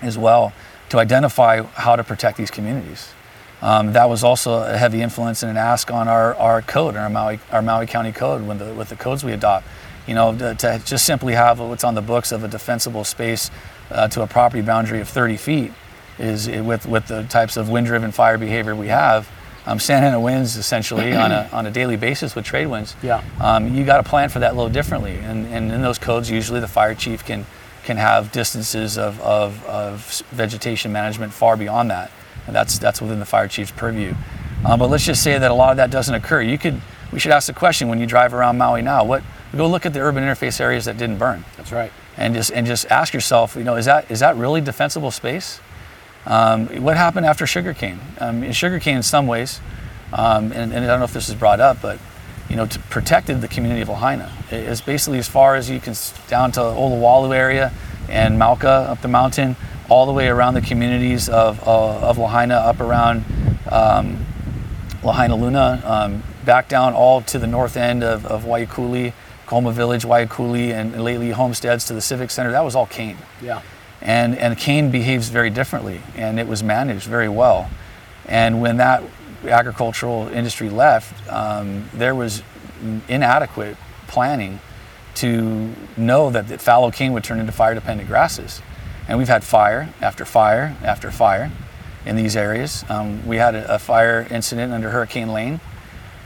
as 0.00 0.16
well 0.16 0.52
to 0.90 0.98
identify 1.00 1.62
how 1.62 1.96
to 1.96 2.04
protect 2.04 2.38
these 2.38 2.52
communities. 2.52 3.12
Um, 3.60 3.92
that 3.94 4.08
was 4.08 4.22
also 4.22 4.62
a 4.62 4.78
heavy 4.78 5.02
influence 5.02 5.42
and 5.42 5.50
an 5.50 5.56
ask 5.56 5.90
on 5.90 6.06
our, 6.06 6.36
our 6.36 6.62
code, 6.62 6.94
our 6.94 7.10
Maui, 7.10 7.40
our 7.50 7.62
Maui 7.62 7.88
County 7.88 8.12
code, 8.12 8.46
with 8.46 8.60
the, 8.60 8.72
with 8.72 8.90
the 8.90 8.96
codes 8.96 9.24
we 9.24 9.32
adopt. 9.32 9.66
You 10.06 10.14
know, 10.14 10.38
to, 10.38 10.54
to 10.54 10.80
just 10.84 11.04
simply 11.04 11.34
have 11.34 11.58
what's 11.58 11.82
on 11.82 11.96
the 11.96 12.00
books 12.00 12.30
of 12.30 12.44
a 12.44 12.48
defensible 12.48 13.02
space 13.02 13.50
uh, 13.90 14.06
to 14.06 14.22
a 14.22 14.28
property 14.28 14.62
boundary 14.62 15.00
of 15.00 15.08
30 15.08 15.36
feet 15.36 15.72
is 16.20 16.48
with, 16.48 16.86
with 16.86 17.08
the 17.08 17.24
types 17.24 17.56
of 17.56 17.68
wind-driven 17.68 18.12
fire 18.12 18.38
behavior 18.38 18.76
we 18.76 18.86
have. 18.86 19.28
Um, 19.70 19.78
Santa 19.78 20.08
Ana 20.08 20.18
winds 20.18 20.56
essentially 20.56 21.14
on 21.14 21.30
a, 21.30 21.48
on 21.52 21.64
a 21.64 21.70
daily 21.70 21.96
basis 21.96 22.34
with 22.34 22.44
trade 22.44 22.66
winds. 22.66 22.96
Yeah. 23.04 23.22
Um, 23.40 23.72
you 23.72 23.84
got 23.84 23.98
to 23.98 24.02
plan 24.02 24.28
for 24.28 24.40
that 24.40 24.52
a 24.52 24.56
little 24.56 24.70
differently, 24.70 25.16
and, 25.18 25.46
and 25.46 25.70
in 25.70 25.80
those 25.80 25.96
codes, 25.96 26.28
usually 26.28 26.58
the 26.58 26.68
fire 26.68 26.94
chief 26.94 27.24
can 27.24 27.46
can 27.84 27.96
have 27.96 28.30
distances 28.30 28.98
of, 28.98 29.18
of, 29.22 29.64
of 29.64 30.22
vegetation 30.30 30.92
management 30.92 31.32
far 31.32 31.56
beyond 31.56 31.90
that, 31.90 32.10
and 32.48 32.56
that's 32.56 32.80
that's 32.80 33.00
within 33.00 33.20
the 33.20 33.24
fire 33.24 33.46
chief's 33.46 33.70
purview. 33.70 34.12
Um, 34.64 34.80
but 34.80 34.90
let's 34.90 35.06
just 35.06 35.22
say 35.22 35.38
that 35.38 35.50
a 35.50 35.54
lot 35.54 35.70
of 35.70 35.76
that 35.76 35.90
doesn't 35.92 36.14
occur. 36.14 36.42
You 36.42 36.58
could 36.58 36.80
we 37.12 37.20
should 37.20 37.32
ask 37.32 37.46
the 37.46 37.52
question 37.52 37.86
when 37.88 38.00
you 38.00 38.06
drive 38.06 38.34
around 38.34 38.58
Maui 38.58 38.82
now. 38.82 39.04
What 39.04 39.22
go 39.56 39.68
look 39.68 39.86
at 39.86 39.92
the 39.92 40.00
urban 40.00 40.24
interface 40.24 40.60
areas 40.60 40.84
that 40.86 40.98
didn't 40.98 41.18
burn, 41.18 41.44
That's 41.56 41.70
right. 41.70 41.92
and 42.16 42.34
just 42.34 42.50
and 42.50 42.66
just 42.66 42.90
ask 42.90 43.14
yourself, 43.14 43.54
you 43.54 43.62
know, 43.62 43.76
is 43.76 43.84
that 43.84 44.10
is 44.10 44.18
that 44.18 44.36
really 44.36 44.60
defensible 44.60 45.12
space? 45.12 45.60
Um, 46.26 46.66
what 46.82 46.96
happened 46.96 47.26
after 47.26 47.46
sugarcane? 47.46 47.98
Um, 48.18 48.50
sugarcane, 48.52 48.96
in 48.96 49.02
some 49.02 49.26
ways, 49.26 49.60
um, 50.12 50.52
and, 50.52 50.72
and 50.72 50.84
I 50.84 50.86
don't 50.86 50.98
know 50.98 51.04
if 51.04 51.12
this 51.12 51.28
is 51.28 51.34
brought 51.34 51.60
up, 51.60 51.80
but 51.80 51.98
you 52.48 52.56
know, 52.56 52.66
protected 52.90 53.40
the 53.40 53.48
community 53.48 53.80
of 53.80 53.88
Lahaina. 53.88 54.30
It's 54.50 54.80
basically 54.80 55.18
as 55.18 55.28
far 55.28 55.54
as 55.54 55.70
you 55.70 55.78
can 55.78 55.94
down 56.28 56.50
to 56.52 56.60
Olowalu 56.60 57.34
area 57.34 57.72
and 58.08 58.38
mauka 58.40 58.88
up 58.88 59.00
the 59.02 59.08
mountain, 59.08 59.54
all 59.88 60.04
the 60.04 60.12
way 60.12 60.28
around 60.28 60.54
the 60.54 60.60
communities 60.60 61.28
of, 61.28 61.66
uh, 61.66 62.00
of 62.00 62.18
Lahaina, 62.18 62.54
up 62.54 62.80
around 62.80 63.24
um, 63.70 64.26
Lahainaluna, 65.02 65.84
um, 65.84 66.22
back 66.44 66.68
down 66.68 66.92
all 66.92 67.22
to 67.22 67.38
the 67.38 67.46
north 67.46 67.76
end 67.76 68.02
of, 68.02 68.26
of 68.26 68.44
Wahikuli, 68.44 69.12
Kahoma 69.46 69.72
Village, 69.72 70.02
Wahikuli, 70.02 70.72
and, 70.72 70.94
and 70.94 71.04
Leiali'i 71.04 71.32
homesteads 71.32 71.84
to 71.86 71.94
the 71.94 72.00
Civic 72.00 72.30
Center. 72.30 72.50
That 72.50 72.64
was 72.64 72.74
all 72.74 72.86
cane 72.86 73.16
Yeah. 73.40 73.62
And 74.02 74.36
and 74.38 74.56
cane 74.58 74.90
behaves 74.90 75.28
very 75.28 75.50
differently, 75.50 76.00
and 76.16 76.40
it 76.40 76.46
was 76.46 76.62
managed 76.62 77.06
very 77.06 77.28
well. 77.28 77.70
And 78.26 78.60
when 78.60 78.76
that 78.78 79.02
agricultural 79.44 80.28
industry 80.28 80.68
left, 80.70 81.28
um, 81.30 81.88
there 81.92 82.14
was 82.14 82.42
inadequate 83.08 83.76
planning 84.06 84.60
to 85.14 85.74
know 85.96 86.30
that, 86.30 86.48
the 86.48 86.58
fallow 86.58 86.90
cane 86.90 87.12
would 87.12 87.24
turn 87.24 87.40
into 87.40 87.52
fire-dependent 87.52 88.08
grasses. 88.08 88.62
And 89.08 89.18
we've 89.18 89.28
had 89.28 89.42
fire 89.42 89.92
after 90.00 90.24
fire 90.24 90.76
after 90.82 91.10
fire 91.10 91.50
in 92.06 92.16
these 92.16 92.36
areas. 92.36 92.84
Um, 92.88 93.26
we 93.26 93.36
had 93.36 93.54
a, 93.54 93.74
a 93.74 93.78
fire 93.78 94.26
incident 94.30 94.72
under 94.72 94.90
Hurricane 94.90 95.32
Lane 95.32 95.60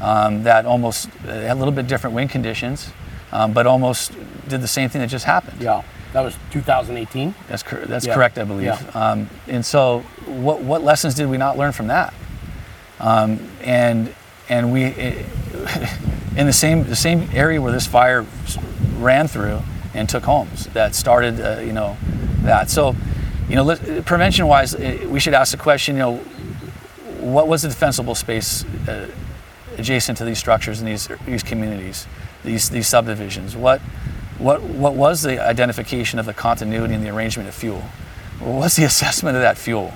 um, 0.01 0.43
that 0.43 0.67
almost 0.67 1.09
uh, 1.27 1.29
had 1.29 1.53
a 1.53 1.55
little 1.55 1.73
bit 1.73 1.87
different 1.87 2.15
wind 2.15 2.31
conditions, 2.31 2.91
um, 3.33 3.53
but 3.53 3.67
almost 3.67 4.13
did 4.49 4.61
the 4.61 4.69
same 4.69 4.89
thing 4.89 5.01
that 5.01 5.09
just 5.09 5.25
happened. 5.25 5.61
Yeah. 5.61 5.83
That 6.15 6.21
was 6.23 6.37
2018. 6.53 7.35
That's, 7.49 7.65
cor- 7.65 7.81
that's 7.81 8.07
Yeah. 8.07 8.15
correct, 8.15 8.39
I 8.39 8.45
believe. 8.45 8.67
Yeah. 8.67 8.81
Um, 8.95 9.29
and 9.49 9.67
so, 9.67 9.99
what, 10.27 10.63
what 10.63 10.85
lessons 10.85 11.15
did 11.15 11.29
we 11.29 11.37
not 11.39 11.59
learn 11.59 11.73
from 11.73 11.89
that? 11.89 12.15
Um, 13.01 13.41
and 13.63 14.15
and 14.49 14.73
we, 14.73 14.85
in 16.37 16.47
the 16.47 16.53
same 16.53 16.85
the 16.85 16.95
same 16.95 17.29
area 17.33 17.61
where 17.61 17.73
this 17.73 17.87
fire 17.87 18.25
ran 18.99 19.27
through 19.27 19.61
and 19.93 20.09
took 20.09 20.23
homes, 20.23 20.67
that 20.69 20.95
started, 20.95 21.41
uh, 21.41 21.61
you 21.61 21.73
know, 21.73 21.97
that. 22.43 22.71
So, 22.71 22.95
you 23.49 23.57
know, 23.57 23.75
prevention-wise, 24.03 24.75
uh, 24.77 25.07
we 25.09 25.19
should 25.19 25.35
ask 25.35 25.51
the 25.51 25.59
question, 25.59 25.97
you 25.97 26.01
know, 26.03 26.17
what 27.19 27.49
was 27.49 27.63
the 27.63 27.69
defensible 27.69 28.15
space 28.15 28.65
uh, 28.87 29.09
adjacent 29.79 30.19
to 30.19 30.25
these 30.25 30.39
structures 30.39 30.79
and 30.79 30.87
these 30.89 31.09
these 31.27 31.43
communities, 31.43 32.07
these 32.45 32.71
these 32.71 32.87
subdivisions? 32.87 33.57
What 33.57 33.81
what 34.45 34.63
what 34.63 34.95
was 34.95 35.23
the 35.23 35.43
identification 35.43 36.19
of 36.19 36.27
the 36.27 36.35
continuity 36.35 36.93
and 36.93 37.03
the 37.03 37.09
arrangement 37.09 37.49
of 37.49 37.55
fuel? 37.55 37.81
What 38.41 38.53
was 38.53 38.77
the 38.77 38.85
assessment 38.93 39.37
of 39.37 39.43
that 39.43 39.57
fuel? 39.57 39.95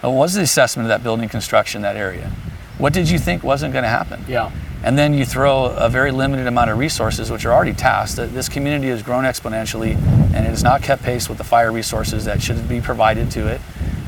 What 0.00 0.12
was 0.12 0.34
the 0.34 0.42
assessment 0.42 0.86
of 0.86 0.88
that 0.88 1.04
building 1.04 1.28
construction 1.28 1.82
that 1.82 1.96
area? 1.96 2.32
What 2.78 2.92
did 2.92 3.08
you 3.08 3.18
think 3.18 3.44
wasn't 3.44 3.72
going 3.72 3.84
to 3.84 3.88
happen? 3.88 4.24
Yeah. 4.26 4.50
And 4.82 4.98
then 4.98 5.14
you 5.14 5.24
throw 5.24 5.66
a 5.66 5.88
very 5.88 6.10
limited 6.10 6.48
amount 6.48 6.70
of 6.70 6.78
resources, 6.78 7.30
which 7.30 7.44
are 7.44 7.52
already 7.52 7.74
tasked. 7.74 8.16
This 8.16 8.48
community 8.48 8.88
has 8.88 9.00
grown 9.00 9.22
exponentially, 9.22 9.94
and 10.34 10.44
it 10.44 10.48
has 10.48 10.64
not 10.64 10.82
kept 10.82 11.04
pace 11.04 11.28
with 11.28 11.38
the 11.38 11.44
fire 11.44 11.70
resources 11.70 12.24
that 12.24 12.42
should 12.42 12.68
be 12.68 12.80
provided 12.80 13.30
to 13.32 13.46
it. 13.46 13.60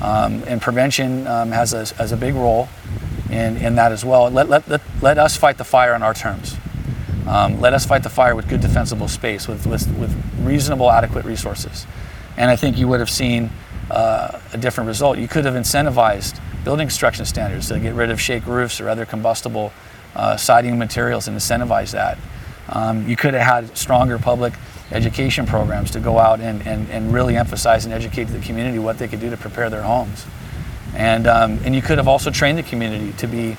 Um, 0.03 0.43
and 0.49 0.61
prevention 0.61 1.29
um, 1.29 1.53
has 1.53 1.73
a, 1.75 1.87
has 1.95 2.11
a 2.11 2.17
big 2.17 2.35
role 2.35 2.69
in, 3.31 3.57
in 3.59 3.77
that 3.77 3.93
as 3.93 4.05
well. 4.05 4.29
Let, 4.31 4.49
let, 4.49 4.67
let, 4.67 4.81
let 5.01 5.19
us 5.19 5.37
fight 5.37 5.59
the 5.59 5.65
fire 5.65 5.95
on 5.95 6.03
our 6.03 6.15
terms. 6.15 6.57
Um, 7.27 7.61
let 7.61 7.73
us 7.73 7.87
fight 7.87 8.03
the 8.03 8.11
fire 8.11 8.35
with 8.35 8.49
good 8.49 8.61
defensible 8.61 9.09
space, 9.09 9.49
with, 9.49 9.67
with, 9.67 9.87
with 9.99 10.15
reasonable, 10.41 10.91
adequate 10.91 11.25
resources. 11.25 11.87
And 12.37 12.51
I 12.51 12.57
think 12.57 12.77
you 12.77 12.89
would 12.89 13.01
have 13.01 13.11
seen 13.11 13.51
uh, 13.91 14.39
a 14.53 14.59
different 14.59 14.89
result. 14.89 15.19
You 15.19 15.29
could 15.29 15.45
have 15.45 15.55
incentivized 15.55 16.39
building 16.65 16.87
construction 16.87 17.25
standards 17.25 17.69
to 17.69 17.79
get 17.79 17.95
rid 17.95 18.11
of 18.11 18.21
shake 18.21 18.47
roofs 18.47 18.81
or 18.81 18.89
other 18.89 19.07
combustible 19.07 19.73
uh, 20.15 20.37
siding 20.37 20.79
materials 20.79 21.29
and 21.29 21.37
incentivize 21.37 21.93
that. 21.93 22.19
Um, 22.69 23.07
you 23.09 23.17
could 23.17 23.35
have 23.35 23.43
had 23.43 23.77
stronger 23.77 24.19
public 24.19 24.55
education 24.91 25.47
programs 25.47 25.91
to 25.93 26.01
go 26.01 26.19
out 26.19 26.41
and, 26.41 26.67
and, 26.67 26.89
and 26.91 27.13
really 27.13 27.37
emphasize 27.37 27.85
and 27.85 27.93
educate 27.93 28.25
the 28.25 28.39
community 28.41 28.79
what 28.79 28.99
they 28.99 29.09
could 29.09 29.21
do 29.21 29.31
to 29.31 29.37
prepare 29.37 29.69
their 29.71 29.83
homes. 29.83 30.25
And, 30.95 31.27
um, 31.27 31.59
and 31.65 31.75
you 31.75 31.83
could 31.83 31.99
have 31.99 32.09
also 32.09 32.31
trained 32.31 32.59
the 32.59 32.63
community 32.63 33.13
to 33.19 33.27
be 33.27 33.57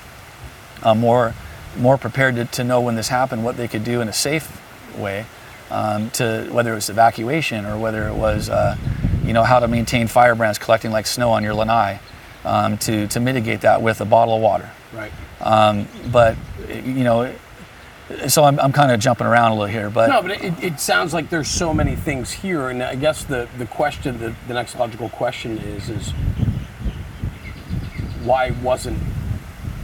uh, 0.82 0.94
more, 0.94 1.34
more 1.78 1.98
prepared 1.98 2.36
to, 2.36 2.44
to 2.44 2.64
know 2.64 2.80
when 2.80 2.96
this 2.96 3.08
happened, 3.08 3.44
what 3.44 3.56
they 3.56 3.68
could 3.68 3.84
do 3.84 4.00
in 4.00 4.08
a 4.08 4.12
safe 4.12 4.62
way, 4.96 5.26
um, 5.70 6.10
to 6.10 6.48
whether 6.52 6.72
it 6.72 6.76
was 6.76 6.90
evacuation 6.90 7.64
or 7.66 7.78
whether 7.78 8.08
it 8.08 8.14
was, 8.14 8.48
uh, 8.48 8.76
you 9.24 9.32
know, 9.32 9.42
how 9.42 9.58
to 9.58 9.68
maintain 9.68 10.06
firebrands 10.06 10.58
collecting 10.58 10.90
like 10.90 11.06
snow 11.06 11.30
on 11.30 11.42
your 11.42 11.54
lanai, 11.54 11.98
um, 12.44 12.78
to, 12.78 13.06
to 13.08 13.20
mitigate 13.20 13.62
that 13.62 13.82
with 13.82 14.00
a 14.00 14.04
bottle 14.04 14.36
of 14.36 14.42
water. 14.42 14.70
Right. 14.92 15.12
Um, 15.40 15.86
but 16.10 16.36
you 16.68 17.04
know, 17.04 17.34
so 18.28 18.44
I'm, 18.44 18.58
I'm 18.60 18.72
kind 18.72 18.92
of 18.92 19.00
jumping 19.00 19.26
around 19.26 19.50
a 19.50 19.54
little 19.54 19.66
here, 19.66 19.90
but 19.90 20.08
No, 20.08 20.22
but 20.22 20.30
it, 20.42 20.62
it 20.62 20.80
sounds 20.80 21.12
like 21.12 21.28
there's 21.28 21.48
so 21.48 21.74
many 21.74 21.96
things 21.96 22.30
here, 22.30 22.68
and 22.68 22.82
I 22.82 22.94
guess 22.94 23.24
the, 23.24 23.48
the 23.58 23.66
question, 23.66 24.18
the, 24.18 24.34
the 24.46 24.54
next 24.54 24.76
logical 24.76 25.08
question 25.08 25.58
is, 25.58 25.90
is 25.90 26.10
why 28.22 28.52
wasn't 28.62 28.98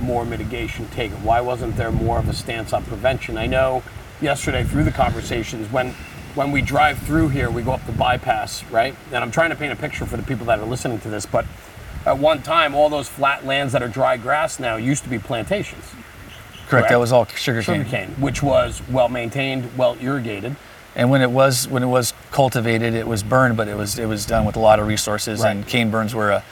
more 0.02 0.24
mitigation 0.24 0.88
taken? 0.88 1.22
Why 1.24 1.40
wasn't 1.40 1.76
there 1.76 1.92
more 1.92 2.18
of 2.18 2.28
a 2.28 2.32
stance 2.32 2.72
on 2.72 2.84
prevention? 2.84 3.38
I 3.38 3.46
know 3.46 3.82
yesterday 4.20 4.64
through 4.64 4.84
the 4.84 4.92
conversations 4.92 5.70
when 5.72 5.94
when 6.34 6.50
we 6.50 6.62
drive 6.62 6.98
through 7.00 7.28
here, 7.28 7.50
we 7.50 7.62
go 7.62 7.72
up 7.72 7.84
the 7.84 7.92
bypass, 7.92 8.64
right? 8.70 8.96
And 9.08 9.16
I'm 9.16 9.30
trying 9.30 9.50
to 9.50 9.56
paint 9.56 9.70
a 9.70 9.76
picture 9.76 10.06
for 10.06 10.16
the 10.16 10.22
people 10.22 10.46
that 10.46 10.58
are 10.58 10.64
listening 10.64 10.98
to 11.00 11.10
this, 11.10 11.26
but 11.26 11.44
at 12.06 12.16
one 12.16 12.40
time, 12.40 12.74
all 12.74 12.88
those 12.88 13.06
flat 13.06 13.44
lands 13.44 13.74
that 13.74 13.82
are 13.82 13.88
dry 13.88 14.16
grass 14.16 14.58
now 14.58 14.76
used 14.76 15.04
to 15.04 15.10
be 15.10 15.18
plantations 15.18 15.84
correct, 16.72 16.88
that 16.90 16.98
was 16.98 17.12
all 17.12 17.26
sugarcane. 17.26 17.84
sugarcane, 17.84 18.08
which 18.20 18.42
was 18.42 18.82
well 18.90 19.08
maintained, 19.08 19.76
well 19.76 19.96
irrigated. 20.00 20.56
And 20.94 21.10
when 21.10 21.22
it 21.22 21.30
was 21.30 21.68
when 21.68 21.82
it 21.82 21.86
was 21.86 22.12
cultivated, 22.30 22.94
it 22.94 23.06
was 23.06 23.22
burned, 23.22 23.56
but 23.56 23.68
it 23.68 23.76
was 23.76 23.98
it 23.98 24.06
was 24.06 24.26
done 24.26 24.44
with 24.44 24.56
a 24.56 24.60
lot 24.60 24.78
of 24.78 24.86
resources. 24.86 25.40
Right. 25.40 25.50
And 25.50 25.66
cane 25.66 25.90
burns 25.90 26.14
were 26.14 26.30
a 26.30 26.44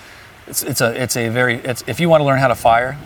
it's, 0.46 0.62
it's 0.62 0.80
a 0.80 1.02
it's 1.02 1.16
a 1.16 1.28
very 1.28 1.56
it's 1.56 1.84
if 1.86 2.00
you 2.00 2.08
want 2.08 2.20
to 2.20 2.24
learn 2.24 2.38
how 2.38 2.48
to 2.48 2.54
fire, 2.54 2.96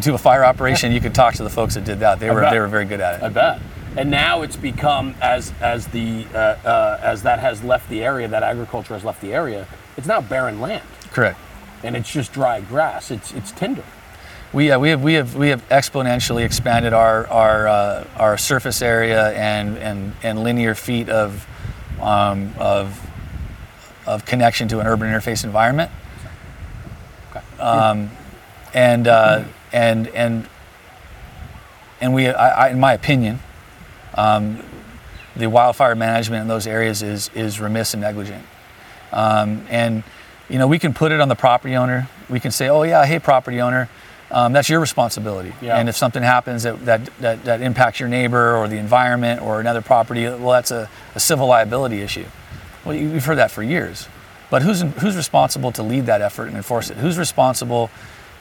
do 0.00 0.14
a 0.14 0.18
fire 0.18 0.44
operation, 0.44 0.92
you 0.92 1.00
could 1.00 1.14
talk 1.14 1.34
to 1.34 1.42
the 1.42 1.50
folks 1.50 1.74
that 1.74 1.84
did 1.84 2.00
that. 2.00 2.18
They 2.18 2.30
were 2.30 2.40
bet. 2.40 2.52
they 2.52 2.60
were 2.60 2.68
very 2.68 2.84
good 2.84 3.00
at 3.00 3.20
it. 3.20 3.22
I 3.24 3.28
bet. 3.28 3.60
And 3.96 4.10
now 4.10 4.42
it's 4.42 4.56
become 4.56 5.14
as 5.20 5.52
as 5.60 5.86
the 5.88 6.26
uh, 6.34 6.38
uh, 6.38 7.00
as 7.02 7.22
that 7.22 7.38
has 7.38 7.62
left 7.62 7.88
the 7.88 8.02
area, 8.02 8.26
that 8.26 8.42
agriculture 8.42 8.94
has 8.94 9.04
left 9.04 9.20
the 9.20 9.32
area. 9.32 9.68
It's 9.96 10.06
now 10.06 10.20
barren 10.20 10.60
land, 10.60 10.82
Correct. 11.12 11.38
and 11.84 11.96
it's 11.96 12.10
just 12.10 12.32
dry 12.32 12.60
grass. 12.60 13.10
It's 13.10 13.32
it's 13.32 13.52
tinder. 13.52 13.84
We, 14.52 14.70
uh, 14.70 14.78
we 14.78 14.88
have 14.90 15.02
we 15.02 15.14
have 15.14 15.34
we 15.36 15.48
have 15.48 15.68
exponentially 15.68 16.44
expanded 16.44 16.92
our 16.92 17.26
our 17.28 17.68
uh, 17.68 18.04
our 18.16 18.38
surface 18.38 18.82
area 18.82 19.30
and 19.32 19.76
and 19.78 20.12
and 20.22 20.42
linear 20.42 20.74
feet 20.74 21.08
of 21.08 21.46
um, 22.00 22.52
of 22.58 23.00
of 24.06 24.24
connection 24.24 24.68
to 24.68 24.80
an 24.80 24.86
urban 24.86 25.08
interface 25.08 25.44
environment. 25.44 25.90
Okay. 27.30 27.62
Um, 27.62 28.10
and 28.74 29.06
uh, 29.06 29.44
and 29.74 30.06
and 30.08 30.48
and 32.00 32.14
we, 32.14 32.28
I, 32.28 32.66
I, 32.66 32.70
in 32.70 32.80
my 32.80 32.92
opinion, 32.94 33.40
um, 34.14 34.62
the 35.36 35.48
wildfire 35.48 35.94
management 35.94 36.42
in 36.42 36.48
those 36.48 36.66
areas 36.66 37.02
is 37.02 37.30
is 37.34 37.60
remiss 37.60 37.92
and 37.94 38.00
negligent. 38.00 38.44
Um, 39.12 39.66
and 39.68 40.02
you 40.48 40.58
know, 40.58 40.66
we 40.68 40.78
can 40.78 40.94
put 40.94 41.12
it 41.12 41.20
on 41.20 41.28
the 41.28 41.34
property 41.34 41.74
owner. 41.76 42.08
We 42.30 42.40
can 42.40 42.50
say, 42.52 42.68
"Oh 42.68 42.82
yeah, 42.84 43.04
hey 43.04 43.18
property 43.18 43.60
owner, 43.60 43.88
um, 44.30 44.52
that's 44.52 44.68
your 44.68 44.80
responsibility." 44.80 45.52
Yeah. 45.60 45.76
And 45.76 45.88
if 45.88 45.96
something 45.96 46.22
happens 46.22 46.62
that, 46.62 46.84
that 46.84 47.06
that 47.20 47.44
that 47.44 47.60
impacts 47.60 47.98
your 48.00 48.08
neighbor 48.08 48.54
or 48.56 48.68
the 48.68 48.78
environment 48.78 49.42
or 49.42 49.60
another 49.60 49.82
property, 49.82 50.24
well, 50.26 50.50
that's 50.50 50.70
a, 50.70 50.88
a 51.14 51.20
civil 51.20 51.46
liability 51.48 52.00
issue. 52.00 52.26
Well, 52.84 52.94
you- 52.94 53.10
we've 53.10 53.24
heard 53.24 53.38
that 53.38 53.50
for 53.50 53.62
years. 53.62 54.08
But 54.50 54.62
who's 54.62 54.82
who's 54.82 55.16
responsible 55.16 55.72
to 55.72 55.82
lead 55.82 56.06
that 56.06 56.20
effort 56.20 56.46
and 56.46 56.56
enforce 56.56 56.90
it? 56.90 56.96
Who's 56.98 57.18
responsible 57.18 57.90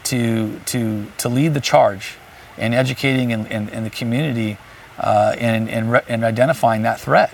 to 0.05 0.59
to 0.65 1.07
to 1.17 1.29
lead 1.29 1.53
the 1.53 1.61
charge 1.61 2.15
in 2.57 2.73
educating 2.73 3.31
in, 3.31 3.47
in, 3.47 3.83
the 3.83 3.89
community 3.89 4.57
uh, 4.99 5.35
and 5.39 5.69
and, 5.69 5.91
re- 5.91 6.03
and 6.07 6.23
identifying 6.23 6.83
that 6.83 6.99
threat? 6.99 7.33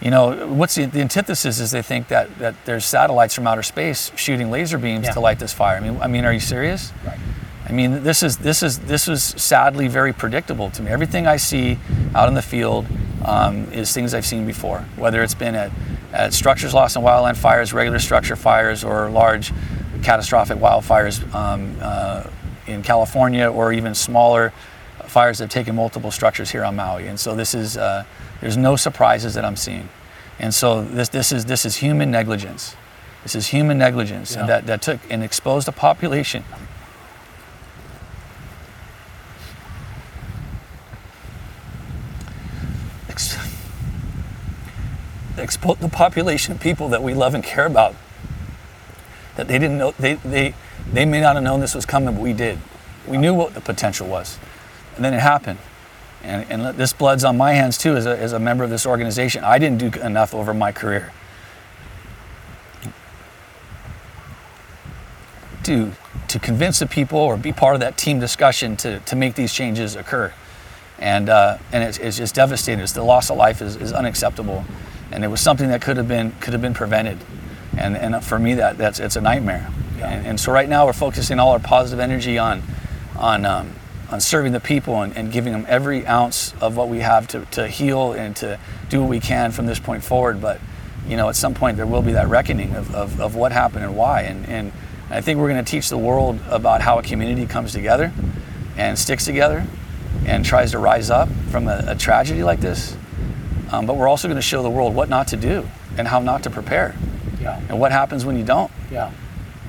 You 0.00 0.10
know, 0.10 0.46
what's 0.48 0.74
the, 0.74 0.84
the 0.84 1.00
antithesis 1.00 1.58
is 1.58 1.70
they 1.70 1.80
think 1.82 2.08
that, 2.08 2.38
that 2.38 2.54
there's 2.66 2.84
satellites 2.84 3.34
from 3.34 3.46
outer 3.46 3.62
space 3.62 4.12
shooting 4.14 4.50
laser 4.50 4.76
beams 4.76 5.06
Yeah. 5.06 5.12
to 5.12 5.20
light 5.20 5.38
this 5.38 5.54
fire. 5.54 5.78
I 5.78 5.80
mean, 5.80 5.98
I 6.02 6.06
mean, 6.06 6.24
are 6.26 6.32
you 6.34 6.40
serious? 6.40 6.92
Right. 7.04 7.18
I 7.68 7.72
mean, 7.72 8.04
this 8.04 8.22
is 8.22 8.36
this 8.36 8.62
is 8.62 8.78
this 8.80 9.08
is 9.08 9.22
sadly 9.22 9.88
very 9.88 10.12
predictable 10.12 10.70
to 10.70 10.82
me. 10.82 10.90
Everything 10.90 11.26
I 11.26 11.38
see 11.38 11.78
out 12.14 12.28
in 12.28 12.34
the 12.34 12.42
field 12.42 12.86
um, 13.24 13.72
is 13.72 13.92
things 13.92 14.14
I've 14.14 14.26
seen 14.26 14.46
before, 14.46 14.84
whether 14.96 15.22
it's 15.22 15.34
been 15.34 15.54
at, 15.56 15.72
at 16.12 16.32
structures 16.32 16.72
lost 16.74 16.94
in 16.94 17.02
wildland 17.02 17.36
fires, 17.36 17.72
regular 17.72 17.98
structure 17.98 18.36
fires, 18.36 18.84
or 18.84 19.10
large 19.10 19.52
catastrophic 20.02 20.58
wildfires 20.58 21.22
um, 21.34 21.76
uh, 21.80 22.24
in 22.66 22.82
California, 22.82 23.50
or 23.50 23.72
even 23.72 23.94
smaller 23.94 24.52
fires 25.06 25.38
that 25.38 25.44
have 25.44 25.50
taken 25.50 25.76
multiple 25.76 26.10
structures 26.10 26.50
here 26.50 26.64
on 26.64 26.76
Maui. 26.76 27.06
And 27.06 27.18
so 27.18 27.36
this 27.36 27.54
is 27.54 27.76
uh, 27.76 28.04
there's 28.40 28.56
no 28.56 28.76
surprises 28.76 29.34
that 29.34 29.44
I'm 29.44 29.56
seeing. 29.56 29.88
And 30.38 30.52
so 30.52 30.82
this 30.82 31.08
this 31.08 31.32
is 31.32 31.44
this 31.44 31.64
is 31.64 31.76
human 31.76 32.10
negligence. 32.10 32.74
This 33.22 33.34
is 33.34 33.48
human 33.48 33.78
negligence 33.78 34.36
Yeah. 34.36 34.46
that, 34.46 34.66
that 34.66 34.82
took 34.82 35.00
and 35.10 35.22
exposed 35.24 35.66
a 35.68 35.72
population 35.72 36.44
ex- 43.08 43.36
expose 45.38 45.78
the 45.78 45.88
population 45.88 46.52
of 46.52 46.60
people 46.60 46.88
that 46.88 47.02
we 47.02 47.14
love 47.14 47.34
and 47.34 47.44
care 47.44 47.66
about 47.66 47.94
that 49.36 49.48
they 49.48 49.58
didn't 49.58 49.78
know 49.78 49.92
they, 49.98 50.14
they 50.14 50.54
they 50.92 51.04
may 51.04 51.20
not 51.20 51.36
have 51.36 51.44
known 51.44 51.60
this 51.60 51.74
was 51.74 51.86
coming 51.86 52.14
but 52.14 52.22
we 52.22 52.32
did. 52.32 52.58
We 53.06 53.16
knew 53.18 53.34
what 53.34 53.54
the 53.54 53.60
potential 53.60 54.08
was. 54.08 54.38
And 54.96 55.04
then 55.04 55.14
it 55.14 55.20
happened. 55.20 55.58
And, 56.22 56.50
and 56.50 56.76
this 56.76 56.92
blood's 56.92 57.22
on 57.22 57.36
my 57.36 57.52
hands 57.52 57.78
too 57.78 57.94
as 57.96 58.06
a, 58.06 58.18
as 58.18 58.32
a 58.32 58.38
member 58.38 58.64
of 58.64 58.70
this 58.70 58.86
organization. 58.86 59.44
I 59.44 59.58
didn't 59.58 59.78
do 59.78 60.00
enough 60.00 60.34
over 60.34 60.52
my 60.52 60.72
career. 60.72 61.12
To 65.64 65.92
to 66.28 66.38
convince 66.38 66.78
the 66.78 66.86
people 66.86 67.18
or 67.18 67.36
be 67.36 67.52
part 67.52 67.74
of 67.74 67.80
that 67.80 67.96
team 67.96 68.18
discussion 68.18 68.76
to, 68.78 69.00
to 69.00 69.16
make 69.16 69.34
these 69.34 69.52
changes 69.52 69.94
occur. 69.94 70.32
And 70.98 71.28
uh, 71.28 71.58
and 71.72 71.84
it's, 71.84 71.98
it's 71.98 72.16
just 72.16 72.34
devastating. 72.34 72.80
It's, 72.80 72.92
the 72.92 73.02
loss 73.04 73.30
of 73.30 73.36
life 73.36 73.60
is, 73.60 73.76
is 73.76 73.92
unacceptable, 73.92 74.64
and 75.10 75.22
it 75.22 75.28
was 75.28 75.40
something 75.40 75.68
that 75.68 75.82
could 75.82 75.96
have 75.98 76.08
been 76.08 76.32
could 76.40 76.54
have 76.54 76.62
been 76.62 76.74
prevented, 76.74 77.18
and 77.76 77.96
and 77.96 78.24
for 78.24 78.38
me 78.38 78.54
that 78.54 78.78
that's 78.78 79.00
it's 79.00 79.16
a 79.16 79.20
nightmare. 79.20 79.70
And, 80.02 80.26
and 80.26 80.40
so 80.40 80.52
right 80.52 80.68
now 80.68 80.86
we're 80.86 80.92
focusing 80.92 81.38
all 81.38 81.52
our 81.52 81.58
positive 81.58 82.00
energy 82.00 82.38
on 82.38 82.62
on 83.18 83.44
um, 83.44 83.72
on 84.10 84.20
serving 84.20 84.52
the 84.52 84.60
people 84.60 85.02
and, 85.02 85.16
and 85.16 85.32
giving 85.32 85.52
them 85.52 85.64
every 85.68 86.06
ounce 86.06 86.54
of 86.60 86.76
what 86.76 86.88
we 86.88 87.00
have 87.00 87.26
to, 87.28 87.44
to 87.46 87.66
heal 87.66 88.12
and 88.12 88.36
to 88.36 88.58
do 88.88 89.00
what 89.00 89.10
we 89.10 89.20
can 89.20 89.50
from 89.50 89.66
this 89.66 89.78
point 89.78 90.04
forward. 90.04 90.40
But 90.40 90.60
you 91.08 91.16
know, 91.16 91.28
at 91.28 91.36
some 91.36 91.54
point 91.54 91.76
there 91.76 91.86
will 91.86 92.02
be 92.02 92.12
that 92.12 92.28
reckoning 92.28 92.74
of, 92.74 92.94
of, 92.94 93.20
of 93.20 93.34
what 93.34 93.52
happened 93.52 93.84
and 93.84 93.96
why. 93.96 94.22
And, 94.22 94.46
and 94.48 94.72
I 95.10 95.20
think 95.20 95.38
we're 95.38 95.48
going 95.48 95.64
to 95.64 95.70
teach 95.70 95.88
the 95.88 95.98
world 95.98 96.40
about 96.48 96.82
how 96.82 96.98
a 96.98 97.02
community 97.02 97.46
comes 97.46 97.72
together 97.72 98.12
and 98.76 98.98
sticks 98.98 99.24
together 99.24 99.66
and 100.24 100.44
tries 100.44 100.72
to 100.72 100.78
rise 100.78 101.10
up 101.10 101.28
from 101.50 101.68
a, 101.68 101.84
a 101.88 101.94
tragedy 101.94 102.42
like 102.42 102.60
this. 102.60 102.96
Um, 103.70 103.86
but 103.86 103.96
we're 103.96 104.08
also 104.08 104.28
going 104.28 104.36
to 104.36 104.42
show 104.42 104.62
the 104.62 104.70
world 104.70 104.94
what 104.94 105.08
not 105.08 105.28
to 105.28 105.36
do 105.36 105.68
and 105.96 106.06
how 106.06 106.20
not 106.20 106.42
to 106.44 106.50
prepare 106.50 106.94
Yeah. 107.46 107.60
and 107.68 107.78
what 107.80 107.92
happens 107.92 108.24
when 108.24 108.36
you 108.36 108.44
don't. 108.44 108.70
Yeah. 108.90 109.10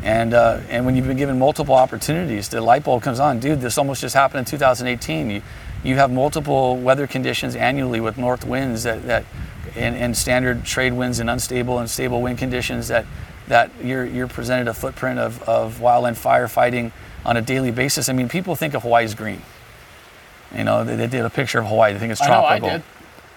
And, 0.04 0.34
uh, 0.34 0.62
and 0.70 0.86
when 0.86 0.96
you've 0.96 1.08
been 1.08 1.18
given 1.18 1.40
multiple 1.40 1.76
opportunities, 1.76 2.50
the 2.50 2.62
light 2.62 2.84
bulb 2.84 3.04
comes 3.04 3.20
on. 3.20 3.40
Dude, 3.40 3.62
this 3.62 3.78
almost 3.78 4.02
just 4.02 4.16
happened 4.16 4.40
in 4.40 4.46
2018. 4.46 5.30
You, 5.30 5.42
you 5.84 5.96
have 5.96 6.12
multiple 6.12 6.78
weather 6.78 7.08
conditions 7.08 7.56
annually 7.56 8.00
with 8.00 8.18
north 8.18 8.46
winds 8.46 8.84
that, 8.84 9.04
that 9.08 9.26
and, 9.76 9.96
and 9.96 10.16
standard 10.16 10.64
trade 10.64 10.94
winds 10.94 11.20
and 11.20 11.30
unstable 11.30 11.80
and 11.80 11.90
stable 11.90 12.22
wind 12.22 12.38
conditions 12.38 12.88
that, 12.88 13.06
that 13.48 13.72
you're, 13.84 14.06
you're 14.06 14.28
presented 14.28 14.68
a 14.68 14.74
footprint 14.74 15.20
of, 15.20 15.42
of 15.44 15.80
wildland 15.80 16.18
firefighting 16.18 16.92
on 17.26 17.38
a 17.38 17.42
daily 17.42 17.72
basis. 17.72 18.08
I 18.10 18.14
mean, 18.14 18.30
people 18.30 18.56
think 18.56 18.74
of 18.74 18.84
Hawaii 18.84 19.04
as 19.04 19.14
green. 19.16 19.42
You 20.56 20.64
know, 20.64 20.84
they, 20.84 20.96
they 20.96 21.08
did 21.08 21.26
a 21.26 21.30
picture 21.30 21.60
of 21.60 21.66
Hawaii. 21.68 21.94
They 21.94 22.00
think 22.00 22.12
it's 22.12 22.22
I 22.22 22.28
know 22.28 22.46
I 22.46 22.60
tropical. 22.60 22.70
did. 22.70 22.84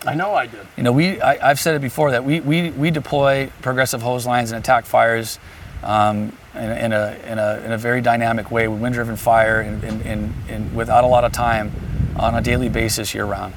I 0.06 0.14
know 0.14 0.34
I 0.34 0.46
did. 0.46 0.66
You 0.76 0.82
know, 0.82 0.92
we 0.92 1.20
I, 1.20 1.50
I've 1.50 1.60
said 1.60 1.74
it 1.74 1.82
before 1.82 2.12
that 2.12 2.24
we, 2.24 2.40
we, 2.40 2.70
we 2.70 2.90
deploy 2.90 3.50
progressive 3.62 4.00
hose 4.02 4.26
lines 4.26 4.50
and 4.52 4.58
attack 4.58 4.84
fires 4.86 5.38
um, 5.82 6.32
in, 6.54 6.70
a- 6.70 6.74
in, 6.84 6.92
a, 6.92 7.18
in, 7.26 7.38
a, 7.38 7.62
in 7.66 7.72
a 7.72 7.78
very 7.78 8.00
dynamic 8.00 8.50
way 8.50 8.66
with 8.68 8.80
wind-driven 8.80 9.16
fire 9.16 9.60
and, 9.60 9.82
and, 9.84 10.02
and, 10.02 10.34
and 10.48 10.74
without 10.76 11.04
a 11.04 11.06
lot 11.06 11.24
of 11.24 11.32
time 11.32 11.70
on 12.16 12.34
a 12.34 12.40
daily 12.40 12.68
basis 12.68 13.14
year-round. 13.14 13.54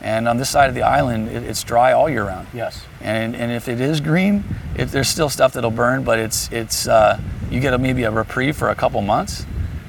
And 0.00 0.26
on 0.26 0.36
this 0.36 0.50
side 0.50 0.68
of 0.68 0.74
the 0.74 0.82
island, 0.82 1.28
it, 1.28 1.44
it's 1.44 1.62
dry 1.62 1.92
all 1.92 2.08
year 2.08 2.24
round. 2.24 2.48
Yes. 2.52 2.84
And, 3.00 3.36
and 3.36 3.52
if 3.52 3.68
it 3.68 3.80
is 3.80 4.00
green, 4.00 4.42
it, 4.76 4.86
there's 4.86 5.08
still 5.08 5.28
stuff 5.28 5.52
that'll 5.52 5.70
burn, 5.70 6.02
but 6.02 6.18
it's 6.18 6.50
it's 6.50 6.88
uh, 6.88 7.20
you 7.50 7.60
get 7.60 7.72
a, 7.72 7.78
maybe 7.78 8.02
a 8.02 8.10
reprieve 8.10 8.56
for 8.56 8.70
a 8.70 8.74
couple 8.74 9.00
months, 9.02 9.46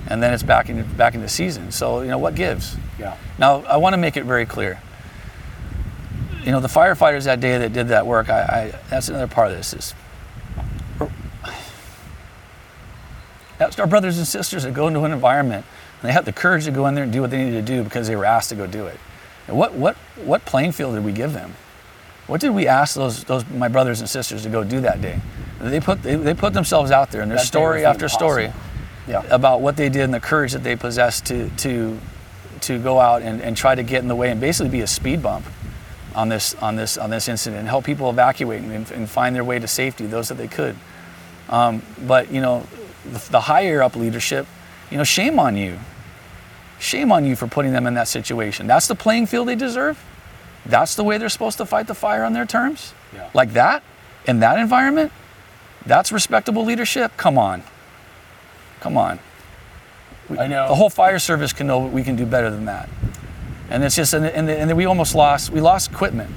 and 0.08 0.22
then 0.22 0.32
it's 0.32 0.44
back 0.44 0.70
in 0.70 0.84
back 0.98 1.16
into 1.16 1.28
season. 1.28 1.72
So 1.72 2.02
you 2.02 2.10
know 2.10 2.20
what 2.20 2.36
gives. 2.36 2.76
Yeah. 3.00 3.18
Now, 3.40 3.64
I 3.64 3.78
want 3.78 3.94
to 3.94 3.98
make 3.98 4.16
it 4.16 4.26
very 4.26 4.46
clear. 4.46 4.80
You 6.44 6.52
know, 6.52 6.60
the 6.60 6.68
firefighters 6.68 7.24
that 7.24 7.40
day 7.40 7.58
that 7.58 7.72
did 7.72 7.88
that 7.88 8.06
work, 8.06 8.30
I, 8.30 8.42
I 8.42 8.80
that's 8.90 9.08
another 9.08 9.28
part 9.28 9.52
of 9.52 9.58
this 9.58 9.74
is 9.74 9.94
that's 13.58 13.80
our 13.80 13.88
brothers 13.88 14.18
and 14.18 14.28
sisters 14.28 14.64
that 14.64 14.74
go 14.74 14.88
into 14.88 15.04
an 15.04 15.14
environment 15.14 15.66
and 16.02 16.10
they 16.10 16.14
have 16.14 16.26
the 16.26 16.34
courage 16.34 16.66
to 16.66 16.72
go 16.72 16.86
in 16.88 16.96
there 16.96 17.06
and 17.06 17.14
do 17.14 17.22
what 17.22 17.30
they 17.30 17.44
needed 17.44 17.66
to 17.66 17.74
do 17.74 17.84
because 17.84 18.08
they 18.08 18.16
were 18.16 18.26
asked 18.26 18.50
to 18.50 18.56
go 18.56 18.68
do 18.68 18.88
it. 18.88 19.00
And 19.48 19.58
what 19.58 19.74
what 19.74 19.96
what 20.24 20.44
playing 20.44 20.74
field 20.74 20.96
did 20.96 21.06
we 21.06 21.14
give 21.14 21.34
them? 21.34 21.54
What 22.28 22.42
did 22.42 22.50
we 22.50 22.68
ask 22.68 22.96
those 22.96 23.24
those 23.24 23.48
my 23.50 23.70
brothers 23.70 24.02
and 24.02 24.10
sisters 24.10 24.44
to 24.44 24.50
go 24.50 24.66
do 24.66 24.82
that 24.82 25.02
day? 25.02 25.22
They 25.62 25.80
put 25.80 26.04
they, 26.04 26.16
they 26.16 26.34
put 26.34 26.54
themselves 26.54 26.92
out 26.92 27.12
there 27.12 27.22
and 27.22 27.32
their 27.32 27.38
That 27.38 27.46
story 27.46 27.86
after 27.86 28.10
story. 28.10 28.52
Yeah. 29.06 29.24
about 29.30 29.60
what 29.60 29.76
they 29.76 29.90
did 29.90 30.04
and 30.04 30.14
the 30.14 30.22
courage 30.22 30.54
that 30.54 30.64
they 30.64 30.76
possessed 30.76 31.26
to 31.26 31.50
to 31.50 32.00
to 32.62 32.80
go 32.80 33.00
out 33.00 33.22
and, 33.22 33.42
and 33.42 33.56
try 33.56 33.76
to 33.76 33.84
get 33.84 34.02
in 34.02 34.08
the 34.08 34.16
way 34.16 34.30
and 34.32 34.40
basically 34.40 34.70
be 34.70 34.80
a 34.82 34.88
speed 34.88 35.22
bump 35.22 35.46
on 36.16 36.30
this 36.30 36.56
on 36.56 36.76
this 36.76 36.98
on 36.98 37.10
this 37.10 37.28
incident 37.28 37.60
and 37.60 37.68
help 37.68 37.86
people 37.86 38.10
evacuate 38.10 38.62
and, 38.62 38.92
and 38.92 39.10
find 39.10 39.36
their 39.36 39.44
way 39.44 39.60
to 39.60 39.68
safety 39.68 40.06
those 40.06 40.30
that 40.30 40.36
they 40.36 40.48
could. 40.48 40.76
Um, 41.50 41.82
but 42.08 42.32
you 42.32 42.42
know 42.42 42.66
the, 43.06 43.32
the 43.32 43.42
higher 43.42 43.82
up 43.82 43.96
leadership 43.96 44.48
you 44.92 44.98
know 44.98 45.04
shame 45.04 45.40
on 45.40 45.56
you. 45.58 45.80
Shame 46.80 47.12
on 47.12 47.26
you 47.26 47.36
for 47.36 47.48
putting 47.48 47.72
them 47.72 47.88
in 47.88 47.94
that 47.94 48.08
situation. 48.10 48.68
That's 48.68 48.88
the 48.88 48.96
playing 48.96 49.28
field 49.28 49.48
they 49.48 49.56
deserve. 49.56 50.04
That's 50.66 50.96
the 50.96 51.04
way 51.04 51.18
they're 51.18 51.30
supposed 51.30 51.58
to 51.60 51.66
fight 51.66 51.88
the 51.88 51.94
fire 51.94 52.24
on 52.24 52.34
their 52.34 52.46
terms. 52.46 52.94
Yeah. 53.14 53.30
like 53.34 53.54
that 53.54 53.84
in 54.26 54.40
that 54.40 54.58
environment 54.58 55.12
that's 55.86 56.12
respectable 56.12 56.64
leadership. 56.64 57.12
Come 57.18 57.38
on. 57.38 57.64
Come 58.80 58.98
on. 58.98 59.20
I 60.30 60.48
know. 60.48 60.70
the 60.70 60.76
whole 60.76 60.90
fire 60.90 61.20
service 61.20 61.52
can 61.52 61.68
know 61.68 61.80
we 61.80 62.04
can 62.04 62.16
do 62.16 62.26
better 62.26 62.50
than 62.50 62.66
that. 62.66 62.90
And 63.70 63.84
it's 63.84 63.96
just, 63.96 64.14
and, 64.14 64.26
and, 64.26 64.50
and 64.50 64.76
we 64.78 64.86
almost 64.86 65.16
lost, 65.16 65.52
we 65.52 65.62
lost 65.62 65.92
equipment. 65.92 66.30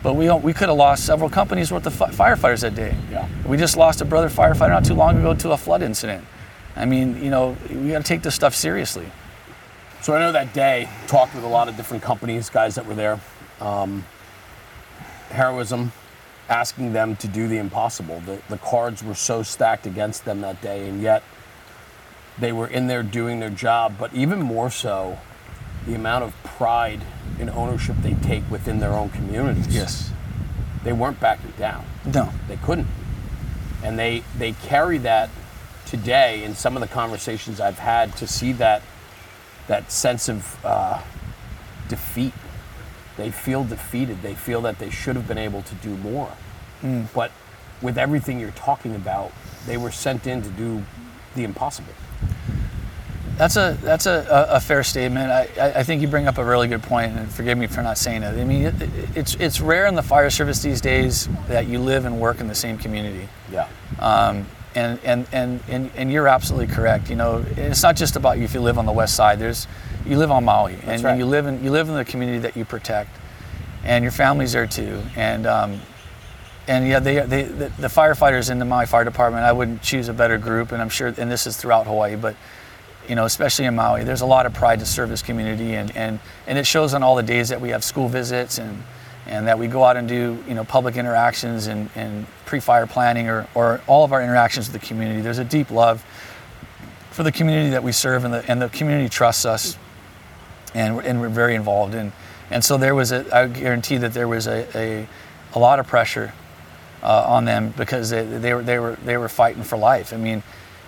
But 0.00 0.14
we 0.14 0.30
we 0.30 0.52
could 0.52 0.68
have 0.68 0.78
lost 0.78 1.04
several 1.04 1.28
companies 1.28 1.72
worth 1.72 1.84
of 1.86 1.92
fi- 1.92 2.10
firefighters 2.10 2.60
that 2.60 2.76
day. 2.76 2.94
Yeah. 3.10 3.28
We 3.44 3.56
just 3.56 3.76
lost 3.76 4.00
a 4.00 4.04
brother 4.04 4.28
firefighter 4.28 4.70
not 4.70 4.84
too 4.84 4.94
long 4.94 5.18
ago 5.18 5.34
to 5.34 5.50
a 5.50 5.56
flood 5.56 5.82
incident. 5.82 6.24
I 6.76 6.84
mean, 6.84 7.20
you 7.22 7.30
know, 7.30 7.56
we 7.68 7.88
got 7.90 7.98
to 7.98 8.04
take 8.04 8.22
this 8.22 8.34
stuff 8.34 8.54
seriously. 8.54 9.10
So 10.00 10.14
I 10.14 10.20
know 10.20 10.30
that 10.30 10.54
day 10.54 10.88
talked 11.08 11.34
with 11.34 11.42
a 11.42 11.48
lot 11.48 11.68
of 11.68 11.76
different 11.76 12.04
companies, 12.04 12.48
guys 12.48 12.76
that 12.76 12.86
were 12.86 12.94
there. 12.94 13.18
Um, 13.60 14.06
heroism, 15.30 15.90
asking 16.48 16.92
them 16.92 17.16
to 17.16 17.26
do 17.26 17.48
the 17.48 17.58
impossible. 17.58 18.20
The, 18.20 18.40
the 18.48 18.58
cards 18.58 19.02
were 19.02 19.16
so 19.16 19.42
stacked 19.42 19.86
against 19.86 20.24
them 20.24 20.40
that 20.42 20.62
day, 20.62 20.88
and 20.88 21.02
yet 21.02 21.24
they 22.38 22.52
were 22.52 22.68
in 22.68 22.86
there 22.86 23.02
doing 23.02 23.40
their 23.40 23.50
job. 23.50 23.96
But 23.98 24.14
even 24.14 24.40
more 24.40 24.70
so, 24.70 25.18
the 25.88 25.94
amount 25.94 26.22
of 26.22 26.34
pride 26.44 27.00
and 27.40 27.48
ownership 27.50 27.96
they 28.02 28.14
take 28.14 28.48
within 28.50 28.78
their 28.78 28.92
own 28.92 29.08
communities. 29.08 29.66
Yes. 29.74 30.12
They 30.84 30.92
weren't 30.92 31.18
backing 31.18 31.52
down. 31.58 31.84
No. 32.04 32.30
They 32.46 32.56
couldn't. 32.58 32.86
And 33.82 33.98
they 33.98 34.22
they 34.36 34.52
carry 34.52 34.98
that 34.98 35.30
today 35.86 36.44
in 36.44 36.54
some 36.54 36.76
of 36.76 36.82
the 36.82 36.88
conversations 36.88 37.60
I've 37.60 37.78
had 37.78 38.14
to 38.16 38.26
see 38.26 38.52
that 38.52 38.82
that 39.66 39.90
sense 39.90 40.28
of 40.28 40.64
uh, 40.64 41.00
defeat. 41.88 42.34
They 43.16 43.30
feel 43.30 43.64
defeated. 43.64 44.22
They 44.22 44.34
feel 44.34 44.60
that 44.62 44.78
they 44.78 44.90
should 44.90 45.16
have 45.16 45.26
been 45.26 45.38
able 45.38 45.62
to 45.62 45.74
do 45.76 45.96
more. 45.96 46.30
But 47.14 47.32
with 47.82 47.98
everything 47.98 48.38
you're 48.38 48.50
talking 48.52 48.94
about, 48.94 49.32
they 49.66 49.76
were 49.76 49.90
sent 49.90 50.26
in 50.26 50.42
to 50.42 50.48
do 50.50 50.84
the 51.34 51.44
impossible. 51.44 51.92
That's 53.38 53.56
a 53.56 53.78
that's 53.82 54.06
a, 54.06 54.26
a, 54.28 54.56
a 54.56 54.60
fair 54.60 54.82
statement. 54.82 55.30
I, 55.30 55.48
I 55.76 55.82
think 55.84 56.02
you 56.02 56.08
bring 56.08 56.26
up 56.26 56.38
a 56.38 56.44
really 56.44 56.66
good 56.66 56.82
point, 56.82 57.16
and 57.16 57.30
forgive 57.30 57.56
me 57.56 57.68
for 57.68 57.82
not 57.82 57.96
saying 57.96 58.24
it. 58.24 58.34
I 58.34 58.44
mean, 58.44 58.62
it, 58.66 58.74
it's 59.14 59.36
it's 59.36 59.60
rare 59.60 59.86
in 59.86 59.94
the 59.94 60.02
fire 60.02 60.28
service 60.28 60.60
these 60.60 60.80
days 60.80 61.28
that 61.46 61.68
you 61.68 61.78
live 61.78 62.04
and 62.04 62.20
work 62.20 62.40
in 62.40 62.48
the 62.48 62.54
same 62.54 62.76
community. 62.78 63.28
Yeah. 63.52 63.68
Um, 64.00 64.44
and, 64.74 65.00
and, 65.02 65.26
and, 65.32 65.60
and, 65.68 65.90
and 65.96 66.12
you're 66.12 66.28
absolutely 66.28 66.72
correct. 66.72 67.08
You 67.10 67.16
know, 67.16 67.44
it's 67.56 67.82
not 67.82 67.96
just 67.96 68.16
about 68.16 68.38
you 68.38 68.44
if 68.44 68.54
you 68.54 68.60
live 68.60 68.78
on 68.78 68.86
the 68.86 68.92
west 68.92 69.14
side. 69.14 69.38
There's, 69.38 69.66
you 70.04 70.18
live 70.18 70.30
on 70.30 70.44
Maui, 70.44 70.76
and 70.84 71.02
right. 71.02 71.18
you 71.18 71.24
live 71.24 71.46
in 71.46 71.62
you 71.62 71.70
live 71.70 71.88
in 71.88 71.94
the 71.94 72.04
community 72.04 72.40
that 72.40 72.56
you 72.56 72.64
protect, 72.64 73.10
and 73.84 74.02
your 74.02 74.12
family's 74.12 74.52
there 74.52 74.66
too. 74.66 75.00
And 75.16 75.46
um, 75.46 75.80
and 76.66 76.88
yeah, 76.88 76.98
they, 76.98 77.20
they 77.20 77.44
the, 77.44 77.68
the 77.78 77.88
firefighters 77.88 78.50
in 78.50 78.58
the 78.58 78.64
Maui 78.64 78.86
Fire 78.86 79.04
Department. 79.04 79.44
I 79.44 79.52
wouldn't 79.52 79.80
choose 79.80 80.08
a 80.08 80.12
better 80.12 80.38
group, 80.38 80.72
and 80.72 80.82
I'm 80.82 80.88
sure, 80.88 81.14
and 81.16 81.30
this 81.30 81.46
is 81.46 81.56
throughout 81.56 81.86
Hawaii, 81.86 82.16
but 82.16 82.34
you 83.08 83.14
know, 83.14 83.24
especially 83.24 83.64
in 83.64 83.74
Maui, 83.74 84.04
there's 84.04 84.20
a 84.20 84.26
lot 84.26 84.46
of 84.46 84.52
pride 84.54 84.80
to 84.80 84.86
serve 84.86 85.08
this 85.08 85.22
community, 85.22 85.74
and, 85.74 85.96
and, 85.96 86.20
and 86.46 86.58
it 86.58 86.66
shows 86.66 86.94
on 86.94 87.02
all 87.02 87.16
the 87.16 87.22
days 87.22 87.48
that 87.48 87.60
we 87.60 87.70
have 87.70 87.82
school 87.82 88.08
visits 88.08 88.58
and, 88.58 88.82
and 89.26 89.46
that 89.48 89.58
we 89.58 89.66
go 89.66 89.82
out 89.84 89.96
and 89.96 90.06
do, 90.08 90.42
you 90.46 90.54
know, 90.54 90.64
public 90.64 90.96
interactions 90.96 91.66
and, 91.66 91.88
and 91.94 92.26
pre-fire 92.44 92.86
planning 92.86 93.28
or, 93.28 93.46
or 93.54 93.80
all 93.86 94.04
of 94.04 94.12
our 94.12 94.22
interactions 94.22 94.70
with 94.70 94.80
the 94.80 94.86
community. 94.86 95.20
There's 95.22 95.38
a 95.38 95.44
deep 95.44 95.70
love 95.70 96.04
for 97.10 97.22
the 97.22 97.32
community 97.32 97.70
that 97.70 97.82
we 97.82 97.92
serve, 97.92 98.24
and 98.24 98.32
the, 98.34 98.44
and 98.50 98.60
the 98.60 98.68
community 98.68 99.08
trusts 99.08 99.44
us, 99.44 99.76
and, 100.74 100.96
we're- 100.96 101.08
and 101.08 101.20
we're 101.20 101.28
very 101.30 101.54
involved. 101.54 101.94
And, 101.94 102.12
and 102.50 102.62
so 102.64 102.76
there 102.76 102.94
was 102.94 103.10
a, 103.12 103.24
I 103.34 103.46
guarantee 103.48 103.96
that 103.98 104.12
there 104.12 104.28
was 104.28 104.46
a, 104.46 104.66
a, 104.78 105.08
a 105.54 105.58
lot 105.58 105.78
of 105.80 105.86
pressure 105.86 106.32
uh, 107.02 107.24
on 107.26 107.44
them 107.44 107.72
because 107.76 108.10
they, 108.10 108.24
they 108.24 108.52
were 108.52 108.62
they 108.62 108.78
were 108.78 108.96
they 109.04 109.16
were 109.16 109.28
fighting 109.28 109.62
for 109.62 109.76
life. 109.78 110.12
I 110.12 110.16
mean, 110.16 110.42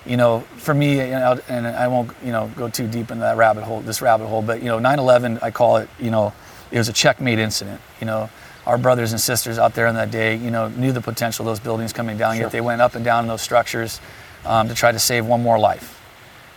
you 0.06 0.16
know, 0.16 0.40
for 0.56 0.74
me, 0.74 0.96
you 0.96 1.02
and 1.48 1.66
I 1.66 1.88
won't 1.88 2.10
you 2.24 2.32
know 2.32 2.50
go 2.56 2.68
too 2.68 2.86
deep 2.86 3.10
into 3.10 3.20
that 3.22 3.36
rabbit 3.36 3.64
hole, 3.64 3.80
this 3.80 4.00
rabbit 4.02 4.26
hole, 4.26 4.42
but 4.42 4.60
you 4.62 4.68
know, 4.68 4.78
9/11, 4.78 5.42
I 5.42 5.50
call 5.50 5.76
it, 5.78 5.88
you 5.98 6.10
know, 6.10 6.32
it 6.70 6.78
was 6.78 6.88
a 6.88 6.92
checkmate 6.92 7.38
incident. 7.38 7.80
You 8.00 8.06
know, 8.06 8.30
our 8.66 8.78
brothers 8.78 9.12
and 9.12 9.20
sisters 9.20 9.58
out 9.58 9.74
there 9.74 9.86
on 9.86 9.94
that 9.94 10.10
day, 10.10 10.36
you 10.36 10.50
know, 10.50 10.68
knew 10.68 10.92
the 10.92 11.00
potential 11.00 11.44
of 11.44 11.50
those 11.50 11.60
buildings 11.60 11.92
coming 11.92 12.16
down, 12.16 12.34
Sure. 12.34 12.44
yet 12.44 12.52
they 12.52 12.60
went 12.60 12.80
up 12.80 12.94
and 12.94 13.04
down 13.04 13.24
in 13.24 13.28
those 13.28 13.42
structures 13.42 14.00
um, 14.44 14.68
to 14.68 14.74
try 14.74 14.92
to 14.92 14.98
save 14.98 15.26
one 15.26 15.42
more 15.42 15.58
life. 15.58 16.00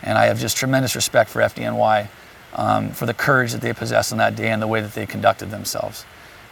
And 0.02 0.18
I 0.18 0.26
have 0.26 0.38
just 0.38 0.56
tremendous 0.56 0.94
respect 0.94 1.30
for 1.30 1.40
FDNY 1.40 2.08
um, 2.54 2.90
for 2.90 3.06
the 3.06 3.14
courage 3.14 3.52
that 3.52 3.60
they 3.60 3.72
possessed 3.72 4.12
on 4.12 4.18
that 4.18 4.36
day 4.36 4.50
and 4.50 4.60
the 4.62 4.66
way 4.66 4.80
that 4.80 4.94
they 4.94 5.06
conducted 5.06 5.50
themselves. 5.50 6.04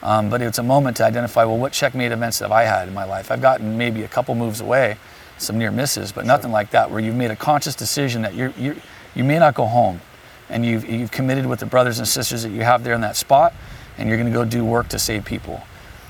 Um, 0.02 0.30
but 0.30 0.42
it's 0.42 0.58
a 0.58 0.62
moment 0.62 0.96
to 0.96 1.04
identify 1.04 1.44
well, 1.44 1.58
what 1.58 1.72
checkmate 1.72 2.10
events 2.12 2.40
have 2.40 2.50
I 2.50 2.64
had 2.64 2.88
in 2.88 2.94
my 2.94 3.04
life? 3.04 3.30
I've 3.30 3.42
gotten 3.42 3.78
maybe 3.78 4.02
a 4.02 4.08
couple 4.08 4.34
moves 4.34 4.60
away, 4.60 4.96
some 5.42 5.58
near 5.58 5.70
misses, 5.70 6.12
but 6.12 6.24
nothing 6.24 6.50
like 6.50 6.70
that 6.70 6.90
where 6.90 7.00
you've 7.00 7.14
made 7.14 7.30
a 7.30 7.36
conscious 7.36 7.74
decision 7.74 8.22
that 8.22 8.34
you're, 8.34 8.50
you're, 8.58 8.76
you 9.14 9.24
may 9.24 9.38
not 9.38 9.54
go 9.54 9.66
home 9.66 10.00
and 10.48 10.64
you've, 10.64 10.88
you've 10.88 11.10
committed 11.10 11.46
with 11.46 11.60
the 11.60 11.66
brothers 11.66 11.98
and 11.98 12.08
sisters 12.08 12.42
that 12.42 12.50
you 12.50 12.62
have 12.62 12.84
there 12.84 12.94
in 12.94 13.00
that 13.00 13.16
spot 13.16 13.52
and 13.98 14.08
you're 14.08 14.18
going 14.18 14.30
to 14.30 14.36
go 14.36 14.44
do 14.44 14.64
work 14.64 14.88
to 14.88 14.98
save 14.98 15.24
people. 15.24 15.62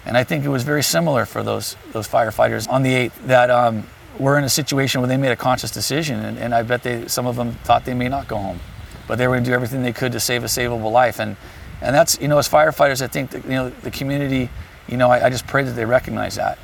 And 0.04 0.16
I 0.16 0.24
think 0.24 0.44
it 0.44 0.48
was 0.48 0.62
very 0.62 0.82
similar 0.82 1.24
for 1.26 1.42
those, 1.42 1.76
those 1.92 2.08
firefighters 2.08 2.68
on 2.68 2.82
the 2.82 2.92
8th 2.92 3.26
that 3.26 3.50
um, 3.50 3.86
were 4.18 4.36
in 4.38 4.44
a 4.44 4.48
situation 4.48 5.00
where 5.00 5.08
they 5.08 5.16
made 5.16 5.30
a 5.30 5.36
conscious 5.36 5.70
decision 5.70 6.20
and, 6.24 6.38
and 6.38 6.54
I 6.54 6.62
bet 6.62 6.82
they, 6.82 7.06
some 7.08 7.26
of 7.26 7.36
them 7.36 7.52
thought 7.64 7.84
they 7.84 7.94
may 7.94 8.08
not 8.08 8.28
go 8.28 8.36
home 8.36 8.60
but 9.06 9.18
they 9.18 9.26
were 9.26 9.34
going 9.34 9.44
to 9.44 9.50
do 9.50 9.54
everything 9.54 9.82
they 9.82 9.92
could 9.92 10.12
to 10.12 10.20
save 10.20 10.44
a 10.44 10.46
savable 10.46 10.90
life. 10.90 11.20
And 11.20 11.36
and 11.80 11.94
that's 11.94 12.20
you 12.20 12.28
know 12.28 12.38
as 12.38 12.48
firefighters, 12.48 13.02
I 13.02 13.08
think 13.08 13.30
that, 13.30 13.44
you 13.44 13.50
know 13.50 13.70
the 13.70 13.90
community, 13.90 14.48
you 14.88 14.96
know, 14.96 15.10
I, 15.10 15.26
I 15.26 15.30
just 15.30 15.46
pray 15.46 15.64
that 15.64 15.72
they 15.72 15.84
recognize 15.84 16.36
that. 16.36 16.58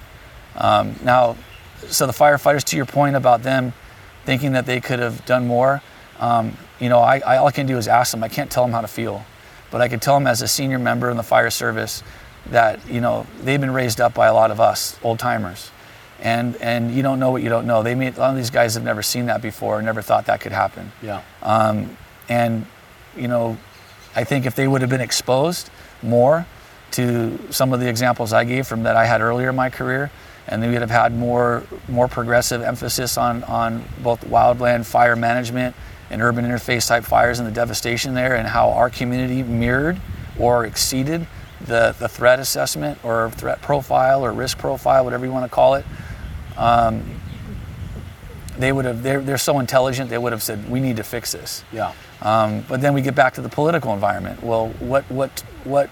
Um, 0.56 0.94
now, 1.02 1.36
so 1.88 2.06
the 2.06 2.12
firefighters, 2.12 2.64
to 2.64 2.76
your 2.76 2.86
point 2.86 3.16
about 3.16 3.42
them 3.42 3.72
thinking 4.24 4.52
that 4.52 4.66
they 4.66 4.80
could 4.80 4.98
have 4.98 5.24
done 5.24 5.46
more, 5.46 5.82
um, 6.18 6.56
you 6.80 6.88
know, 6.88 6.98
I, 6.98 7.18
I 7.18 7.36
all 7.38 7.46
I 7.46 7.52
can 7.52 7.66
do 7.66 7.78
is 7.78 7.88
ask 7.88 8.10
them. 8.10 8.22
I 8.22 8.28
can't 8.28 8.50
tell 8.50 8.64
them 8.64 8.72
how 8.72 8.80
to 8.80 8.88
feel, 8.88 9.24
but 9.70 9.80
I 9.80 9.88
can 9.88 10.00
tell 10.00 10.14
them 10.14 10.26
as 10.26 10.42
a 10.42 10.48
senior 10.48 10.78
member 10.78 11.10
in 11.10 11.16
the 11.16 11.22
fire 11.22 11.50
service 11.50 12.02
that 12.50 12.88
you 12.88 13.00
know 13.00 13.26
they've 13.42 13.60
been 13.60 13.72
raised 13.72 14.00
up 14.00 14.14
by 14.14 14.26
a 14.26 14.34
lot 14.34 14.50
of 14.50 14.60
us 14.60 14.98
old 15.02 15.18
timers. 15.18 15.70
And, 16.20 16.56
and 16.56 16.92
you 16.92 17.02
don't 17.02 17.20
know 17.20 17.30
what 17.30 17.42
you 17.44 17.48
don't 17.48 17.64
know. 17.64 17.84
They 17.84 17.94
may, 17.94 18.08
a 18.08 18.18
lot 18.18 18.30
of 18.30 18.36
these 18.36 18.50
guys 18.50 18.74
have 18.74 18.82
never 18.82 19.02
seen 19.02 19.26
that 19.26 19.40
before, 19.40 19.80
never 19.82 20.02
thought 20.02 20.26
that 20.26 20.40
could 20.40 20.50
happen. 20.50 20.90
Yeah. 21.00 21.22
Um, 21.42 21.96
and, 22.28 22.66
you 23.16 23.28
know, 23.28 23.56
I 24.16 24.24
think 24.24 24.44
if 24.44 24.56
they 24.56 24.66
would 24.66 24.80
have 24.80 24.90
been 24.90 25.00
exposed 25.00 25.70
more 26.02 26.44
to 26.92 27.38
some 27.50 27.72
of 27.72 27.78
the 27.78 27.88
examples 27.88 28.32
I 28.32 28.42
gave 28.42 28.66
from 28.66 28.82
that 28.82 28.96
I 28.96 29.06
had 29.06 29.20
earlier 29.20 29.50
in 29.50 29.54
my 29.54 29.70
career, 29.70 30.10
and 30.48 30.62
they 30.62 30.68
would 30.68 30.80
have 30.80 30.90
had 30.90 31.14
more 31.14 31.62
more 31.88 32.08
progressive 32.08 32.62
emphasis 32.62 33.16
on, 33.16 33.44
on 33.44 33.84
both 34.02 34.24
wildland 34.24 34.84
fire 34.86 35.16
management 35.16 35.76
and 36.10 36.22
urban 36.22 36.44
interface 36.44 36.88
type 36.88 37.04
fires 37.04 37.38
and 37.38 37.46
the 37.46 37.52
devastation 37.52 38.14
there, 38.14 38.34
and 38.34 38.48
how 38.48 38.70
our 38.70 38.90
community 38.90 39.42
mirrored 39.42 40.00
or 40.38 40.64
exceeded 40.64 41.26
the, 41.60 41.94
the 41.98 42.08
threat 42.08 42.38
assessment 42.38 42.98
or 43.04 43.30
threat 43.32 43.60
profile 43.60 44.24
or 44.24 44.32
risk 44.32 44.58
profile, 44.58 45.04
whatever 45.04 45.26
you 45.26 45.32
want 45.32 45.44
to 45.44 45.54
call 45.54 45.74
it. 45.74 45.84
Um, 46.56 47.20
they 48.56 48.72
would 48.72 48.86
have, 48.86 49.02
they're, 49.02 49.20
they're 49.20 49.38
so 49.38 49.58
intelligent, 49.60 50.10
they 50.10 50.18
would 50.18 50.32
have 50.32 50.42
said, 50.42 50.68
we 50.68 50.80
need 50.80 50.96
to 50.96 51.04
fix 51.04 51.32
this. 51.32 51.62
Yeah. 51.72 51.92
Um, 52.22 52.64
but 52.68 52.80
then 52.80 52.94
we 52.94 53.02
get 53.02 53.14
back 53.14 53.34
to 53.34 53.40
the 53.40 53.48
political 53.48 53.92
environment. 53.92 54.42
Well, 54.42 54.68
what 54.80 55.04
what 55.10 55.44
what 55.62 55.90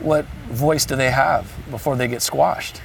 what 0.00 0.26
voice 0.50 0.84
do 0.84 0.96
they 0.96 1.10
have 1.10 1.50
before 1.70 1.96
they 1.96 2.08
get 2.08 2.20
squashed? 2.20 2.82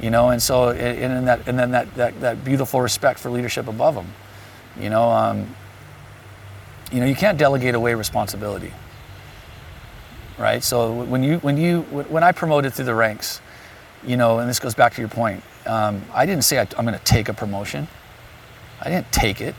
You 0.00 0.10
know, 0.10 0.30
and 0.30 0.42
so 0.42 0.70
and 0.70 1.12
in 1.12 1.24
that 1.24 1.48
and 1.48 1.58
then 1.58 1.70
that, 1.70 1.94
that, 1.94 2.20
that 2.20 2.44
beautiful 2.44 2.80
respect 2.80 3.18
for 3.18 3.30
leadership 3.30 3.66
above 3.66 3.94
them. 3.94 4.12
You 4.78 4.90
know, 4.90 5.10
um, 5.10 5.54
you 6.92 7.00
know, 7.00 7.06
you 7.06 7.14
can't 7.14 7.38
delegate 7.38 7.74
away 7.74 7.94
responsibility. 7.94 8.72
Right. 10.38 10.62
So 10.62 10.92
when 10.92 11.22
you 11.22 11.38
when 11.38 11.56
you 11.56 11.82
when 11.82 12.22
I 12.22 12.32
promoted 12.32 12.74
through 12.74 12.84
the 12.84 12.94
ranks, 12.94 13.40
you 14.04 14.16
know, 14.16 14.38
and 14.38 14.48
this 14.48 14.58
goes 14.58 14.74
back 14.74 14.94
to 14.94 15.00
your 15.00 15.08
point. 15.08 15.42
Um, 15.64 16.02
I 16.12 16.26
didn't 16.26 16.44
say 16.44 16.58
I, 16.58 16.66
I'm 16.78 16.84
going 16.84 16.98
to 16.98 17.04
take 17.04 17.28
a 17.28 17.34
promotion. 17.34 17.88
I 18.80 18.90
didn't 18.90 19.10
take 19.10 19.40
it. 19.40 19.54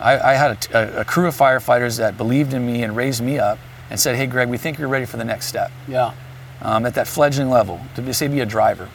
I, 0.00 0.18
I 0.18 0.34
had 0.34 0.66
a, 0.72 0.98
a, 0.98 1.00
a 1.00 1.04
crew 1.04 1.26
of 1.28 1.36
firefighters 1.36 1.98
that 1.98 2.16
believed 2.16 2.54
in 2.54 2.66
me 2.66 2.82
and 2.82 2.96
raised 2.96 3.22
me 3.22 3.38
up 3.38 3.58
and 3.90 4.00
said, 4.00 4.16
"Hey, 4.16 4.26
Greg, 4.26 4.48
we 4.48 4.56
think 4.56 4.78
you're 4.78 4.88
ready 4.88 5.04
for 5.04 5.16
the 5.16 5.24
next 5.24 5.46
step." 5.46 5.70
Yeah. 5.86 6.14
Um, 6.60 6.86
at 6.86 6.94
that 6.94 7.06
fledgling 7.06 7.50
level, 7.50 7.80
to 7.94 8.02
be, 8.02 8.12
say 8.12 8.26
be 8.26 8.40
a 8.40 8.46
driver, 8.46 8.88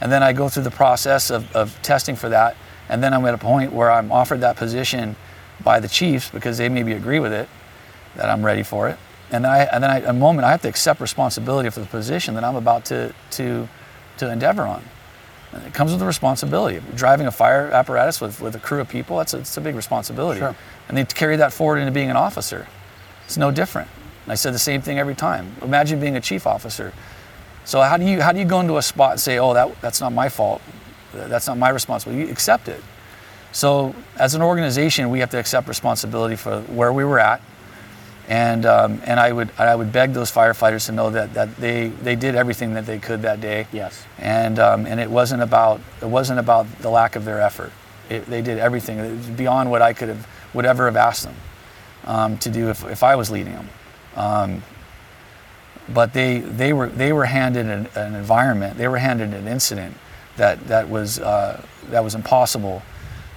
and 0.00 0.10
then 0.10 0.22
I 0.22 0.32
go 0.32 0.48
through 0.48 0.64
the 0.64 0.70
process 0.70 1.30
of, 1.30 1.54
of 1.54 1.80
testing 1.82 2.16
for 2.16 2.28
that, 2.28 2.56
and 2.88 3.02
then 3.02 3.12
I'm 3.14 3.24
at 3.26 3.34
a 3.34 3.38
point 3.38 3.72
where 3.72 3.90
I'm 3.90 4.10
offered 4.10 4.40
that 4.40 4.56
position 4.56 5.16
by 5.62 5.80
the 5.80 5.88
chiefs 5.88 6.30
because 6.30 6.58
they 6.58 6.68
maybe 6.68 6.92
agree 6.92 7.18
with 7.18 7.32
it 7.32 7.48
that 8.16 8.28
I'm 8.28 8.44
ready 8.44 8.62
for 8.62 8.88
it, 8.88 8.98
and 9.30 9.44
then 9.44 9.50
I 9.50 9.64
and 9.64 9.82
then 9.82 9.90
I, 9.90 9.98
a 10.00 10.12
moment 10.12 10.44
I 10.46 10.50
have 10.50 10.62
to 10.62 10.68
accept 10.68 11.00
responsibility 11.00 11.70
for 11.70 11.80
the 11.80 11.86
position 11.86 12.34
that 12.34 12.44
I'm 12.44 12.56
about 12.56 12.84
to 12.86 13.14
to 13.32 13.68
to 14.18 14.30
endeavor 14.30 14.62
on. 14.62 14.82
And 15.52 15.64
it 15.64 15.74
comes 15.74 15.92
with 15.92 16.00
a 16.00 16.06
responsibility. 16.06 16.80
Driving 16.94 17.26
a 17.26 17.32
fire 17.32 17.70
apparatus 17.72 18.20
with, 18.20 18.40
with 18.40 18.54
a 18.54 18.60
crew 18.60 18.80
of 18.80 18.88
people, 18.88 19.18
that's 19.18 19.34
a, 19.34 19.38
it's 19.38 19.56
a 19.56 19.60
big 19.60 19.74
responsibility. 19.74 20.38
Sure. 20.38 20.54
And 20.88 20.96
they 20.96 21.04
carry 21.04 21.36
that 21.36 21.52
forward 21.52 21.78
into 21.78 21.90
being 21.90 22.10
an 22.10 22.16
officer. 22.16 22.68
It's 23.24 23.36
no 23.36 23.50
different. 23.50 23.88
And 24.24 24.32
I 24.32 24.36
said 24.36 24.54
the 24.54 24.60
same 24.60 24.80
thing 24.80 24.98
every 24.98 25.14
time. 25.14 25.56
Imagine 25.62 25.98
being 25.98 26.16
a 26.16 26.20
chief 26.20 26.46
officer. 26.46 26.92
So 27.64 27.80
how 27.82 27.96
do 27.96 28.04
you 28.04 28.20
how 28.20 28.32
do 28.32 28.38
you 28.38 28.44
go 28.44 28.60
into 28.60 28.76
a 28.76 28.82
spot 28.82 29.12
and 29.12 29.20
say, 29.20 29.38
oh, 29.38 29.54
that 29.54 29.80
that's 29.80 30.00
not 30.00 30.12
my 30.12 30.28
fault, 30.28 30.60
that's 31.12 31.46
not 31.46 31.58
my 31.58 31.68
responsibility? 31.68 32.24
You 32.26 32.32
accept 32.32 32.68
it. 32.68 32.82
So 33.52 33.94
as 34.16 34.34
an 34.34 34.42
organization, 34.42 35.10
we 35.10 35.20
have 35.20 35.30
to 35.30 35.38
accept 35.38 35.68
responsibility 35.68 36.36
for 36.36 36.62
where 36.62 36.92
we 36.92 37.04
were 37.04 37.18
at, 37.18 37.40
And, 38.30 38.64
um, 38.64 39.02
and 39.04 39.18
I, 39.18 39.32
would, 39.32 39.50
I 39.58 39.74
would 39.74 39.90
beg 39.90 40.12
those 40.12 40.30
firefighters 40.30 40.86
to 40.86 40.92
know 40.92 41.10
that, 41.10 41.34
that 41.34 41.56
they, 41.56 41.88
they 41.88 42.14
did 42.14 42.36
everything 42.36 42.74
that 42.74 42.86
they 42.86 43.00
could 43.00 43.22
that 43.22 43.40
day. 43.40 43.66
Yes. 43.72 44.06
And, 44.18 44.60
um, 44.60 44.86
and 44.86 45.00
it, 45.00 45.10
wasn't 45.10 45.42
about, 45.42 45.80
it 46.00 46.06
wasn't 46.06 46.38
about 46.38 46.66
the 46.78 46.90
lack 46.90 47.16
of 47.16 47.24
their 47.24 47.40
effort. 47.40 47.72
It, 48.08 48.26
they 48.26 48.40
did 48.40 48.58
everything 48.58 49.00
It 49.00 49.10
was 49.10 49.26
beyond 49.30 49.68
what 49.68 49.82
I 49.82 49.92
could 49.92 50.08
have, 50.08 50.28
would 50.54 50.64
ever 50.64 50.84
have 50.84 50.94
asked 50.96 51.24
them 51.24 51.34
um, 52.04 52.38
to 52.38 52.50
do 52.50 52.70
if, 52.70 52.84
if 52.84 53.02
I 53.02 53.16
was 53.16 53.32
leading 53.32 53.54
them. 53.54 53.68
But 55.92 56.12
they, 56.12 56.38
they, 56.38 56.72
were, 56.72 56.88
they 56.88 57.12
were 57.12 57.24
handed 57.24 57.66
an, 57.66 57.88
an 57.96 58.14
environment, 58.14 58.76
they 58.78 58.88
were 58.88 58.98
handed 58.98 59.34
an 59.34 59.48
incident 59.48 59.96
that, 60.36 60.66
that, 60.68 60.88
was, 60.88 61.18
uh, 61.18 61.64
that 61.90 62.04
was 62.04 62.14
impossible. 62.14 62.82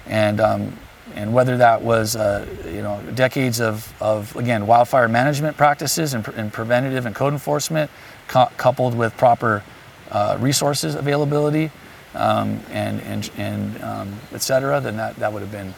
And, 0.06 0.40
um, 0.40 0.76
and 1.14 1.34
whether 1.34 1.56
that 1.58 1.82
was 1.82 2.16
uh, 2.16 2.46
you 2.66 2.82
know, 2.82 3.00
decades 3.14 3.60
of, 3.60 3.92
of, 4.00 4.34
again, 4.36 4.66
wildfire 4.66 5.08
management 5.08 5.56
practices 5.56 6.14
and, 6.14 6.26
and 6.28 6.52
preventative 6.52 7.06
and 7.06 7.14
code 7.14 7.32
enforcement, 7.32 7.90
cou- 8.28 8.50
coupled 8.56 8.94
with 8.96 9.16
proper 9.16 9.62
uh, 10.10 10.36
resources 10.40 10.94
availability 10.94 11.70
um, 12.14 12.60
and, 12.70 13.00
and, 13.02 13.30
and 13.36 13.82
um, 13.82 14.14
et 14.32 14.42
cetera, 14.42 14.80
then 14.80 14.96
that, 14.96 15.16
that 15.16 15.32
would 15.32 15.42
have 15.42 15.52
been, 15.52 15.74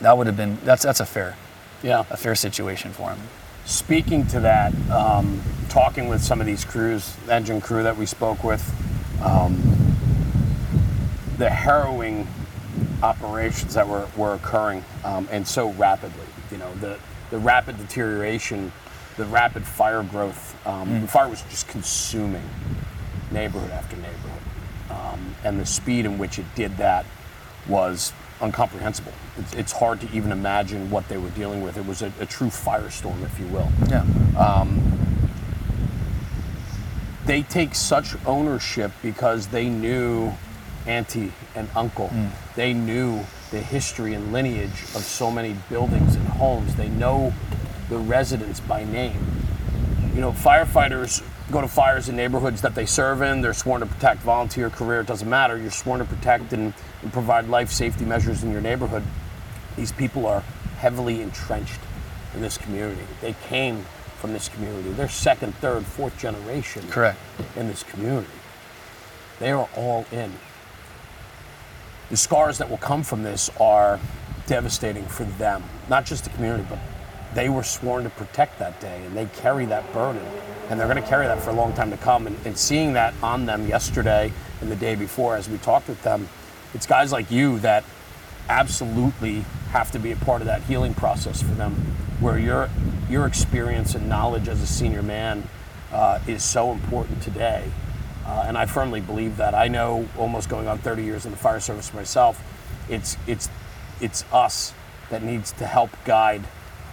that 0.00 0.16
would 0.16 0.26
have 0.26 0.36
been, 0.36 0.58
that's, 0.64 0.82
that's 0.82 1.00
a 1.00 1.06
fair, 1.06 1.36
Yeah. 1.82 2.04
a 2.10 2.16
fair 2.16 2.34
situation 2.34 2.92
for 2.92 3.10
him. 3.10 3.18
Speaking 3.66 4.26
to 4.28 4.40
that, 4.40 4.74
um, 4.90 5.40
talking 5.68 6.08
with 6.08 6.22
some 6.22 6.40
of 6.40 6.46
these 6.46 6.64
crews, 6.64 7.16
engine 7.30 7.60
crew 7.60 7.82
that 7.82 7.96
we 7.96 8.04
spoke 8.06 8.44
with, 8.44 8.62
um, 9.22 9.54
the 11.38 11.48
harrowing 11.48 12.28
operations 13.02 13.74
that 13.74 13.88
were, 13.88 14.06
were 14.16 14.34
occurring 14.34 14.84
um, 15.04 15.28
and 15.30 15.46
so 15.46 15.70
rapidly. 15.72 16.26
You 16.50 16.58
know, 16.58 16.74
the, 16.74 16.98
the 17.30 17.38
rapid 17.38 17.78
deterioration, 17.78 18.70
the 19.16 19.24
rapid 19.24 19.64
fire 19.64 20.02
growth. 20.02 20.54
Um, 20.66 21.00
The 21.02 21.08
fire 21.08 21.28
was 21.28 21.42
just 21.50 21.66
consuming 21.68 22.48
neighborhood 23.30 23.70
after 23.70 23.96
neighborhood. 23.96 24.42
Um, 24.90 25.34
and 25.42 25.58
the 25.58 25.66
speed 25.66 26.04
in 26.04 26.18
which 26.18 26.38
it 26.38 26.46
did 26.54 26.76
that 26.76 27.06
was 27.66 28.12
incomprehensible. 28.44 29.12
It's, 29.38 29.54
it's 29.54 29.72
hard 29.72 30.00
to 30.02 30.10
even 30.12 30.32
imagine 30.32 30.90
what 30.90 31.08
they 31.08 31.16
were 31.16 31.30
dealing 31.30 31.62
with. 31.62 31.76
It 31.76 31.86
was 31.86 32.02
a, 32.02 32.12
a 32.20 32.26
true 32.26 32.48
firestorm, 32.48 33.22
if 33.24 33.38
you 33.38 33.46
will 33.48 33.68
Yeah. 33.88 34.04
Um, 34.38 34.94
they 37.26 37.42
take 37.42 37.74
such 37.74 38.14
ownership 38.26 38.92
because 39.02 39.46
they 39.46 39.68
knew 39.68 40.32
auntie 40.86 41.32
and 41.54 41.68
uncle. 41.74 42.08
Mm. 42.08 42.30
They 42.54 42.74
knew 42.74 43.24
the 43.50 43.60
history 43.60 44.14
and 44.14 44.32
lineage 44.32 44.82
of 44.94 45.02
so 45.02 45.30
many 45.30 45.56
buildings 45.70 46.16
and 46.16 46.26
homes. 46.28 46.74
They 46.74 46.88
know 46.88 47.32
the 47.88 47.96
residents 47.96 48.60
by 48.60 48.84
name. 48.84 49.24
You 50.14 50.20
know, 50.20 50.32
firefighters 50.32 51.22
go 51.50 51.60
to 51.60 51.68
fires 51.68 52.08
in 52.08 52.16
neighborhoods 52.16 52.62
that 52.62 52.74
they 52.74 52.86
serve 52.86 53.22
in. 53.22 53.40
They're 53.40 53.54
sworn 53.54 53.80
to 53.80 53.86
protect 53.86 54.20
volunteer 54.22 54.70
career. 54.70 55.00
It 55.00 55.06
doesn't 55.06 55.28
matter. 55.28 55.58
You're 55.58 55.70
sworn 55.70 56.00
to 56.00 56.04
protect 56.04 56.52
and, 56.52 56.74
and 57.04 57.12
provide 57.12 57.48
life 57.48 57.70
safety 57.70 58.04
measures 58.04 58.42
in 58.42 58.50
your 58.50 58.62
neighborhood. 58.62 59.04
These 59.76 59.92
people 59.92 60.26
are 60.26 60.40
heavily 60.78 61.20
entrenched 61.20 61.80
in 62.34 62.40
this 62.40 62.58
community. 62.58 63.02
They 63.20 63.34
came 63.46 63.84
from 64.18 64.32
this 64.32 64.48
community. 64.48 64.90
They're 64.92 65.08
second, 65.08 65.54
third, 65.56 65.84
fourth 65.84 66.18
generation 66.18 66.88
Correct. 66.88 67.18
in 67.56 67.68
this 67.68 67.82
community. 67.82 68.26
They 69.38 69.52
are 69.52 69.68
all 69.76 70.06
in. 70.10 70.32
The 72.10 72.16
scars 72.16 72.58
that 72.58 72.70
will 72.70 72.78
come 72.78 73.02
from 73.02 73.22
this 73.22 73.50
are 73.60 74.00
devastating 74.46 75.04
for 75.04 75.24
them, 75.24 75.62
not 75.88 76.06
just 76.06 76.24
the 76.24 76.30
community, 76.30 76.64
but 76.68 76.78
they 77.34 77.48
were 77.48 77.62
sworn 77.62 78.04
to 78.04 78.10
protect 78.10 78.58
that 78.60 78.80
day 78.80 79.04
and 79.04 79.16
they 79.16 79.26
carry 79.26 79.66
that 79.66 79.92
burden. 79.92 80.22
And 80.70 80.80
they're 80.80 80.88
going 80.88 81.02
to 81.02 81.08
carry 81.08 81.26
that 81.26 81.42
for 81.42 81.50
a 81.50 81.54
long 81.54 81.74
time 81.74 81.90
to 81.90 81.96
come. 81.98 82.26
And, 82.26 82.36
and 82.46 82.56
seeing 82.56 82.94
that 82.94 83.12
on 83.22 83.44
them 83.44 83.66
yesterday 83.68 84.32
and 84.62 84.70
the 84.70 84.76
day 84.76 84.94
before 84.94 85.36
as 85.36 85.50
we 85.50 85.58
talked 85.58 85.88
with 85.88 86.02
them, 86.02 86.28
it's 86.74 86.86
guys 86.86 87.12
like 87.12 87.30
you 87.30 87.58
that 87.60 87.84
absolutely 88.48 89.44
have 89.70 89.90
to 89.92 89.98
be 89.98 90.12
a 90.12 90.16
part 90.16 90.42
of 90.42 90.46
that 90.46 90.62
healing 90.62 90.94
process 90.94 91.40
for 91.40 91.54
them, 91.54 91.74
where 92.20 92.38
your 92.38 92.68
your 93.08 93.26
experience 93.26 93.94
and 93.94 94.08
knowledge 94.08 94.48
as 94.48 94.60
a 94.60 94.66
senior 94.66 95.02
man 95.02 95.48
uh, 95.92 96.18
is 96.26 96.42
so 96.42 96.72
important 96.72 97.22
today. 97.22 97.70
Uh, 98.26 98.44
and 98.46 98.56
I 98.56 98.66
firmly 98.66 99.00
believe 99.00 99.36
that. 99.36 99.54
I 99.54 99.68
know, 99.68 100.08
almost 100.18 100.48
going 100.48 100.66
on 100.66 100.78
30 100.78 101.04
years 101.04 101.26
in 101.26 101.30
the 101.30 101.36
fire 101.36 101.60
service 101.60 101.92
myself, 101.92 102.42
it's 102.88 103.16
it's 103.26 103.48
it's 104.00 104.24
us 104.32 104.74
that 105.10 105.22
needs 105.22 105.52
to 105.52 105.66
help 105.66 105.90
guide 106.04 106.42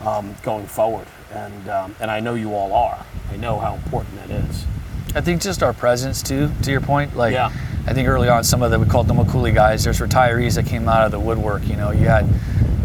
um, 0.01 0.35
going 0.43 0.67
forward. 0.67 1.07
And 1.33 1.69
um, 1.69 1.95
and 1.99 2.11
I 2.11 2.19
know 2.19 2.35
you 2.35 2.53
all 2.53 2.73
are. 2.73 3.05
I 3.31 3.37
know 3.37 3.59
how 3.59 3.75
important 3.75 4.15
that 4.15 4.29
is. 4.29 4.65
I 5.13 5.21
think 5.21 5.41
just 5.41 5.61
our 5.63 5.73
presence 5.73 6.21
too. 6.21 6.49
To 6.63 6.71
your 6.71 6.81
point, 6.81 7.15
like 7.15 7.33
Yeah. 7.33 7.51
I 7.87 7.93
think 7.93 8.07
early 8.07 8.29
on, 8.29 8.43
some 8.43 8.61
of 8.61 8.71
the 8.71 8.79
we 8.79 8.85
called 8.85 9.07
them 9.07 9.17
Makule 9.17 9.53
guys. 9.53 9.83
There's 9.83 9.99
retirees 9.99 10.55
that 10.55 10.65
came 10.65 10.87
out 10.87 11.03
of 11.05 11.11
the 11.11 11.19
woodwork. 11.19 11.67
You 11.67 11.75
know, 11.75 11.91
you 11.91 12.07
had 12.07 12.25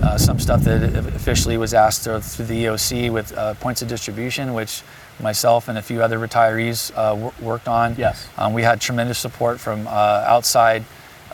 uh, 0.03 0.19
some 0.19 0.39
stuff 0.39 0.63
that 0.63 0.83
officially 1.15 1.57
was 1.59 1.75
asked 1.75 2.03
through 2.03 2.21
through 2.21 2.47
the 2.47 2.65
EOC 2.65 3.13
with 3.13 3.37
uh, 3.37 3.55
points 3.55 3.83
of 3.83 3.89
distribution, 3.89 4.55
which 4.55 4.83
myself 5.21 5.69
and 5.69 5.79
a 5.79 5.83
few 5.83 6.03
other 6.03 6.19
retirees 6.19 6.91
uh, 6.97 7.15
wor- 7.15 7.33
worked 7.41 7.69
on. 7.69 7.95
Yes. 7.97 8.27
Um, 8.37 8.53
we 8.55 8.63
had 8.63 8.81
tremendous 8.81 9.19
support 9.19 9.61
from 9.61 9.87
uh, 9.87 9.91
outside 10.27 10.85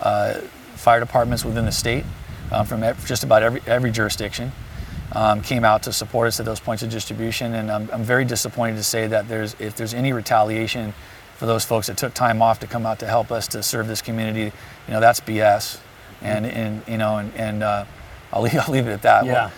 uh, 0.01 0.34
fire 0.74 1.01
departments 1.01 1.45
within 1.45 1.64
the 1.64 1.72
state, 1.72 2.05
uh, 2.51 2.64
from 2.64 2.82
just 3.07 3.24
about 3.24 3.43
every 3.43 3.62
every 3.66 3.90
jurisdiction 3.90 4.53
um, 5.14 5.42
came 5.42 5.64
out 5.64 5.82
to 5.84 5.92
support 5.92 6.28
us 6.28 6.40
at 6.40 6.46
those 6.46 6.60
points 6.60 6.82
of 6.82 6.90
distribution. 6.90 7.54
And 7.54 7.70
I'm, 7.70 7.88
I'm 7.92 8.02
very 8.02 8.24
disappointed 8.24 8.76
to 8.76 8.82
say 8.82 9.06
that 9.06 9.28
there's 9.28 9.54
if 9.58 9.76
there's 9.76 9.94
any 9.94 10.12
retaliation 10.12 10.94
for 11.36 11.46
those 11.46 11.64
folks 11.64 11.88
that 11.88 11.96
took 11.96 12.14
time 12.14 12.40
off 12.40 12.60
to 12.60 12.66
come 12.66 12.86
out 12.86 12.98
to 13.00 13.06
help 13.06 13.30
us 13.30 13.48
to 13.48 13.62
serve 13.62 13.88
this 13.88 14.02
community, 14.02 14.52
you 14.86 14.94
know 14.94 15.00
that's 15.00 15.20
BS. 15.20 15.80
And 16.22 16.46
and 16.46 16.82
you 16.86 16.98
know 16.98 17.18
and, 17.18 17.34
and 17.34 17.62
uh, 17.62 17.84
I'll 18.32 18.42
leave 18.42 18.56
I'll 18.66 18.72
leave 18.72 18.86
it 18.86 18.92
at 18.92 19.02
that. 19.02 19.26
Yeah. 19.26 19.50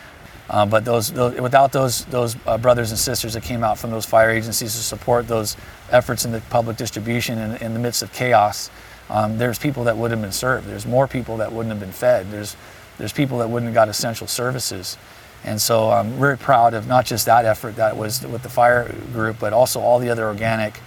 Uh, 0.50 0.66
but 0.66 0.84
those, 0.84 1.11
those 1.11 1.40
without 1.40 1.72
those 1.72 2.05
those 2.07 2.36
uh, 2.46 2.59
brothers 2.59 2.90
and 2.90 2.98
sisters 2.98 3.32
that 3.32 3.42
came 3.42 3.64
out 3.64 3.78
from 3.78 3.90
those 3.90 4.05
fire 4.05 4.30
agencies 4.30 4.74
to 4.74 4.82
support 4.82 5.26
those 5.26 5.57
efforts 5.90 6.26
in 6.26 6.32
the 6.32 6.40
public 6.50 6.76
distribution 6.76 7.38
in, 7.38 7.57
in 7.57 7.72
the 7.72 7.80
midst 7.80 8.02
of 8.02 8.12
chaos, 8.12 8.70
um, 9.09 9.38
there's 9.38 9.59
people 9.59 9.84
that 9.84 9.96
wouldn't 9.96 10.18
have 10.18 10.24
been 10.24 10.32
served. 10.32 10.66
There's 10.66 10.84
more 10.84 11.09
people 11.09 11.38
that 11.38 11.50
wouldn't 11.50 11.70
have 11.70 11.80
been 11.80 11.92
fed. 11.92 12.30
There's 12.30 12.57
there's 12.98 13.12
people 13.12 13.38
that 13.38 13.48
wouldn't 13.48 13.68
have 13.68 13.74
got 13.74 13.88
essential 13.88 14.26
services. 14.26 14.98
And 15.45 15.61
so 15.61 15.90
I'm 15.90 16.12
very 16.12 16.38
proud 16.38 16.74
of 16.74 16.86
not 16.86 17.05
just 17.05 17.26
that 17.26 17.45
effort 17.45 17.76
that 17.76 17.97
was 17.97 18.26
with 18.26 18.42
the 18.42 18.49
fire 18.49 18.95
group, 19.12 19.38
but 19.38 19.53
also 19.53 19.80
all 19.80 19.99
the 19.99 20.09
other 20.09 20.26
organic 20.26 20.80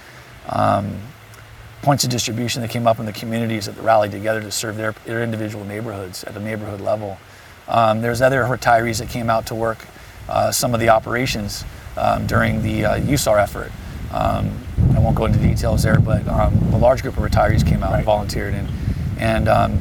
um, 0.50 0.98
points 1.84 2.04
of 2.04 2.10
distribution 2.10 2.62
that 2.64 2.72
came 2.72 2.88
up 2.88 3.00
in 3.00 3.06
the 3.06 3.14
communities 3.14 3.68
that 3.68 3.78
rallied 3.82 4.12
together 4.12 4.42
to 4.42 4.52
serve 4.52 4.76
their, 4.76 4.94
their 5.06 5.24
individual 5.24 5.64
neighborhoods 5.64 6.24
at 6.24 6.36
a 6.36 6.40
neighborhood 6.40 6.82
level. 6.82 7.18
Um, 7.68 8.02
there's 8.02 8.22
other 8.22 8.44
retirees 8.44 9.00
that 9.00 9.10
came 9.10 9.30
out 9.30 9.46
to 9.48 9.56
work 9.56 9.86
uh, 10.28 10.52
some 10.52 10.74
of 10.74 10.80
the 10.80 10.90
operations 10.90 11.64
um, 11.96 12.26
during 12.28 12.64
the 12.64 12.86
uh, 12.86 13.00
USAR 13.00 13.42
effort. 13.42 13.72
Um, 14.12 14.58
I 14.96 15.00
won't 15.00 15.16
go 15.16 15.26
into 15.26 15.40
details 15.40 15.84
there, 15.84 16.00
but 16.00 16.28
um, 16.28 16.56
a 16.74 16.78
large 16.78 17.02
group 17.02 17.18
of 17.18 17.24
retirees 17.24 17.66
came 17.66 17.84
out 17.84 17.94
and 17.94 18.04
volunteered. 18.04 18.54
And, 18.54 18.70
and, 19.20 19.48
um, 19.48 19.80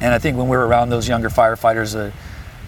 and 0.00 0.12
I 0.12 0.18
think 0.18 0.36
when 0.36 0.48
we're 0.48 0.64
around 0.64 0.90
those 0.90 1.08
younger 1.08 1.28
firefighters, 1.28 1.96
uh, 1.96 2.12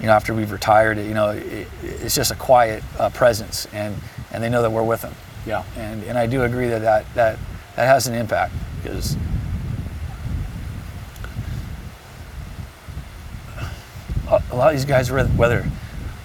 you 0.03 0.09
know, 0.09 0.15
after 0.15 0.35
we've 0.35 0.51
retired, 0.51 0.99
you 0.99 1.15
know, 1.15 1.31
it, 1.31 1.69
it's 1.83 2.15
just 2.15 2.33
a 2.33 2.35
quiet 2.35 2.83
uh, 2.99 3.09
presence, 3.11 3.67
and, 3.73 3.95
and 4.33 4.43
they 4.43 4.51
know 4.51 4.61
that 4.61 4.71
we're 4.71 4.83
with 4.83 5.01
them. 5.01 5.15
Yeah. 5.47 5.65
And, 5.77 6.03
and 6.05 6.19
I 6.19 6.27
do 6.27 6.43
agree 6.43 6.69
that 6.69 6.83
that, 6.83 7.07
that, 7.15 7.39
that 7.77 7.87
has 7.87 8.09
an 8.09 8.15
impact 8.15 8.53
because 8.83 9.17
a 14.51 14.57
lot 14.57 14.73
of 14.73 14.77
these 14.77 14.85
guys, 14.85 15.11
whether 15.11 15.71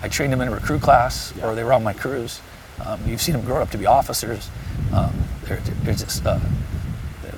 I 0.01 0.07
trained 0.07 0.34
them 0.34 0.41
in 0.41 0.47
a 0.47 0.51
recruit 0.51 0.82
class 0.82 1.34
or 1.43 1.55
they 1.55 1.63
were 1.63 1.73
on 1.73 1.84
my 1.84 1.93
crews, 1.93 2.41
um, 2.86 2.99
you've 3.05 3.21
seen 3.21 3.34
them 3.34 3.45
grow 3.45 3.61
up 3.61 3.69
to 3.71 3.78
be 3.78 3.86
officers. 3.86 4.49
Um, 4.93 5.13
they're, 5.43 5.57
they're 5.84 5.93
just 5.93 6.25
uh, 6.25 6.39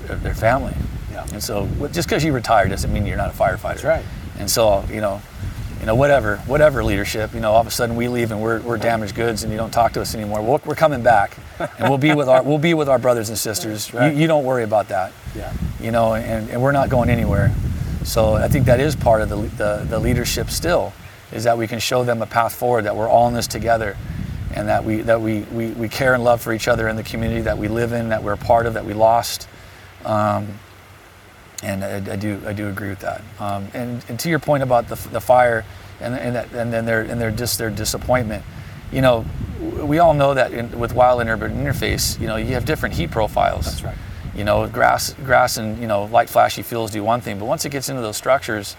they're, 0.05 0.17
they're 0.17 0.33
family. 0.33 0.73
Yeah. 1.11 1.25
And 1.31 1.43
so 1.43 1.67
just 1.91 2.07
because 2.07 2.23
you 2.23 2.33
retire 2.33 2.67
doesn't 2.67 2.91
mean 2.91 3.05
you're 3.05 3.17
not 3.17 3.29
a 3.29 3.37
firefighter. 3.37 3.61
That's 3.61 3.83
right. 3.83 4.05
And 4.37 4.49
so 4.49 4.83
you 4.89 5.01
know, 5.01 5.21
you 5.79 5.85
know 5.85 5.95
whatever 5.95 6.37
whatever 6.39 6.83
leadership, 6.83 7.33
you 7.33 7.39
know, 7.39 7.51
all 7.51 7.61
of 7.61 7.67
a 7.67 7.71
sudden 7.71 7.95
we 7.95 8.07
leave 8.07 8.31
and 8.31 8.41
we're, 8.41 8.59
we're 8.61 8.77
damaged 8.77 9.15
goods 9.15 9.43
and 9.43 9.51
you 9.51 9.57
don't 9.57 9.71
talk 9.71 9.93
to 9.93 10.01
us 10.01 10.13
anymore. 10.13 10.41
We'll, 10.41 10.61
we're 10.65 10.75
coming 10.75 11.01
back 11.03 11.37
and 11.59 11.87
we'll 11.89 11.97
be 11.97 12.13
with 12.13 12.27
our 12.27 12.43
we'll 12.43 12.57
be 12.57 12.73
with 12.73 12.89
our 12.89 12.99
brothers 12.99 13.29
and 13.29 13.37
sisters. 13.37 13.93
Right. 13.93 14.13
You, 14.13 14.21
you 14.21 14.27
don't 14.27 14.43
worry 14.43 14.63
about 14.63 14.89
that 14.89 15.13
Yeah. 15.35 15.53
you 15.79 15.91
know, 15.91 16.13
and, 16.15 16.49
and 16.49 16.61
we're 16.61 16.73
not 16.73 16.89
going 16.89 17.09
anywhere. 17.09 17.53
So 18.03 18.33
I 18.35 18.47
think 18.47 18.65
that 18.65 18.79
is 18.79 18.95
part 18.95 19.21
of 19.21 19.29
the, 19.29 19.35
the, 19.35 19.85
the 19.87 19.99
leadership 19.99 20.49
still, 20.49 20.93
is 21.31 21.43
that 21.43 21.57
we 21.57 21.67
can 21.67 21.79
show 21.79 22.03
them 22.03 22.21
a 22.21 22.25
path 22.25 22.55
forward, 22.55 22.85
that 22.85 22.95
we're 22.95 23.09
all 23.09 23.27
in 23.27 23.33
this 23.33 23.45
together, 23.47 23.95
and 24.55 24.67
that 24.67 24.83
we 24.83 25.01
that 25.01 25.21
we, 25.21 25.41
we, 25.51 25.67
we 25.71 25.87
care 25.89 26.13
and 26.13 26.23
love 26.23 26.41
for 26.41 26.51
each 26.53 26.67
other 26.67 26.87
in 26.87 26.95
the 26.95 27.03
community 27.03 27.41
that 27.41 27.57
we 27.57 27.67
live 27.67 27.91
in, 27.93 28.09
that 28.09 28.23
we're 28.23 28.33
a 28.33 28.37
part 28.37 28.65
of, 28.65 28.73
that 28.73 28.85
we 28.85 28.93
lost. 28.93 29.47
Um, 30.05 30.47
and 31.63 31.83
I, 31.83 32.13
I 32.13 32.15
do 32.15 32.41
I 32.45 32.53
do 32.53 32.69
agree 32.69 32.89
with 32.89 32.99
that. 32.99 33.21
Um, 33.39 33.67
and, 33.73 34.03
and 34.09 34.19
to 34.19 34.29
your 34.29 34.39
point 34.39 34.63
about 34.63 34.87
the, 34.87 34.95
the 35.09 35.21
fire 35.21 35.65
and, 35.99 36.15
and, 36.15 36.35
that, 36.35 36.51
and 36.53 36.71
then 36.71 36.85
their 36.85 37.01
and 37.01 37.19
their 37.19 37.31
dis, 37.31 37.57
their 37.57 37.69
disappointment, 37.69 38.43
you 38.91 39.01
know, 39.01 39.25
we 39.59 39.99
all 39.99 40.13
know 40.13 40.33
that 40.33 40.53
in, 40.53 40.77
with 40.79 40.93
wild 40.93 41.21
and 41.21 41.29
urban 41.29 41.51
interface, 41.53 42.19
you 42.19 42.27
know, 42.27 42.37
you 42.37 42.53
have 42.53 42.65
different 42.65 42.95
heat 42.95 43.11
profiles. 43.11 43.65
That's 43.65 43.83
right. 43.83 43.97
You 44.35 44.45
know, 44.45 44.67
grass, 44.67 45.13
grass, 45.25 45.57
and 45.57 45.77
you 45.79 45.87
know, 45.87 46.05
light 46.05 46.29
flashy 46.29 46.61
fuels 46.61 46.91
do 46.91 47.03
one 47.03 47.19
thing, 47.19 47.39
but 47.39 47.45
once 47.45 47.65
it 47.65 47.69
gets 47.69 47.89
into 47.89 48.01
those 48.01 48.15
structures, 48.15 48.75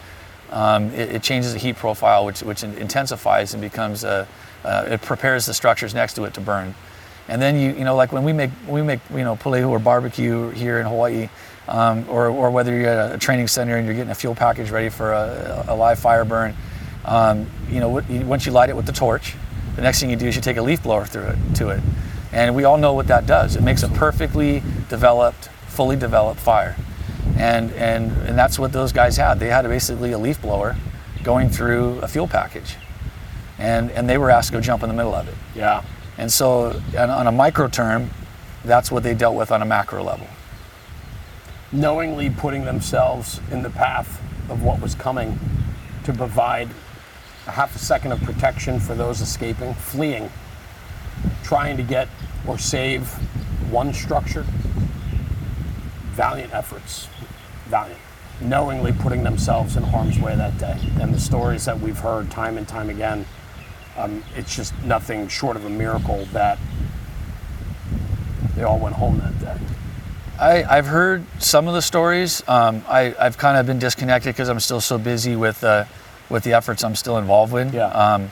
um, 0.50 0.90
it, 0.90 1.16
it 1.16 1.22
changes 1.22 1.52
the 1.52 1.58
heat 1.58 1.76
profile, 1.76 2.24
which 2.24 2.42
which 2.42 2.62
intensifies 2.62 3.52
and 3.52 3.60
becomes 3.60 4.04
a, 4.04 4.26
uh, 4.64 4.86
it 4.88 5.02
prepares 5.02 5.46
the 5.46 5.54
structures 5.54 5.94
next 5.94 6.14
to 6.14 6.24
it 6.24 6.34
to 6.34 6.40
burn. 6.40 6.74
And 7.28 7.40
then 7.40 7.56
you 7.56 7.72
you 7.72 7.84
know, 7.84 7.94
like 7.94 8.10
when 8.10 8.24
we 8.24 8.32
make 8.32 8.50
we 8.66 8.80
make 8.80 9.00
you 9.10 9.24
know 9.24 9.36
pulehu 9.36 9.68
or 9.68 9.78
barbecue 9.78 10.48
here 10.50 10.80
in 10.80 10.86
Hawaii, 10.86 11.28
um, 11.68 12.04
or 12.08 12.28
or 12.28 12.50
whether 12.50 12.74
you're 12.74 12.88
at 12.88 13.14
a 13.14 13.18
training 13.18 13.48
center 13.48 13.76
and 13.76 13.86
you're 13.86 13.94
getting 13.94 14.10
a 14.10 14.14
fuel 14.14 14.34
package 14.34 14.70
ready 14.70 14.88
for 14.88 15.12
a, 15.12 15.64
a 15.68 15.76
live 15.76 15.98
fire 15.98 16.24
burn, 16.24 16.54
um, 17.04 17.46
you 17.68 17.80
know, 17.80 17.88
once 17.88 18.46
you 18.46 18.52
light 18.52 18.70
it 18.70 18.76
with 18.76 18.86
the 18.86 18.92
torch, 18.92 19.34
the 19.76 19.82
next 19.82 20.00
thing 20.00 20.10
you 20.10 20.16
do 20.16 20.26
is 20.26 20.36
you 20.36 20.42
take 20.42 20.56
a 20.56 20.62
leaf 20.62 20.82
blower 20.82 21.04
through 21.06 21.28
it 21.28 21.38
to 21.56 21.68
it, 21.70 21.80
and 22.32 22.54
we 22.54 22.64
all 22.64 22.76
know 22.76 22.92
what 22.92 23.06
that 23.08 23.26
does. 23.26 23.56
It 23.56 23.62
makes 23.62 23.82
a 23.82 23.88
perfectly 23.88 24.62
developed, 24.88 25.48
fully 25.68 25.96
developed 25.96 26.40
fire, 26.40 26.76
and 27.38 27.72
and 27.72 28.12
and 28.22 28.38
that's 28.38 28.58
what 28.58 28.72
those 28.72 28.92
guys 28.92 29.16
had. 29.16 29.38
They 29.38 29.48
had 29.48 29.66
basically 29.66 30.12
a 30.12 30.18
leaf 30.18 30.40
blower 30.42 30.76
going 31.22 31.48
through 31.48 31.98
a 32.00 32.08
fuel 32.08 32.26
package, 32.26 32.76
and 33.58 33.90
and 33.92 34.08
they 34.08 34.18
were 34.18 34.30
asked 34.30 34.48
to 34.48 34.54
go 34.54 34.60
jump 34.60 34.82
in 34.82 34.88
the 34.88 34.94
middle 34.94 35.14
of 35.14 35.28
it. 35.28 35.34
Yeah. 35.54 35.82
And 36.18 36.30
so, 36.30 36.80
on, 36.98 37.08
on 37.08 37.26
a 37.26 37.32
micro 37.32 37.68
term, 37.68 38.10
that's 38.62 38.90
what 38.90 39.02
they 39.02 39.14
dealt 39.14 39.36
with 39.36 39.50
on 39.50 39.62
a 39.62 39.64
macro 39.64 40.02
level. 40.02 40.26
Knowingly 41.72 42.30
putting 42.30 42.64
themselves 42.64 43.40
in 43.50 43.62
the 43.62 43.70
path 43.70 44.20
of 44.48 44.62
what 44.62 44.80
was 44.80 44.94
coming 44.94 45.38
to 46.04 46.12
provide 46.12 46.68
a 47.46 47.52
half 47.52 47.74
a 47.74 47.78
second 47.78 48.12
of 48.12 48.20
protection 48.22 48.80
for 48.80 48.94
those 48.94 49.20
escaping, 49.20 49.72
fleeing, 49.74 50.30
trying 51.42 51.76
to 51.76 51.82
get 51.82 52.08
or 52.46 52.58
save 52.58 53.08
one 53.70 53.94
structure. 53.94 54.44
Valiant 56.12 56.52
efforts, 56.52 57.08
valiant. 57.66 58.00
Knowingly 58.40 58.92
putting 58.92 59.22
themselves 59.22 59.76
in 59.76 59.82
harm's 59.82 60.18
way 60.18 60.34
that 60.34 60.56
day. 60.58 60.78
And 61.00 61.14
the 61.14 61.20
stories 61.20 61.64
that 61.66 61.78
we've 61.78 61.98
heard 61.98 62.30
time 62.30 62.58
and 62.58 62.66
time 62.66 62.90
again, 62.90 63.26
um, 63.96 64.24
it's 64.34 64.54
just 64.56 64.74
nothing 64.82 65.28
short 65.28 65.56
of 65.56 65.64
a 65.64 65.70
miracle 65.70 66.24
that 66.32 66.58
they 68.56 68.62
all 68.62 68.78
went 68.78 68.96
home 68.96 69.18
that 69.18 69.38
day. 69.38 69.79
I, 70.40 70.64
I've 70.64 70.86
heard 70.86 71.22
some 71.38 71.68
of 71.68 71.74
the 71.74 71.82
stories. 71.82 72.42
Um, 72.48 72.82
I, 72.88 73.14
I've 73.18 73.36
kind 73.36 73.58
of 73.58 73.66
been 73.66 73.78
disconnected 73.78 74.34
because 74.34 74.48
I'm 74.48 74.58
still 74.60 74.80
so 74.80 74.96
busy 74.96 75.36
with 75.36 75.62
uh, 75.62 75.84
with 76.30 76.44
the 76.44 76.54
efforts 76.54 76.82
I'm 76.82 76.94
still 76.94 77.18
involved 77.18 77.52
with. 77.52 77.74
Yeah. 77.74 77.88
Um, 77.88 78.30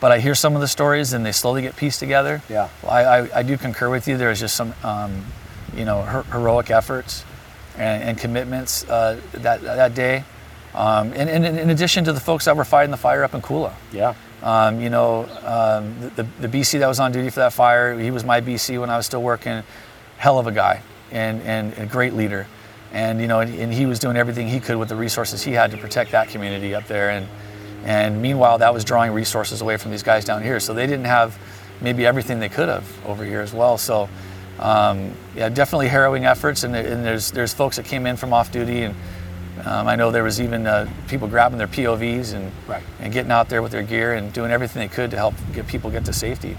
but 0.00 0.12
I 0.12 0.20
hear 0.20 0.36
some 0.36 0.54
of 0.54 0.60
the 0.60 0.68
stories 0.68 1.12
and 1.12 1.26
they 1.26 1.32
slowly 1.32 1.62
get 1.62 1.76
pieced 1.76 1.98
together. 1.98 2.42
Yeah. 2.48 2.68
I, 2.86 3.04
I, 3.04 3.38
I 3.38 3.42
do 3.42 3.56
concur 3.56 3.90
with 3.90 4.06
you. 4.06 4.16
There. 4.16 4.28
There's 4.28 4.40
just 4.40 4.56
some, 4.56 4.72
um, 4.84 5.24
you 5.74 5.84
know, 5.84 6.02
her, 6.02 6.22
heroic 6.24 6.70
efforts 6.70 7.24
and, 7.76 8.02
and 8.04 8.18
commitments 8.18 8.84
uh, 8.88 9.20
that 9.32 9.62
that 9.62 9.94
day. 9.94 10.24
Um, 10.74 11.12
and, 11.12 11.28
and 11.28 11.44
in 11.58 11.70
addition 11.70 12.04
to 12.04 12.12
the 12.12 12.20
folks 12.20 12.44
that 12.44 12.56
were 12.56 12.64
fighting 12.64 12.92
the 12.92 12.96
fire 12.96 13.24
up 13.24 13.34
in 13.34 13.42
Kula. 13.42 13.74
Yeah. 13.92 14.14
Um, 14.42 14.80
you 14.80 14.90
know, 14.90 15.24
um, 15.44 16.12
the, 16.16 16.26
the 16.40 16.48
BC 16.48 16.78
that 16.78 16.86
was 16.86 17.00
on 17.00 17.10
duty 17.10 17.30
for 17.30 17.40
that 17.40 17.52
fire, 17.52 17.98
he 17.98 18.10
was 18.10 18.24
my 18.24 18.40
BC 18.40 18.80
when 18.80 18.90
I 18.90 18.96
was 18.96 19.06
still 19.06 19.22
working. 19.22 19.64
Hell 20.18 20.38
of 20.38 20.46
a 20.46 20.52
guy 20.52 20.82
and, 21.12 21.40
and 21.42 21.76
a 21.78 21.86
great 21.86 22.14
leader. 22.14 22.46
And, 22.92 23.20
you 23.20 23.26
know, 23.26 23.40
and, 23.40 23.54
and 23.54 23.72
he 23.72 23.86
was 23.86 23.98
doing 23.98 24.16
everything 24.16 24.48
he 24.48 24.60
could 24.60 24.76
with 24.76 24.88
the 24.88 24.96
resources 24.96 25.42
he 25.42 25.52
had 25.52 25.70
to 25.70 25.78
protect 25.78 26.10
that 26.12 26.28
community 26.28 26.74
up 26.74 26.86
there. 26.86 27.10
And, 27.10 27.26
and 27.84 28.20
meanwhile, 28.20 28.58
that 28.58 28.74
was 28.74 28.84
drawing 28.84 29.12
resources 29.12 29.60
away 29.60 29.76
from 29.76 29.90
these 29.90 30.02
guys 30.02 30.24
down 30.24 30.42
here. 30.42 30.60
So 30.60 30.74
they 30.74 30.86
didn't 30.86 31.06
have 31.06 31.38
maybe 31.80 32.04
everything 32.06 32.38
they 32.38 32.48
could 32.48 32.68
have 32.68 32.86
over 33.06 33.24
here 33.24 33.40
as 33.40 33.52
well. 33.52 33.78
So, 33.78 34.08
um, 34.58 35.12
yeah, 35.34 35.48
definitely 35.48 35.88
harrowing 35.88 36.26
efforts. 36.26 36.64
And, 36.64 36.76
and 36.76 37.04
there's, 37.04 37.30
there's 37.30 37.54
folks 37.54 37.76
that 37.76 37.86
came 37.86 38.06
in 38.06 38.16
from 38.16 38.32
off 38.32 38.52
duty 38.52 38.82
and 38.82 38.94
um, 39.64 39.86
I 39.86 39.96
know 39.96 40.10
there 40.10 40.24
was 40.24 40.40
even 40.40 40.66
uh, 40.66 40.90
people 41.08 41.28
grabbing 41.28 41.58
their 41.58 41.68
POVs 41.68 42.34
and, 42.34 42.50
Right. 42.66 42.82
and 43.00 43.12
getting 43.12 43.30
out 43.30 43.48
there 43.48 43.62
with 43.62 43.70
their 43.70 43.82
gear 43.82 44.14
and 44.14 44.32
doing 44.32 44.50
everything 44.50 44.80
they 44.80 44.92
could 44.92 45.10
to 45.12 45.16
help 45.16 45.34
get 45.52 45.66
people 45.66 45.90
get 45.90 46.04
to 46.06 46.12
safety. 46.12 46.56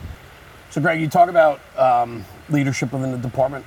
So, 0.69 0.79
Greg, 0.79 1.01
you 1.01 1.09
talk 1.09 1.29
about 1.29 1.59
um, 1.77 2.23
leadership 2.49 2.93
within 2.93 3.11
the 3.11 3.17
department. 3.17 3.65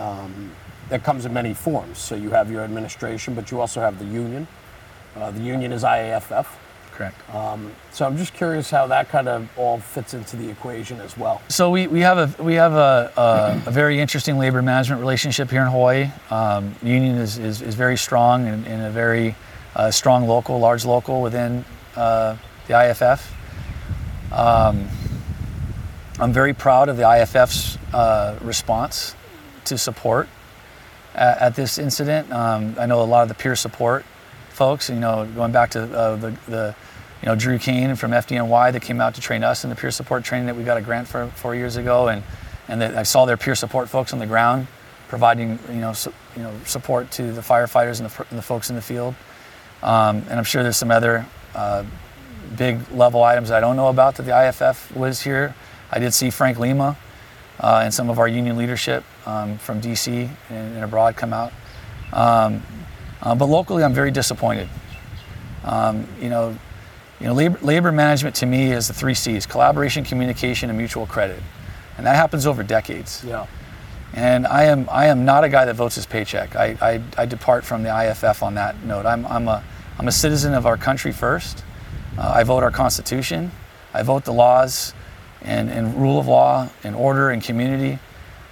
Um, 0.00 0.50
that 0.88 1.04
comes 1.04 1.24
in 1.24 1.32
many 1.32 1.54
forms. 1.54 1.98
So, 1.98 2.16
you 2.16 2.30
have 2.30 2.50
your 2.50 2.62
administration, 2.64 3.34
but 3.34 3.50
you 3.50 3.60
also 3.60 3.80
have 3.80 3.98
the 3.98 4.06
union. 4.06 4.48
Uh, 5.14 5.30
the 5.30 5.40
union 5.40 5.72
is 5.72 5.84
IAFF. 5.84 6.46
Correct. 6.92 7.16
So, 7.92 8.06
I'm 8.06 8.16
just 8.16 8.34
curious 8.34 8.70
how 8.70 8.86
that 8.88 9.08
kind 9.08 9.28
of 9.28 9.48
all 9.56 9.78
fits 9.78 10.14
into 10.14 10.36
the 10.36 10.50
equation 10.50 11.00
as 11.00 11.16
well. 11.16 11.40
So 11.48 11.70
we, 11.70 11.86
we 11.86 12.00
have 12.00 12.18
a 12.18 12.42
we 12.42 12.54
have 12.54 12.72
a, 12.72 13.12
a, 13.16 13.68
a 13.68 13.70
very 13.70 14.00
interesting 14.00 14.36
labor 14.36 14.62
management 14.62 15.00
relationship 15.00 15.50
here 15.50 15.62
in 15.62 15.68
Hawaii. 15.68 16.10
Um, 16.30 16.74
the 16.82 16.88
union 16.88 17.16
is, 17.16 17.38
is, 17.38 17.62
is 17.62 17.74
very 17.74 17.96
strong 17.96 18.46
and, 18.48 18.66
and 18.66 18.82
a 18.82 18.90
very 18.90 19.34
uh, 19.74 19.90
strong 19.90 20.26
local, 20.26 20.58
large 20.58 20.84
local 20.84 21.22
within 21.22 21.64
uh, 21.96 22.36
the 22.66 22.90
IFF. 22.90 23.32
Um, 24.32 24.88
I'm 26.18 26.32
very 26.32 26.52
proud 26.52 26.88
of 26.88 26.96
the 26.96 27.04
IFF's 27.04 27.78
uh, 27.94 28.38
response 28.42 29.14
to 29.70 29.78
support 29.78 30.28
at, 31.14 31.38
at 31.38 31.54
this 31.54 31.78
incident. 31.78 32.30
Um, 32.32 32.76
I 32.78 32.86
know 32.86 33.00
a 33.00 33.04
lot 33.04 33.22
of 33.22 33.28
the 33.28 33.34
peer 33.34 33.56
support 33.56 34.04
folks, 34.50 34.90
you 34.90 34.96
know, 34.96 35.26
going 35.34 35.52
back 35.52 35.70
to 35.70 35.82
uh, 35.82 36.16
the, 36.16 36.30
the, 36.46 36.74
you 37.22 37.26
know, 37.26 37.34
Drew 37.34 37.58
Kane 37.58 37.96
from 37.96 38.10
FDNY 38.10 38.72
that 38.72 38.82
came 38.82 39.00
out 39.00 39.14
to 39.14 39.20
train 39.20 39.42
us 39.42 39.64
in 39.64 39.70
the 39.70 39.76
peer 39.76 39.90
support 39.90 40.22
training 40.22 40.46
that 40.46 40.56
we 40.56 40.64
got 40.64 40.76
a 40.76 40.82
grant 40.82 41.08
for 41.08 41.28
four 41.28 41.54
years 41.54 41.76
ago, 41.76 42.08
and 42.08 42.22
and 42.68 42.82
I 42.82 43.02
saw 43.02 43.24
their 43.24 43.36
peer 43.36 43.54
support 43.54 43.88
folks 43.88 44.12
on 44.12 44.20
the 44.20 44.26
ground 44.26 44.68
providing, 45.08 45.58
you 45.68 45.80
know, 45.80 45.92
su- 45.92 46.12
you 46.36 46.42
know, 46.42 46.52
support 46.64 47.10
to 47.12 47.32
the 47.32 47.40
firefighters 47.40 48.00
and 48.00 48.08
the, 48.08 48.26
and 48.30 48.38
the 48.38 48.42
folks 48.42 48.70
in 48.70 48.76
the 48.76 48.82
field. 48.82 49.14
Um, 49.82 50.18
and 50.28 50.34
I'm 50.34 50.44
sure 50.44 50.62
there's 50.62 50.76
some 50.76 50.92
other 50.92 51.26
uh, 51.54 51.84
big 52.56 52.78
level 52.92 53.24
items 53.24 53.50
I 53.50 53.60
don't 53.60 53.76
know 53.76 53.88
about 53.88 54.14
that 54.16 54.22
the 54.22 54.48
IFF 54.48 54.94
was 54.94 55.22
here. 55.22 55.54
I 55.90 55.98
did 55.98 56.14
see 56.14 56.30
Frank 56.30 56.58
Lima 56.58 56.96
uh, 57.58 57.80
and 57.82 57.92
some 57.92 58.08
of 58.08 58.18
our 58.18 58.28
union 58.28 58.56
leadership 58.56 59.04
um, 59.30 59.58
from 59.58 59.80
DC 59.80 60.28
and, 60.48 60.74
and 60.74 60.84
abroad 60.84 61.16
come 61.16 61.32
out. 61.32 61.52
Um, 62.12 62.62
uh, 63.22 63.34
but 63.34 63.46
locally, 63.46 63.84
I'm 63.84 63.94
very 63.94 64.10
disappointed. 64.10 64.68
Um, 65.64 66.06
you 66.20 66.30
know, 66.30 66.56
you 67.20 67.26
know, 67.26 67.34
labor, 67.34 67.58
labor 67.62 67.92
management 67.92 68.34
to 68.36 68.46
me 68.46 68.72
is 68.72 68.88
the 68.88 68.94
three 68.94 69.14
C's: 69.14 69.46
collaboration, 69.46 70.04
communication, 70.04 70.70
and 70.70 70.78
mutual 70.78 71.06
credit, 71.06 71.40
and 71.96 72.06
that 72.06 72.16
happens 72.16 72.46
over 72.46 72.62
decades. 72.62 73.22
Yeah. 73.24 73.46
And 74.12 74.46
I 74.46 74.64
am 74.64 74.88
I 74.90 75.06
am 75.06 75.24
not 75.24 75.44
a 75.44 75.48
guy 75.48 75.66
that 75.66 75.74
votes 75.74 75.94
his 75.94 76.06
paycheck. 76.06 76.56
I, 76.56 76.76
I, 76.80 77.22
I 77.22 77.26
depart 77.26 77.64
from 77.64 77.84
the 77.84 77.96
IFF 77.96 78.42
on 78.42 78.54
that 78.54 78.82
note. 78.82 79.06
I'm, 79.06 79.24
I'm 79.26 79.46
a 79.46 79.62
I'm 79.98 80.08
a 80.08 80.12
citizen 80.12 80.54
of 80.54 80.66
our 80.66 80.76
country 80.76 81.12
first. 81.12 81.62
Uh, 82.18 82.32
I 82.34 82.42
vote 82.42 82.64
our 82.64 82.72
Constitution. 82.72 83.52
I 83.94 84.02
vote 84.02 84.24
the 84.24 84.32
laws 84.32 84.94
and, 85.42 85.70
and 85.70 85.94
rule 85.94 86.18
of 86.18 86.26
law 86.26 86.68
and 86.82 86.96
order 86.96 87.30
and 87.30 87.42
community 87.42 87.98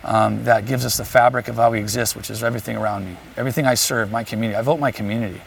um, 0.05 0.45
that 0.45 0.67
gives 0.67 0.85
us 0.85 0.97
the 0.97 1.05
fabric 1.05 1.49
of 1.49 1.57
how 1.57 1.71
we 1.71 1.79
exist, 1.79 2.17
which 2.17 2.31
is 2.31 2.43
everything 2.43 2.77
around 2.77 3.05
me, 3.05 3.17
everything 3.37 3.67
I 3.67 3.75
serve, 3.75 4.11
my 4.11 4.25
community. 4.25 4.57
I 4.57 4.63
vote 4.63 4.79
my 4.79 4.91
community. 4.93 5.41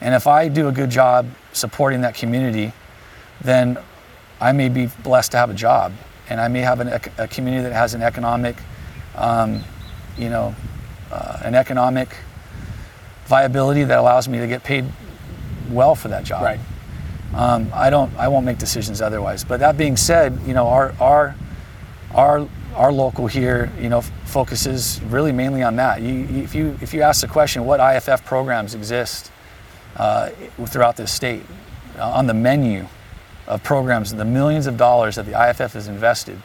And 0.00 0.14
if 0.14 0.26
I 0.26 0.48
do 0.48 0.68
a 0.68 0.72
good 0.72 0.90
job 0.90 1.26
supporting 1.52 2.02
that 2.02 2.14
community, 2.14 2.72
then 3.42 3.78
I 4.40 4.52
may 4.52 4.68
be 4.68 4.86
blessed 5.02 5.32
to 5.32 5.38
have 5.38 5.50
a 5.50 5.54
job, 5.54 5.92
and 6.28 6.40
I 6.40 6.48
may 6.48 6.60
have 6.60 6.80
an, 6.80 6.88
a 7.18 7.28
community 7.28 7.62
that 7.62 7.72
has 7.72 7.94
an 7.94 8.02
economic, 8.02 8.56
um, 9.16 9.62
you 10.18 10.28
know, 10.28 10.54
uh, 11.10 11.40
an 11.42 11.54
economic 11.54 12.08
viability 13.26 13.84
that 13.84 13.98
allows 13.98 14.28
me 14.28 14.38
to 14.38 14.46
get 14.46 14.62
paid 14.64 14.84
well 15.70 15.94
for 15.94 16.08
that 16.08 16.24
job. 16.24 16.42
Right. 16.42 16.60
Um, 17.34 17.70
I 17.72 17.90
don't. 17.90 18.14
I 18.16 18.28
won't 18.28 18.46
make 18.46 18.58
decisions 18.58 19.00
otherwise. 19.00 19.44
But 19.44 19.60
that 19.60 19.76
being 19.76 19.96
said, 19.96 20.38
you 20.46 20.54
know, 20.54 20.68
our 20.68 20.94
our 21.00 21.34
our 22.14 22.48
our 22.74 22.92
local 22.92 23.26
here, 23.26 23.70
you 23.80 23.88
know, 23.88 24.00
focuses 24.00 25.00
really 25.02 25.32
mainly 25.32 25.62
on 25.62 25.76
that. 25.76 26.02
You, 26.02 26.24
if 26.42 26.54
you 26.54 26.76
if 26.80 26.92
you 26.92 27.02
ask 27.02 27.20
the 27.20 27.28
question, 27.28 27.64
what 27.64 27.80
IFF 27.80 28.24
programs 28.24 28.74
exist 28.74 29.30
uh, 29.96 30.30
throughout 30.66 30.96
this 30.96 31.12
state, 31.12 31.42
uh, 31.98 32.10
on 32.10 32.26
the 32.26 32.34
menu 32.34 32.86
of 33.46 33.62
programs, 33.62 34.12
the 34.12 34.24
millions 34.24 34.66
of 34.66 34.76
dollars 34.76 35.16
that 35.16 35.26
the 35.26 35.50
IFF 35.50 35.74
has 35.74 35.86
invested, 35.86 36.36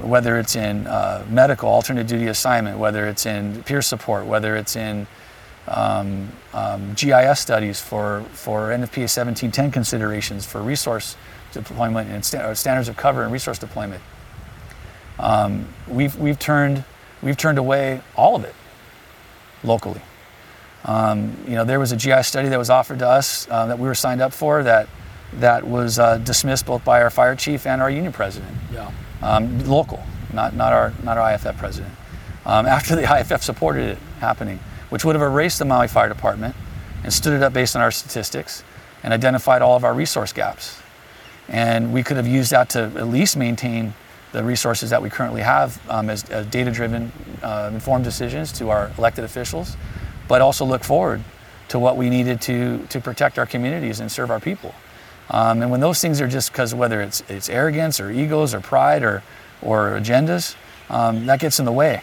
whether 0.00 0.38
it's 0.38 0.54
in 0.54 0.86
uh, 0.86 1.24
medical 1.28 1.68
alternate 1.68 2.06
duty 2.06 2.26
assignment, 2.26 2.78
whether 2.78 3.08
it's 3.08 3.26
in 3.26 3.62
peer 3.64 3.82
support, 3.82 4.26
whether 4.26 4.56
it's 4.56 4.76
in 4.76 5.06
um, 5.66 6.28
um, 6.52 6.94
GIS 6.94 7.40
studies 7.40 7.80
for, 7.80 8.24
for 8.32 8.68
NFPA 8.68 9.08
1710 9.08 9.70
considerations 9.70 10.46
for 10.46 10.62
resource 10.62 11.16
deployment 11.52 12.10
and 12.10 12.42
or 12.42 12.54
standards 12.54 12.88
of 12.88 12.96
cover 12.96 13.22
and 13.22 13.32
resource 13.32 13.58
deployment. 13.58 14.02
Um, 15.18 15.68
we've, 15.86 16.14
we've, 16.16 16.38
turned, 16.38 16.84
we've 17.22 17.36
turned 17.36 17.58
away 17.58 18.00
all 18.16 18.36
of 18.36 18.44
it 18.44 18.54
locally. 19.64 20.00
Um, 20.84 21.36
you 21.46 21.54
know, 21.54 21.64
there 21.64 21.80
was 21.80 21.92
a 21.92 21.96
GI 21.96 22.22
study 22.22 22.48
that 22.48 22.58
was 22.58 22.70
offered 22.70 23.00
to 23.00 23.08
us 23.08 23.48
uh, 23.50 23.66
that 23.66 23.78
we 23.78 23.88
were 23.88 23.94
signed 23.94 24.20
up 24.22 24.32
for 24.32 24.62
that 24.62 24.88
that 25.34 25.66
was 25.66 25.98
uh, 25.98 26.16
dismissed 26.18 26.64
both 26.66 26.84
by 26.84 27.02
our 27.02 27.10
fire 27.10 27.34
chief 27.36 27.66
and 27.66 27.82
our 27.82 27.90
union 27.90 28.12
president 28.12 28.56
Yeah. 28.72 28.90
um, 29.20 29.58
local, 29.68 30.02
not, 30.32 30.54
not, 30.54 30.72
our, 30.72 30.94
not 31.02 31.18
our 31.18 31.34
IFF 31.34 31.58
president. 31.58 31.92
Um, 32.46 32.64
after 32.78 32.96
the 32.96 33.02
IFF 33.02 33.42
supported 33.42 33.88
it 33.90 33.98
happening, 34.20 34.60
which 34.88 35.04
would 35.04 35.14
have 35.14 35.22
erased 35.22 35.58
the 35.58 35.64
Maui 35.66 35.88
Fire 35.88 36.08
Department 36.08 36.54
and 37.04 37.12
stood 37.12 37.34
it 37.34 37.42
up 37.42 37.52
based 37.52 37.76
on 37.76 37.82
our 37.82 37.90
statistics 37.90 38.62
and 39.02 39.12
identified 39.12 39.60
all 39.60 39.76
of 39.76 39.84
our 39.84 39.92
resource 39.92 40.32
gaps. 40.32 40.80
And 41.48 41.92
we 41.92 42.02
could 42.02 42.16
have 42.16 42.26
used 42.26 42.50
that 42.52 42.70
to 42.70 42.84
at 42.96 43.08
least 43.08 43.36
maintain 43.36 43.94
the 44.32 44.44
resources 44.44 44.90
that 44.90 45.02
we 45.02 45.08
currently 45.10 45.42
have 45.42 45.80
um, 45.90 46.10
as, 46.10 46.28
as 46.30 46.46
data 46.46 46.70
driven, 46.70 47.10
uh, 47.42 47.70
informed 47.72 48.04
decisions 48.04 48.52
to 48.52 48.70
our 48.70 48.90
elected 48.98 49.24
officials, 49.24 49.76
but 50.28 50.40
also 50.40 50.64
look 50.64 50.84
forward 50.84 51.22
to 51.68 51.78
what 51.78 51.96
we 51.96 52.10
needed 52.10 52.40
to, 52.42 52.86
to 52.88 53.00
protect 53.00 53.38
our 53.38 53.46
communities 53.46 54.00
and 54.00 54.10
serve 54.10 54.30
our 54.30 54.40
people. 54.40 54.74
Um, 55.30 55.62
and 55.62 55.70
when 55.70 55.80
those 55.80 56.00
things 56.00 56.20
are 56.20 56.28
just 56.28 56.52
because 56.52 56.74
whether 56.74 57.00
it's, 57.02 57.22
it's 57.28 57.48
arrogance 57.48 58.00
or 58.00 58.10
egos 58.10 58.54
or 58.54 58.60
pride 58.60 59.02
or, 59.02 59.22
or 59.62 59.90
agendas, 59.90 60.56
um, 60.88 61.26
that 61.26 61.40
gets 61.40 61.58
in 61.58 61.64
the 61.66 61.72
way. 61.72 62.02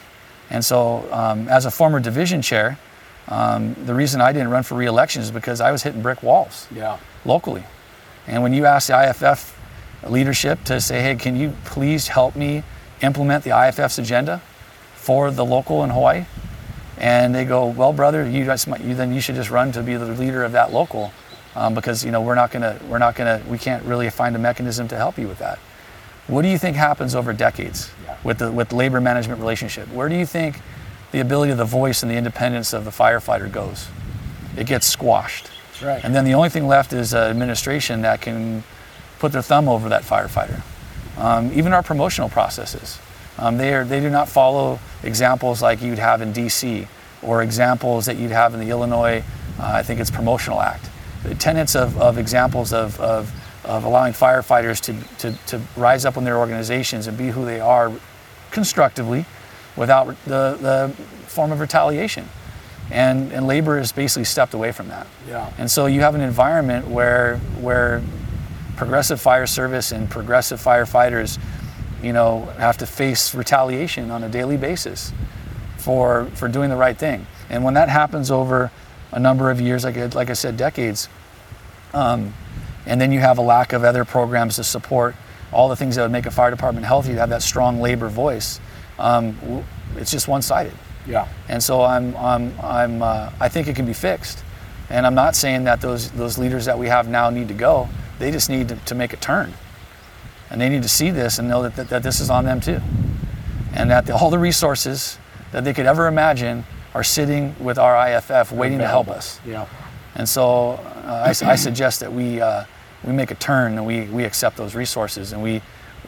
And 0.52 0.64
so, 0.64 1.12
um, 1.12 1.48
as 1.48 1.66
a 1.66 1.72
former 1.72 2.00
division 2.00 2.44
chair, 2.44 2.78
um, 3.28 3.74
the 3.86 3.96
reason 3.96 4.22
I 4.22 4.32
didn't 4.32 4.50
run 4.50 4.62
for 4.62 4.76
reelection 4.76 5.24
is 5.24 5.32
because 5.32 5.60
I 5.60 5.72
was 5.72 5.82
hitting 5.82 6.04
brick 6.04 6.22
walls 6.22 6.68
Yeah. 6.72 6.98
locally. 7.26 7.64
And 8.28 8.44
when 8.44 8.54
you 8.54 8.66
ask 8.68 8.88
the 8.88 8.94
IFF 8.96 9.55
leadership 10.10 10.64
to 10.66 10.80
say, 10.82 11.02
hey, 11.02 11.16
can 11.16 11.36
you 11.36 11.54
please 11.66 12.08
help 12.08 12.36
me 12.36 12.64
implement 13.02 13.44
the 13.44 13.52
IFF's 13.52 13.98
agenda 13.98 14.42
for 14.96 15.32
the 15.32 15.46
local 15.46 15.84
in 15.84 15.90
Hawaii? 15.90 16.26
And 16.98 17.36
they 17.36 17.44
go, 17.46 17.66
well, 17.68 17.92
brother, 17.92 18.24
you, 18.28 18.44
you 18.44 18.96
then 18.96 19.14
you 19.14 19.20
should 19.22 19.36
just 19.36 19.50
run 19.52 19.72
to 19.74 19.84
be 19.84 19.96
the 19.96 20.06
leader 20.06 20.44
of 20.44 20.54
that 20.54 20.72
local, 20.72 21.12
um, 21.56 21.74
because 21.74 22.06
you 22.06 22.12
know 22.12 22.22
we're 22.22 22.36
not 22.36 22.52
gonna, 22.52 22.80
we're 22.88 23.00
not 23.00 23.16
gonna, 23.16 23.42
we 23.50 23.58
can't 23.58 23.84
really 23.84 24.10
find 24.10 24.36
a 24.36 24.40
mechanism 24.40 24.88
to 24.88 24.96
help 24.96 25.18
you 25.18 25.28
with 25.28 25.40
that. 25.40 25.60
What 26.28 26.42
do 26.42 26.48
you 26.48 26.58
think 26.58 26.76
happens 26.78 27.14
over 27.14 27.34
decades 27.34 27.92
Yeah. 28.06 28.16
with 28.24 28.40
the 28.40 28.52
with 28.52 28.72
labor 28.72 29.02
management 29.02 29.40
relationship? 29.42 29.88
Where 29.90 30.08
do 30.10 30.16
you 30.16 30.26
think 30.26 30.60
the 31.12 31.20
ability 31.20 31.52
of 31.52 31.58
the 31.58 31.66
voice 31.66 32.02
and 32.02 32.10
the 32.12 32.16
independence 32.16 32.74
of 32.74 32.86
the 32.86 32.92
firefighter 32.92 33.52
goes? 33.52 33.88
It 34.58 34.66
gets 34.66 34.88
squashed. 34.88 35.50
Right. 35.84 36.02
And 36.04 36.16
then 36.16 36.24
the 36.24 36.34
only 36.34 36.50
thing 36.50 36.66
left 36.66 36.94
is 36.94 37.14
uh, 37.14 37.26
administration 37.26 38.02
that 38.04 38.22
can 38.22 38.64
put 39.20 39.32
their 39.32 39.42
thumb 39.42 39.68
over 39.68 39.90
that 39.90 40.04
firefighter. 40.04 40.62
Um, 41.18 41.52
even 41.54 41.74
our 41.74 41.84
promotional 41.84 42.30
processes, 42.30 43.00
um, 43.38 43.58
they, 43.58 43.74
are, 43.74 43.84
they 43.84 44.00
do 44.00 44.10
not 44.10 44.28
follow 44.28 44.80
examples 45.04 45.62
like 45.62 45.82
you'd 45.82 46.00
have 46.00 46.22
in 46.22 46.34
DC 46.34 46.88
or 47.22 47.42
examples 47.42 48.06
that 48.06 48.18
you'd 48.18 48.32
have 48.32 48.54
in 48.54 48.60
the 48.60 48.70
Illinois, 48.70 49.24
uh, 49.60 49.72
I 49.74 49.84
think 49.84 50.00
it's 50.00 50.12
Promotional 50.12 50.62
Act. 50.62 50.90
The 51.24 51.36
tenets 51.36 51.76
of, 51.76 51.98
of 51.98 52.18
examples 52.18 52.72
of, 52.72 53.00
of, 53.00 53.32
of 53.64 53.84
allowing 53.84 54.14
firefighters 54.14 54.80
to, 54.82 55.18
to, 55.20 55.38
to 55.48 55.62
rise 55.76 56.06
up 56.06 56.18
in 56.18 56.24
their 56.24 56.38
organizations 56.38 57.08
and 57.08 57.18
be 57.18 57.30
who 57.30 57.46
they 57.46 57.60
are 57.60 57.92
constructively 58.52 59.26
without 59.76 60.08
the, 60.26 60.58
the 60.62 60.94
form 61.28 61.52
of 61.52 61.60
retaliation. 61.60 62.28
And, 62.92 63.32
and 63.32 63.48
labor 63.48 63.78
has 63.78 63.92
basically 63.92 64.26
stepped 64.26 64.54
away 64.54 64.72
from 64.72 64.90
that. 64.90 65.08
Yeah. 65.28 65.52
And 65.58 65.70
so 65.72 65.88
you 65.88 66.02
have 66.02 66.14
an 66.14 66.22
environment 66.22 66.88
where 66.88 67.38
where 67.60 68.04
progressive 68.76 69.22
fire 69.22 69.48
service 69.48 69.92
and 69.92 70.10
progressive 70.10 70.62
firefighters, 70.62 71.40
you 72.02 72.14
know, 72.14 72.46
have 72.58 72.78
to 72.78 72.86
face 72.86 73.34
retaliation 73.34 74.12
on 74.12 74.24
a 74.24 74.30
daily 74.30 74.58
basis 74.58 75.14
for 75.78 76.26
for 76.36 76.48
doing 76.48 76.70
the 76.70 76.76
right 76.76 76.98
thing. 76.98 77.26
And 77.50 77.64
when 77.64 77.76
that 77.76 77.90
happens 77.90 78.32
over 78.32 78.72
a 79.12 79.20
number 79.20 79.52
of 79.52 79.62
years, 79.62 79.84
like 79.84 79.98
I, 79.98 80.06
like 80.08 80.30
I 80.30 80.34
said, 80.34 80.58
decades, 80.58 81.08
um, 81.94 82.34
and 82.86 83.00
then 83.00 83.12
you 83.12 83.20
have 83.20 83.38
a 83.38 83.42
lack 83.42 83.74
of 83.74 83.84
other 83.84 84.04
programs 84.06 84.56
to 84.56 84.64
support 84.64 85.16
all 85.52 85.70
the 85.70 85.76
things 85.76 85.96
that 85.96 86.02
would 86.02 86.12
make 86.12 86.26
a 86.26 86.32
fire 86.32 86.52
department 86.52 86.86
healthy 86.86 87.14
to 87.14 87.20
have 87.20 87.30
that 87.30 87.42
strong 87.42 87.80
labor 87.80 88.10
voice, 88.10 88.60
um, 89.00 89.64
it's 89.96 90.12
just 90.12 90.28
one-sided. 90.28 90.74
Yeah. 91.08 91.28
And 91.48 91.64
so 91.64 91.82
I'm, 91.82 92.16
I'm, 92.18 92.54
I'm, 92.62 93.02
uh, 93.02 93.32
I 93.40 93.48
think 93.48 93.68
it 93.68 93.76
can 93.76 93.86
be 93.86 93.94
fixed. 93.94 94.44
And 94.90 95.06
I'm 95.06 95.16
not 95.16 95.36
saying 95.36 95.64
that 95.64 95.82
those, 95.82 96.12
those 96.12 96.38
leaders 96.38 96.66
that 96.66 96.78
we 96.78 96.88
have 96.88 97.08
now 97.08 97.30
need 97.30 97.48
to 97.48 97.54
go. 97.54 97.88
They 98.20 98.32
just 98.32 98.50
need 98.50 98.70
to, 98.70 98.76
to 98.76 98.96
make 98.96 99.14
a 99.14 99.18
turn. 99.18 99.54
And 100.50 100.62
they 100.62 100.70
need 100.70 100.84
to 100.84 100.90
see 100.90 101.12
this 101.12 101.40
and 101.40 101.48
know 101.48 101.64
that, 101.64 101.76
that, 101.76 101.90
that 101.90 102.04
this 102.04 102.20
is 102.20 102.30
on 102.30 102.46
them 102.46 102.60
too. 102.60 102.80
And 103.74 103.90
that 103.92 104.06
the, 104.06 104.16
all 104.16 104.30
the 104.30 104.40
resources 104.40 105.18
that 105.52 105.64
they 105.64 105.74
could 105.74 105.86
ever 105.86 106.08
imagine 106.08 106.64
are 106.94 107.04
sitting 107.04 107.56
with 107.60 107.78
our 107.78 108.10
IFF 108.10 108.52
waiting 108.52 108.78
to 108.80 108.88
help 108.88 109.10
us. 109.10 109.40
Yeah. 109.46 109.68
And 110.16 110.28
so 110.28 110.72
uh, 111.04 111.26
I, 111.26 111.30
I 111.30 111.56
suggest 111.56 112.00
that 112.00 112.12
we, 112.12 112.40
uh, 112.40 112.64
we 113.04 113.12
make 113.12 113.32
a 113.32 113.36
turn 113.36 113.74
and 113.74 113.86
we, 113.86 114.06
we 114.06 114.24
accept 114.24 114.56
those 114.56 114.76
resources 114.76 115.34
and 115.34 115.44
we, 115.44 115.62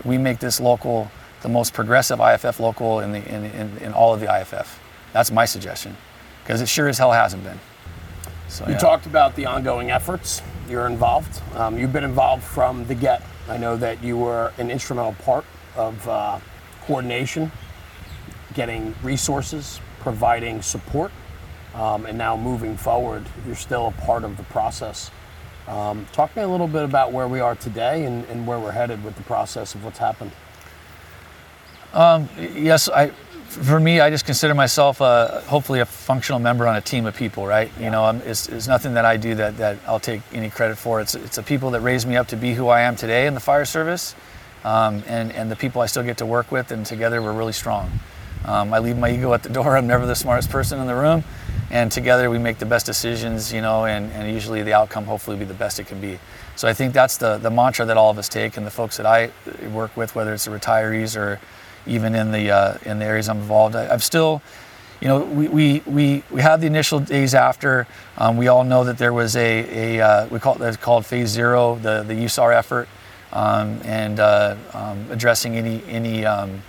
we 0.06 0.18
make 0.18 0.40
this 0.40 0.60
local 0.60 1.12
the 1.42 1.50
most 1.50 1.74
progressive 1.74 2.20
IFF 2.20 2.60
local 2.60 3.00
in, 3.02 3.12
the, 3.12 3.34
in, 3.34 3.46
in, 3.46 3.78
in 3.80 3.94
all 3.94 4.14
of 4.14 4.20
the 4.20 4.42
IFF. 4.42 4.80
That's 5.14 5.32
my 5.32 5.46
suggestion 5.46 5.96
because 6.44 6.62
it 6.62 6.70
sure 6.70 6.88
as 6.88 6.98
hell 6.98 7.12
hasn't 7.12 7.44
been. 7.44 7.60
So, 8.48 8.66
You 8.66 8.74
yeah. 8.74 8.78
talked 8.78 9.06
about 9.06 9.36
the 9.36 9.46
ongoing 9.46 9.92
efforts. 9.92 10.42
You're 10.68 10.88
involved. 10.88 11.42
Um, 11.56 11.78
you've 11.78 11.94
been 11.94 12.04
involved 12.04 12.44
from 12.44 12.86
the 12.88 12.96
get. 12.96 13.24
I 13.48 13.58
know 13.58 13.78
that 13.78 14.04
you 14.04 14.18
were 14.18 14.52
an 14.58 14.70
instrumental 14.70 15.14
part 15.14 15.46
of 15.78 16.08
uh, 16.08 16.40
coordination, 16.82 17.52
getting 18.54 18.94
resources, 19.02 19.80
providing 20.00 20.62
support, 20.62 21.12
um, 21.74 22.06
and 22.06 22.18
now 22.18 22.36
moving 22.36 22.76
forward, 22.76 23.26
you're 23.46 23.56
still 23.56 23.88
a 23.88 23.92
part 23.92 24.24
of 24.24 24.36
the 24.36 24.44
process. 24.44 25.10
Um, 25.68 26.06
talk 26.12 26.34
to 26.34 26.40
me 26.40 26.44
a 26.44 26.48
little 26.48 26.68
bit 26.68 26.84
about 26.84 27.12
where 27.12 27.28
we 27.28 27.40
are 27.40 27.56
today 27.56 28.06
and, 28.06 28.26
and 28.26 28.48
where 28.48 28.60
we're 28.60 28.72
headed 28.72 29.04
with 29.04 29.16
the 29.16 29.24
process 29.24 29.76
of 29.76 29.86
what's 29.86 30.00
happened. 30.00 30.32
yes, 32.38 32.90
I, 32.90 33.12
for 33.48 33.80
me, 33.80 34.00
I 34.00 34.10
just 34.10 34.26
consider 34.26 34.54
myself 34.54 35.02
uh, 35.02 35.42
hopefully 35.42 35.80
a 35.80 35.86
functional 35.86 36.40
member 36.40 36.68
on 36.68 36.76
a 36.76 36.82
team 36.82 37.06
of 37.06 37.16
people, 37.16 37.48
right? 37.48 37.72
You 37.80 37.90
know, 37.90 38.04
I'm, 38.04 38.22
it's, 38.22 38.48
it's 38.50 38.68
nothing 38.68 38.94
that 38.94 39.06
I 39.06 39.18
do 39.18 39.36
that, 39.36 39.58
that 39.58 39.78
I'll 39.88 40.00
take 40.00 40.22
any 40.34 40.50
credit 40.50 40.78
for. 40.78 41.02
It's, 41.02 41.16
it's 41.16 41.38
the 41.38 41.44
people 41.44 41.72
that 41.72 41.82
raised 41.82 42.08
me 42.08 42.18
up 42.18 42.28
to 42.28 42.36
be 42.36 42.54
who 42.54 42.68
I 42.68 42.82
am 42.82 42.96
today 42.96 43.26
in 43.28 43.34
the 43.34 43.40
fire 43.40 43.66
service 43.66 44.16
um, 44.64 45.04
and, 45.08 45.32
and 45.32 45.50
the 45.50 45.56
people 45.56 45.82
I 45.82 45.88
still 45.88 46.04
get 46.04 46.18
to 46.18 46.26
work 46.26 46.52
with, 46.52 46.72
and 46.72 46.86
together 46.86 47.22
we're 47.22 47.34
really 47.34 47.54
strong. 47.54 47.92
Um, 48.46 48.74
I 48.74 48.80
leave 48.80 48.98
my 48.98 49.10
ego 49.10 49.34
at 49.34 49.44
the 49.44 49.50
door. 49.50 49.76
I'm 49.76 49.88
never 49.88 50.06
the 50.06 50.16
smartest 50.16 50.50
person 50.50 50.80
in 50.80 50.88
the 50.88 50.96
room. 50.96 51.24
And 51.70 51.92
together 51.92 52.30
we 52.30 52.40
make 52.40 52.60
the 52.60 52.66
best 52.66 52.86
decisions, 52.86 53.52
you 53.52 53.62
know, 53.62 53.86
and, 53.86 54.12
and 54.14 54.32
usually 54.32 54.64
the 54.64 54.74
outcome 54.74 55.06
hopefully 55.06 55.36
be 55.36 55.46
the 55.46 55.54
best 55.54 55.80
it 55.80 55.88
can 55.88 56.00
be. 56.00 56.18
So 56.56 56.68
I 56.68 56.74
think 56.74 56.94
that's 56.94 57.18
the, 57.18 57.38
the 57.38 57.50
mantra 57.50 57.86
that 57.86 57.98
all 57.98 58.10
of 58.10 58.18
us 58.18 58.30
take, 58.30 58.56
and 58.56 58.66
the 58.66 58.72
folks 58.72 58.98
that 58.98 59.06
I 59.06 59.32
work 59.74 59.98
with, 59.98 60.16
whether 60.16 60.34
it's 60.34 60.46
the 60.46 60.52
retirees 60.52 61.18
or 61.18 61.40
even 61.88 62.16
in 62.16 62.32
the 62.32 62.52
uh, 62.52 62.78
in 62.86 63.00
the 63.00 63.06
areas 63.06 63.30
I'm 63.30 63.38
involved. 63.38 63.76
I, 63.76 63.88
I'm 63.88 64.00
still, 64.00 64.42
you 65.02 65.08
know, 65.08 65.20
we 65.24 65.48
we, 65.48 65.82
we, 65.86 66.24
we 66.32 66.42
had 66.42 66.62
the 66.62 66.68
initial 66.68 67.00
days 67.00 67.34
after. 67.36 67.88
Um, 68.18 68.38
we 68.38 68.48
all 68.48 68.64
know 68.64 68.84
that 68.84 68.98
there 68.98 69.14
was 69.14 69.36
a, 69.36 69.98
a 69.98 70.02
uh, 70.06 70.28
we 70.28 70.40
call 70.40 70.56
it 70.56 70.60
that's 70.60 70.78
called 70.78 71.06
phase 71.06 71.30
zero, 71.30 71.76
the 71.76 72.04
the 72.04 72.14
USAR 72.14 72.54
effort, 72.56 72.88
um, 73.34 73.82
and 73.84 74.20
uh, 74.20 74.56
um, 74.74 75.06
addressing 75.12 75.56
any 75.56 75.84
any 75.88 76.26
um, 76.26 76.62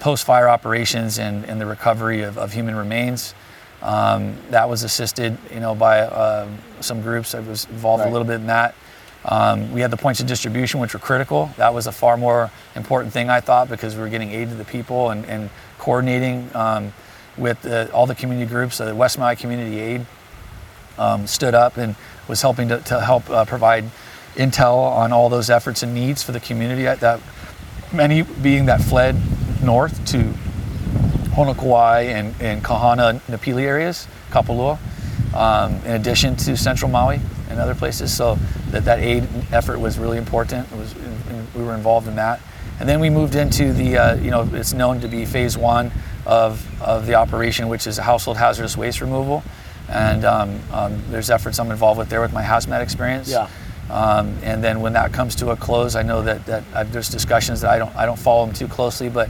post-fire 0.00 0.48
operations 0.48 1.18
and, 1.18 1.44
and 1.44 1.60
the 1.60 1.66
recovery 1.66 2.22
of, 2.22 2.36
of 2.36 2.52
human 2.52 2.74
remains. 2.74 3.34
Um, 3.82 4.36
that 4.50 4.68
was 4.68 4.82
assisted, 4.84 5.36
you 5.52 5.60
know, 5.60 5.74
by 5.74 6.00
um 6.02 6.58
some 6.80 7.02
groups. 7.02 7.34
I 7.34 7.40
was 7.40 7.64
involved 7.66 8.00
Right. 8.02 8.08
a 8.08 8.12
little 8.12 8.26
bit 8.26 8.36
in 8.36 8.46
that. 8.48 8.74
Um, 9.24 9.72
we 9.72 9.80
had 9.80 9.90
the 9.90 9.96
points 9.96 10.20
of 10.20 10.26
distribution, 10.26 10.80
which 10.80 10.94
were 10.94 11.00
critical. 11.00 11.50
That 11.56 11.74
was 11.74 11.86
a 11.86 11.92
far 11.92 12.16
more 12.16 12.50
important 12.74 13.12
thing, 13.12 13.30
I 13.30 13.40
thought, 13.40 13.68
because 13.68 13.94
we 13.94 14.00
were 14.00 14.08
getting 14.08 14.32
aid 14.32 14.48
to 14.48 14.54
the 14.54 14.64
people 14.64 15.10
and, 15.10 15.24
and 15.26 15.50
coordinating 15.78 16.50
um, 16.54 16.92
with 17.36 17.64
all 17.92 18.06
the 18.06 18.14
community 18.14 18.48
groups. 18.48 18.80
Uh, 18.80 18.92
West 18.94 19.18
Maui 19.18 19.36
Community 19.36 19.78
Aid 19.78 20.06
um, 20.98 21.26
stood 21.26 21.54
up 21.54 21.76
and 21.76 21.94
was 22.28 22.42
helping 22.42 22.68
to, 22.68 22.78
to 22.80 23.00
help 23.00 23.28
uh, 23.30 23.44
provide 23.44 23.84
intel 24.34 24.76
on 24.78 25.12
all 25.12 25.28
those 25.28 25.50
efforts 25.50 25.82
and 25.82 25.94
needs 25.94 26.22
for 26.22 26.32
the 26.32 26.40
community. 26.40 26.82
That 26.82 27.20
many 27.92 28.22
being 28.22 28.66
that 28.66 28.80
fled 28.80 29.16
north 29.62 30.04
to 30.06 30.18
Honokowai 31.34 32.06
and, 32.06 32.34
and 32.40 32.62
Kahana, 32.62 33.20
Napili 33.22 33.62
areas, 33.62 34.08
Kapalua, 34.30 34.78
um, 35.34 35.74
in 35.84 35.92
addition 35.92 36.36
to 36.36 36.56
Central 36.56 36.90
Maui 36.90 37.20
and 37.52 37.60
other 37.60 37.74
places. 37.74 38.14
So 38.14 38.36
that, 38.70 38.84
that 38.84 38.98
aid 38.98 39.28
effort 39.52 39.78
was 39.78 39.98
really 39.98 40.18
important. 40.18 40.70
It 40.72 40.78
was, 40.78 40.94
we 41.54 41.62
were 41.62 41.74
involved 41.74 42.08
in 42.08 42.16
that. 42.16 42.40
And 42.80 42.88
then 42.88 42.98
we 42.98 43.10
moved 43.10 43.34
into 43.34 43.72
the, 43.72 43.96
uh, 43.96 44.14
you 44.16 44.30
know, 44.30 44.48
it's 44.52 44.72
known 44.72 45.00
to 45.00 45.08
be 45.08 45.24
phase 45.24 45.56
one 45.56 45.92
of, 46.26 46.66
of 46.82 47.06
the 47.06 47.14
operation, 47.14 47.68
which 47.68 47.86
is 47.86 47.96
household 47.98 48.36
hazardous 48.36 48.76
waste 48.76 49.00
removal. 49.00 49.44
And 49.88 50.24
um, 50.24 50.60
um, 50.72 51.02
there's 51.10 51.30
efforts 51.30 51.58
I'm 51.58 51.70
involved 51.70 51.98
with 51.98 52.08
there 52.08 52.20
with 52.20 52.32
my 52.32 52.42
hazmat 52.42 52.82
experience. 52.82 53.30
Yeah. 53.30 53.48
Um, 53.90 54.38
and 54.42 54.64
then 54.64 54.80
when 54.80 54.94
that 54.94 55.12
comes 55.12 55.34
to 55.36 55.50
a 55.50 55.56
close, 55.56 55.96
I 55.96 56.02
know 56.02 56.22
that, 56.22 56.46
that 56.46 56.64
i 56.74 56.82
there's 56.82 57.08
discussions 57.08 57.60
that 57.60 57.70
I 57.70 57.78
don't 57.78 57.94
I 57.94 58.06
don't 58.06 58.18
follow 58.18 58.46
them 58.46 58.54
too 58.54 58.68
closely, 58.68 59.10
but 59.10 59.28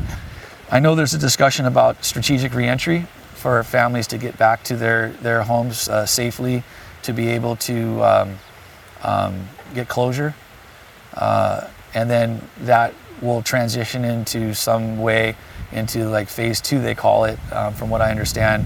I 0.70 0.78
know 0.78 0.94
there's 0.94 1.14
a 1.14 1.18
discussion 1.18 1.66
about 1.66 2.04
strategic 2.04 2.54
reentry 2.54 3.06
for 3.34 3.62
families 3.64 4.06
to 4.08 4.18
get 4.18 4.38
back 4.38 4.62
to 4.64 4.76
their 4.76 5.10
their 5.20 5.42
homes 5.42 5.88
uh, 5.88 6.06
safely 6.06 6.62
to 7.02 7.12
be 7.12 7.28
able 7.28 7.56
to 7.56 8.02
um, 8.02 8.38
um, 9.02 9.48
get 9.74 9.88
closure, 9.88 10.34
uh, 11.14 11.66
and 11.94 12.10
then 12.10 12.40
that 12.60 12.94
will 13.20 13.42
transition 13.42 14.04
into 14.04 14.54
some 14.54 14.98
way 14.98 15.36
into 15.72 16.08
like 16.08 16.28
phase 16.28 16.60
two, 16.60 16.80
they 16.80 16.94
call 16.94 17.24
it, 17.24 17.38
um, 17.52 17.72
from 17.74 17.90
what 17.90 18.00
I 18.00 18.10
understand, 18.10 18.64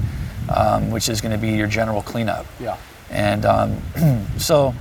um, 0.49 0.91
which 0.91 1.09
is 1.09 1.21
going 1.21 1.33
to 1.33 1.39
be 1.39 1.53
your 1.53 1.67
general 1.67 2.03
cleanup. 2.03 2.47
Yeah. 2.61 2.77
And 3.11 3.45
um, 3.45 3.81
so, 4.39 4.75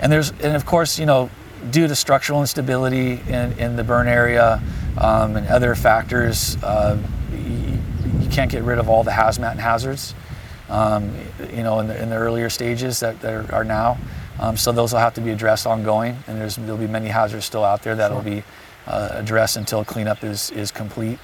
and 0.00 0.10
there's, 0.10 0.30
and 0.30 0.56
of 0.56 0.66
course, 0.66 0.98
you 0.98 1.06
know, 1.06 1.30
due 1.70 1.86
to 1.86 1.94
structural 1.94 2.40
instability 2.40 3.20
in, 3.28 3.52
in 3.58 3.76
the 3.76 3.84
burn 3.84 4.08
area 4.08 4.60
um, 4.98 5.36
and 5.36 5.46
other 5.46 5.74
factors, 5.74 6.56
uh, 6.62 6.98
you, 7.30 7.78
you 8.20 8.28
can't 8.30 8.50
get 8.50 8.64
rid 8.64 8.78
of 8.78 8.88
all 8.88 9.04
the 9.04 9.12
hazmat 9.12 9.52
and 9.52 9.60
hazards, 9.60 10.14
um, 10.72 11.14
you 11.54 11.62
know, 11.62 11.80
in 11.80 11.86
the, 11.86 12.02
in 12.02 12.08
the 12.08 12.16
earlier 12.16 12.48
stages 12.48 12.98
that, 13.00 13.20
that 13.20 13.52
are 13.52 13.64
now. 13.64 13.98
Um, 14.40 14.56
so 14.56 14.72
those 14.72 14.92
will 14.92 15.00
have 15.00 15.14
to 15.14 15.20
be 15.20 15.30
addressed 15.30 15.66
ongoing, 15.66 16.16
and 16.26 16.40
there's, 16.40 16.56
there'll 16.56 16.78
be 16.78 16.86
many 16.86 17.08
hazards 17.08 17.44
still 17.44 17.62
out 17.62 17.82
there 17.82 17.94
that 17.94 18.10
will 18.10 18.22
be 18.22 18.42
uh, 18.86 19.10
addressed 19.12 19.56
until 19.56 19.84
cleanup 19.84 20.24
is, 20.24 20.50
is 20.50 20.70
complete. 20.70 21.18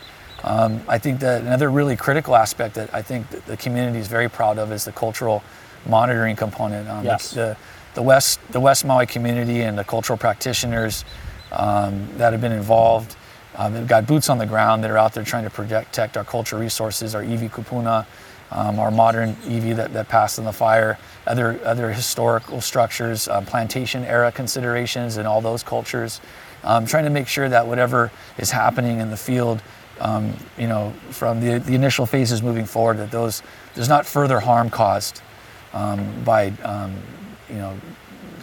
Um, 0.45 0.83
I 0.87 0.99
think 0.99 1.21
that 1.21 1.41
another 1.43 1.71
really 1.71 1.97
critical 1.97 2.37
aspect 2.37 2.75
that 2.75 2.95
I 2.95 3.03
think 3.03 3.31
that 3.31 3.47
the 3.47 3.57
community 3.57 3.99
is 3.99 4.07
very 4.07 4.29
proud 4.29 4.59
of 4.59 4.71
is 4.71 4.85
the 4.85 4.93
cultural 4.93 5.43
monitoring 5.87 6.37
component. 6.37 6.89
Um, 6.89 7.05
Yes. 7.05 7.33
The, 7.33 7.57
the 7.95 8.03
West 8.03 8.39
the 8.53 8.61
West 8.61 8.85
Maui 8.85 9.07
community 9.07 9.63
and 9.63 9.77
the 9.77 9.83
cultural 9.83 10.17
practitioners 10.17 11.05
um, 11.51 12.09
that 12.19 12.33
have 12.33 12.41
been 12.41 12.53
involved. 12.53 13.17
Um, 13.57 13.73
they've 13.73 13.89
got 13.89 14.07
boots 14.07 14.29
on 14.29 14.39
the 14.39 14.47
ground 14.47 14.85
that 14.85 14.91
are 14.93 14.99
out 14.99 15.15
there 15.15 15.25
trying 15.25 15.43
to 15.45 15.51
protect 15.51 16.17
our 16.17 16.23
cultural 16.23 16.63
resources, 16.63 17.17
our 17.17 17.25
Iwi 17.25 17.51
Kupuna, 17.51 18.07
um, 18.51 18.79
our 18.79 18.91
modern 18.91 19.35
iwi 19.37 19.77
that, 19.77 19.93
that 19.93 20.09
passed 20.09 20.39
in 20.39 20.45
the 20.45 20.53
fire, 20.53 20.99
other 21.27 21.61
other 21.65 21.93
historical 21.93 22.61
structures, 22.61 23.29
um, 23.29 23.45
plantation 23.45 24.05
era 24.05 24.33
considerations, 24.33 25.17
and 25.17 25.27
all 25.27 25.41
those 25.41 25.63
cultures. 25.63 26.21
Um, 26.65 26.87
trying 26.87 27.05
to 27.05 27.11
make 27.11 27.29
sure 27.29 27.49
that 27.49 27.67
whatever 27.67 28.11
is 28.37 28.51
happening 28.51 28.99
in 28.99 29.11
the 29.11 29.17
field, 29.17 29.63
um, 30.01 30.35
you 30.59 30.67
know, 30.67 30.93
from 31.11 31.41
the, 31.41 31.59
the 31.59 31.75
initial 31.75 32.05
phases 32.05 32.43
moving 32.43 32.65
forward, 32.65 32.99
that 32.99 33.11
those 33.11 33.43
there's 33.75 33.89
not 33.89 34.07
further 34.07 34.41
harm 34.41 34.71
caused 34.71 35.23
um, 35.73 36.25
by 36.25 36.49
um, 36.65 36.95
you 37.49 37.57
know 37.57 37.77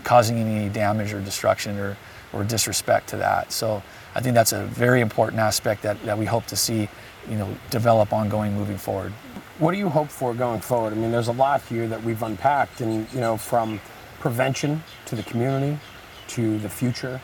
causing 0.04 0.38
any 0.38 0.70
damage 0.70 1.14
or 1.14 1.20
destruction 1.20 1.78
or, 1.80 1.98
or 2.32 2.44
disrespect 2.44 3.10
to 3.10 3.18
that. 3.18 3.52
So 3.52 3.82
I 4.14 4.22
think 4.22 4.36
that's 4.36 4.54
a 4.54 4.66
very 4.66 5.02
important 5.02 5.40
aspect 5.40 5.82
that, 5.82 6.02
that 6.06 6.18
we 6.18 6.26
hope 6.26 6.46
to 6.48 6.56
see 6.56 6.88
you 7.30 7.38
know 7.38 7.50
develop 7.70 8.14
ongoing 8.14 8.54
moving 8.54 8.78
forward. 8.78 9.12
What 9.58 9.72
do 9.72 9.78
you 9.78 9.90
hope 9.90 10.10
for 10.10 10.34
going 10.34 10.60
forward? 10.62 10.92
I 10.94 10.96
mean, 10.98 11.12
there's 11.12 11.30
a 11.30 11.34
lot 11.34 11.62
here 11.64 11.88
that 11.88 12.04
we've 12.04 12.22
unpacked, 12.22 12.82
and 12.82 13.08
you 13.14 13.20
know, 13.22 13.38
from 13.38 13.80
prevention 14.20 14.84
to 15.06 15.16
the 15.16 15.24
community 15.24 15.80
to 16.30 16.58
the 16.60 16.70
future. 16.70 17.22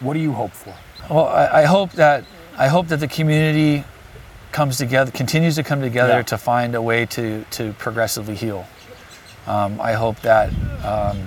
What 0.00 0.14
do 0.14 0.20
you 0.20 0.32
hope 0.32 0.52
for? 0.52 0.74
Well, 1.10 1.26
I, 1.26 1.62
I 1.62 1.64
hope 1.64 1.92
that 1.92 2.24
I 2.56 2.68
hope 2.68 2.88
that 2.88 3.00
the 3.00 3.08
community 3.08 3.84
comes 4.52 4.78
together, 4.78 5.10
continues 5.10 5.56
to 5.56 5.62
come 5.62 5.80
together 5.82 6.14
Yeah. 6.14 6.22
to 6.22 6.38
find 6.38 6.74
a 6.74 6.80
way 6.82 7.04
to 7.06 7.44
to 7.52 7.72
progressively 7.74 8.34
heal. 8.34 8.66
Um, 9.46 9.80
I 9.80 9.92
hope 9.92 10.18
that 10.22 10.48
um, 10.84 11.20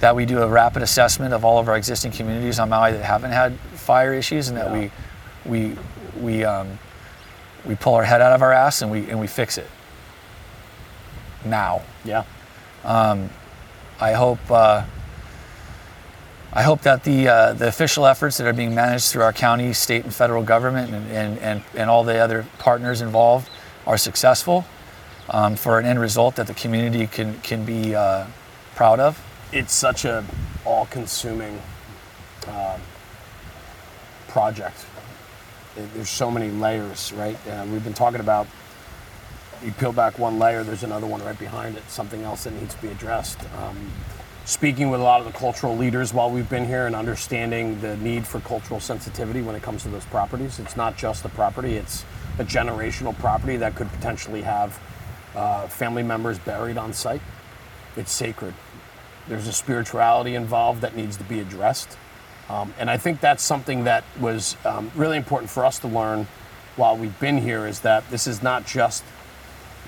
that 0.00 0.16
we 0.16 0.24
do 0.26 0.42
a 0.42 0.48
rapid 0.48 0.82
assessment 0.82 1.34
of 1.34 1.44
all 1.44 1.58
of 1.58 1.68
our 1.68 1.76
existing 1.76 2.12
communities 2.12 2.58
on 2.58 2.68
Maui 2.70 2.92
that 2.92 3.02
haven't 3.04 3.32
had 3.32 3.58
fire 3.74 4.14
issues, 4.14 4.48
and 4.48 4.56
that 4.56 4.70
Yeah. 4.70 4.90
we 5.44 5.74
we 5.74 5.76
we 6.20 6.44
um, 6.44 6.78
we 7.66 7.74
pull 7.74 7.94
our 7.94 8.04
head 8.04 8.20
out 8.20 8.32
of 8.32 8.42
our 8.42 8.52
ass 8.52 8.82
and 8.82 8.90
we 8.90 9.08
and 9.10 9.20
we 9.20 9.26
fix 9.26 9.58
it 9.58 9.68
now. 11.44 11.82
Yeah. 12.04 12.24
I 14.00 14.12
hope 14.12 14.50
uh, 14.50 14.84
I 16.52 16.62
hope 16.62 16.82
that 16.82 17.04
the 17.04 17.28
uh, 17.28 17.52
the 17.54 17.68
official 17.68 18.06
efforts 18.06 18.36
that 18.38 18.46
are 18.46 18.52
being 18.52 18.74
managed 18.74 19.10
through 19.10 19.22
our 19.22 19.32
county, 19.32 19.72
state, 19.72 20.04
and 20.04 20.14
federal 20.14 20.42
government, 20.42 20.92
and 20.92 21.10
and, 21.10 21.38
and, 21.38 21.62
and 21.74 21.90
all 21.90 22.04
the 22.04 22.18
other 22.18 22.46
partners 22.58 23.00
involved, 23.00 23.48
are 23.86 23.98
successful 23.98 24.66
um, 25.30 25.56
for 25.56 25.78
an 25.78 25.86
end 25.86 26.00
result 26.00 26.36
that 26.36 26.46
the 26.46 26.54
community 26.54 27.06
can 27.06 27.40
can 27.40 27.64
be 27.64 27.94
uh, 27.94 28.26
proud 28.74 29.00
of. 29.00 29.22
It's 29.52 29.74
such 29.74 30.04
a 30.04 30.24
all-consuming 30.64 31.60
um, 32.48 32.80
project. 34.28 34.84
There- 35.76 35.86
There's 35.94 36.10
so 36.10 36.30
many 36.30 36.50
layers, 36.50 37.12
right? 37.12 37.36
Uh, 37.48 37.64
we've 37.70 37.84
been 37.84 37.94
talking 37.94 38.20
about. 38.20 38.46
You 39.64 39.72
peel 39.72 39.92
back 39.92 40.18
one 40.18 40.38
layer, 40.38 40.62
there's 40.64 40.82
another 40.82 41.06
one 41.06 41.24
right 41.24 41.38
behind 41.38 41.76
it. 41.78 41.90
Something 41.90 42.22
else 42.24 42.44
that 42.44 42.52
needs 42.52 42.74
to 42.74 42.82
be 42.82 42.88
addressed. 42.88 43.38
Um, 43.58 43.90
speaking 44.44 44.90
with 44.90 45.00
a 45.00 45.02
lot 45.02 45.20
of 45.20 45.26
the 45.26 45.32
cultural 45.32 45.74
leaders 45.76 46.12
while 46.12 46.30
we've 46.30 46.48
been 46.50 46.66
here 46.66 46.86
and 46.86 46.94
understanding 46.94 47.80
the 47.80 47.96
need 47.96 48.26
for 48.26 48.38
cultural 48.40 48.80
sensitivity 48.80 49.40
when 49.40 49.54
it 49.56 49.62
comes 49.62 49.82
to 49.84 49.88
those 49.88 50.04
properties. 50.06 50.58
It's 50.58 50.76
not 50.76 50.96
just 50.98 51.22
the 51.22 51.30
property; 51.30 51.76
it's 51.76 52.04
a 52.38 52.44
generational 52.44 53.16
property 53.18 53.56
that 53.56 53.74
could 53.76 53.90
potentially 53.92 54.42
have 54.42 54.78
uh, 55.34 55.66
family 55.68 56.02
members 56.02 56.38
buried 56.38 56.76
on 56.76 56.92
site. 56.92 57.22
It's 57.96 58.12
sacred. 58.12 58.52
There's 59.28 59.48
a 59.48 59.52
spirituality 59.54 60.34
involved 60.34 60.82
that 60.82 60.94
needs 60.94 61.16
to 61.16 61.24
be 61.24 61.40
addressed. 61.40 61.96
Um, 62.48 62.72
and 62.78 62.90
I 62.90 62.96
think 62.96 63.20
that's 63.20 63.42
something 63.42 63.84
that 63.84 64.04
was 64.20 64.56
um, 64.64 64.90
really 64.94 65.16
important 65.16 65.50
for 65.50 65.64
us 65.64 65.78
to 65.80 65.88
learn 65.88 66.28
while 66.76 66.96
we've 66.96 67.18
been 67.18 67.38
here 67.38 67.66
is 67.66 67.80
that 67.80 68.08
this 68.10 68.26
is 68.26 68.42
not 68.42 68.66
just 68.66 69.02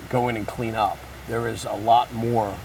go 0.08 0.28
in 0.28 0.36
and 0.36 0.46
clean 0.46 0.74
up. 0.74 0.98
There 1.28 1.46
is 1.46 1.64
a 1.64 1.74
lot 1.74 2.12
more 2.14 2.56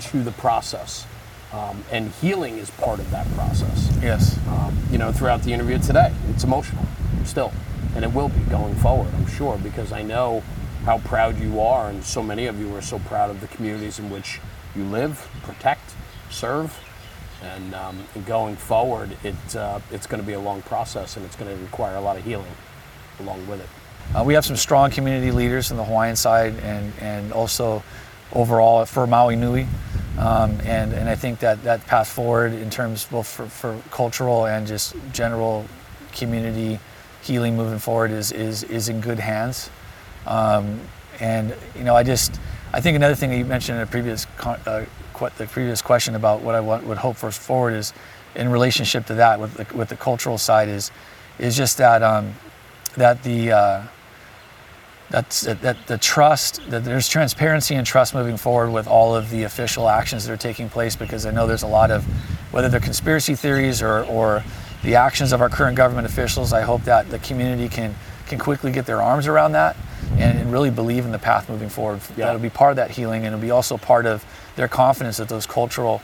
to 0.00 0.22
the 0.22 0.32
process. 0.32 1.06
Um, 1.52 1.84
and 1.92 2.10
healing 2.10 2.58
is 2.58 2.70
part 2.70 2.98
of 2.98 3.10
that 3.10 3.30
process. 3.34 3.96
Yes. 4.02 4.38
Um, 4.48 4.76
you 4.90 4.98
know, 4.98 5.12
throughout 5.12 5.42
the 5.42 5.52
interview 5.52 5.78
today, 5.78 6.12
it's 6.30 6.44
emotional 6.44 6.84
still. 7.24 7.52
And 7.94 8.04
it 8.04 8.12
will 8.12 8.28
be 8.28 8.40
going 8.50 8.74
forward, 8.76 9.12
I'm 9.14 9.26
sure, 9.26 9.58
because 9.58 9.92
I 9.92 10.02
know 10.02 10.42
how 10.84 10.98
proud 10.98 11.38
you 11.38 11.60
are, 11.60 11.88
and 11.88 12.04
so 12.04 12.22
many 12.22 12.46
of 12.46 12.60
you 12.60 12.74
are 12.76 12.82
so 12.82 12.98
proud 13.00 13.30
of 13.30 13.40
the 13.40 13.48
communities 13.48 13.98
in 13.98 14.10
which 14.10 14.40
you 14.74 14.84
live, 14.84 15.28
protect, 15.42 15.94
serve. 16.30 16.78
And, 17.42 17.74
um, 17.74 17.98
and 18.14 18.24
going 18.26 18.56
forward, 18.56 19.16
it, 19.22 19.56
uh, 19.56 19.80
it's 19.90 20.06
going 20.06 20.20
to 20.20 20.26
be 20.26 20.32
a 20.32 20.40
long 20.40 20.62
process 20.62 21.16
and 21.16 21.26
it's 21.26 21.36
going 21.36 21.54
to 21.54 21.62
require 21.62 21.96
a 21.96 22.00
lot 22.00 22.16
of 22.16 22.24
healing 22.24 22.50
along 23.20 23.46
with 23.46 23.60
it. 23.60 23.68
Uh, 24.14 24.22
we 24.24 24.34
have 24.34 24.44
some 24.44 24.56
strong 24.56 24.90
community 24.90 25.30
leaders 25.30 25.70
on 25.70 25.76
the 25.76 25.84
Hawaiian 25.84 26.16
side 26.16 26.54
and, 26.60 26.92
and 27.00 27.32
also 27.32 27.82
overall 28.32 28.84
for 28.86 29.06
Maui 29.06 29.36
Nui. 29.36 29.66
Um, 30.18 30.58
and, 30.64 30.92
and 30.94 31.08
I 31.08 31.14
think 31.14 31.40
that 31.40 31.62
that 31.64 31.86
path 31.86 32.08
forward 32.08 32.52
in 32.52 32.70
terms 32.70 33.04
both 33.04 33.26
for, 33.26 33.46
for 33.46 33.80
cultural 33.90 34.46
and 34.46 34.66
just 34.66 34.94
general 35.12 35.66
community 36.12 36.78
healing 37.22 37.56
moving 37.56 37.78
forward 37.78 38.10
is, 38.10 38.32
is, 38.32 38.62
is 38.64 38.88
in 38.88 39.00
good 39.00 39.18
hands. 39.18 39.68
Um, 40.26 40.80
and, 41.20 41.54
you 41.74 41.84
know, 41.84 41.94
I 41.94 42.02
just, 42.02 42.40
I 42.72 42.80
think 42.80 42.96
another 42.96 43.14
thing 43.14 43.30
that 43.30 43.36
you 43.36 43.44
mentioned 43.44 43.76
in 43.76 43.82
a 43.82 43.86
previous, 43.86 44.26
con- 44.36 44.60
uh, 44.66 44.84
the 45.36 45.46
previous 45.46 45.82
question 45.82 46.14
about 46.14 46.42
what 46.42 46.54
I 46.54 46.60
want, 46.60 46.86
would 46.86 46.98
hope 46.98 47.16
for 47.16 47.30
forward 47.30 47.74
is 47.74 47.92
in 48.34 48.48
relationship 48.48 49.06
to 49.06 49.14
that 49.14 49.40
with 49.40 49.54
the, 49.54 49.76
with 49.76 49.88
the 49.88 49.96
cultural 49.96 50.38
side 50.38 50.68
is, 50.68 50.90
is 51.38 51.56
just 51.56 51.78
that, 51.78 52.02
um, 52.02 52.34
that 52.96 53.22
the, 53.22 53.52
uh, 53.52 53.82
that's 55.08 55.42
that, 55.42 55.86
the 55.86 55.98
trust 55.98 56.68
that 56.70 56.84
there's 56.84 57.08
transparency 57.08 57.76
and 57.76 57.86
trust 57.86 58.14
moving 58.14 58.36
forward 58.36 58.72
with 58.72 58.88
all 58.88 59.14
of 59.14 59.30
the 59.30 59.44
official 59.44 59.88
actions 59.88 60.26
that 60.26 60.32
are 60.32 60.36
taking 60.36 60.68
place 60.68 60.96
because 60.96 61.26
I 61.26 61.30
know 61.30 61.46
there's 61.46 61.62
a 61.62 61.68
lot 61.68 61.90
of 61.90 62.04
whether 62.52 62.68
they're 62.68 62.80
conspiracy 62.80 63.34
theories 63.36 63.82
or, 63.82 64.04
or 64.04 64.42
the 64.82 64.96
actions 64.96 65.32
of 65.32 65.40
our 65.40 65.48
current 65.48 65.76
government 65.76 66.06
officials 66.06 66.52
I 66.52 66.62
hope 66.62 66.82
that 66.84 67.08
the 67.10 67.20
community 67.20 67.68
can 67.68 67.94
can 68.26 68.38
quickly 68.38 68.72
get 68.72 68.86
their 68.86 69.00
arms 69.00 69.28
around 69.28 69.52
that 69.52 69.76
and, 70.12 70.38
and 70.38 70.52
really 70.52 70.70
believe 70.70 71.04
in 71.04 71.12
the 71.12 71.18
path 71.18 71.48
moving 71.48 71.68
forward 71.68 72.00
Yeah. 72.16 72.26
that'll 72.26 72.40
be 72.40 72.50
part 72.50 72.70
of 72.70 72.76
that 72.76 72.90
healing 72.90 73.24
and 73.26 73.34
it'll 73.34 73.40
be 73.40 73.50
also 73.50 73.76
part 73.76 74.06
of 74.06 74.24
their 74.56 74.68
confidence 74.68 75.16
that 75.18 75.28
those 75.28 75.46
cultural 75.46 76.00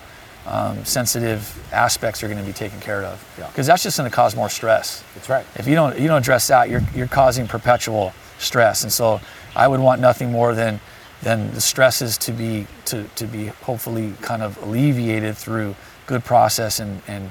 um, 0.46 0.84
sensitive 0.84 1.56
aspects 1.72 2.22
are 2.22 2.26
going 2.28 2.38
to 2.40 2.44
be 2.44 2.52
taken 2.52 2.80
care 2.80 3.02
of 3.04 3.24
Yeah. 3.38 3.46
because 3.46 3.66
that's 3.66 3.82
just 3.82 3.96
going 3.96 4.10
to 4.10 4.14
cause 4.14 4.34
more 4.34 4.48
stress 4.48 5.04
That's 5.14 5.28
right. 5.28 5.46
if 5.56 5.66
you 5.68 5.74
don't 5.74 5.98
you 5.98 6.08
don't 6.08 6.18
address 6.18 6.48
that, 6.48 6.68
you're 6.68 6.82
you're 6.94 7.06
causing 7.06 7.46
perpetual 7.46 8.12
stress. 8.38 8.82
And 8.82 8.92
so 8.92 9.20
I 9.54 9.68
would 9.68 9.78
want 9.80 10.00
nothing 10.00 10.32
more 10.32 10.52
than 10.54 10.80
than 11.22 11.52
the 11.54 11.60
stresses 11.60 12.18
to 12.18 12.32
be 12.32 12.66
to, 12.86 13.04
to 13.14 13.26
be 13.26 13.46
hopefully 13.62 14.14
kind 14.20 14.42
of 14.42 14.60
alleviated 14.64 15.36
through 15.36 15.76
good 16.06 16.24
process 16.24 16.80
and 16.80 17.00
and 17.06 17.30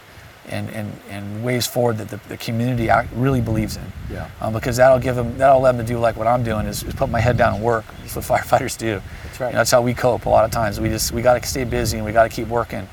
and, 0.50 0.70
and, 0.72 0.92
and 1.10 1.44
ways 1.44 1.68
forward 1.68 1.98
that 2.00 2.10
the, 2.10 2.18
the 2.28 2.38
community 2.38 2.90
really 3.16 3.42
believes 3.42 3.78
in. 3.78 3.84
Yeah. 4.12 4.30
Um, 4.42 4.54
because 4.54 4.78
that'll 4.78 5.00
give 5.00 5.16
them 5.16 5.38
that'll 5.38 5.62
let 5.62 5.78
them 5.78 5.86
do 5.86 6.00
like 6.00 6.16
what 6.16 6.28
I'm 6.28 6.44
doing 6.44 6.66
is, 6.66 6.84
is 6.84 6.94
put 6.94 7.10
my 7.10 7.20
head 7.20 7.38
down 7.38 7.56
and 7.56 7.64
work. 7.64 7.86
That's 8.02 8.16
what 8.16 8.26
firefighters 8.42 8.78
do. 8.78 9.02
That's 9.24 9.40
right. 9.40 9.48
You 9.48 9.54
know, 9.54 9.60
that's 9.60 9.72
how 9.72 9.82
we 9.82 9.94
cope 9.94 10.26
a 10.26 10.30
lot 10.30 10.46
of 10.46 10.52
times. 10.52 10.80
We 10.80 10.90
just 10.90 11.12
we 11.12 11.22
got 11.22 11.42
to 11.42 11.48
stay 11.48 11.64
busy 11.64 11.98
and 11.98 12.06
we 12.06 12.12
got 12.12 12.24
to 12.24 12.30
keep 12.30 12.48
working. 12.48 12.88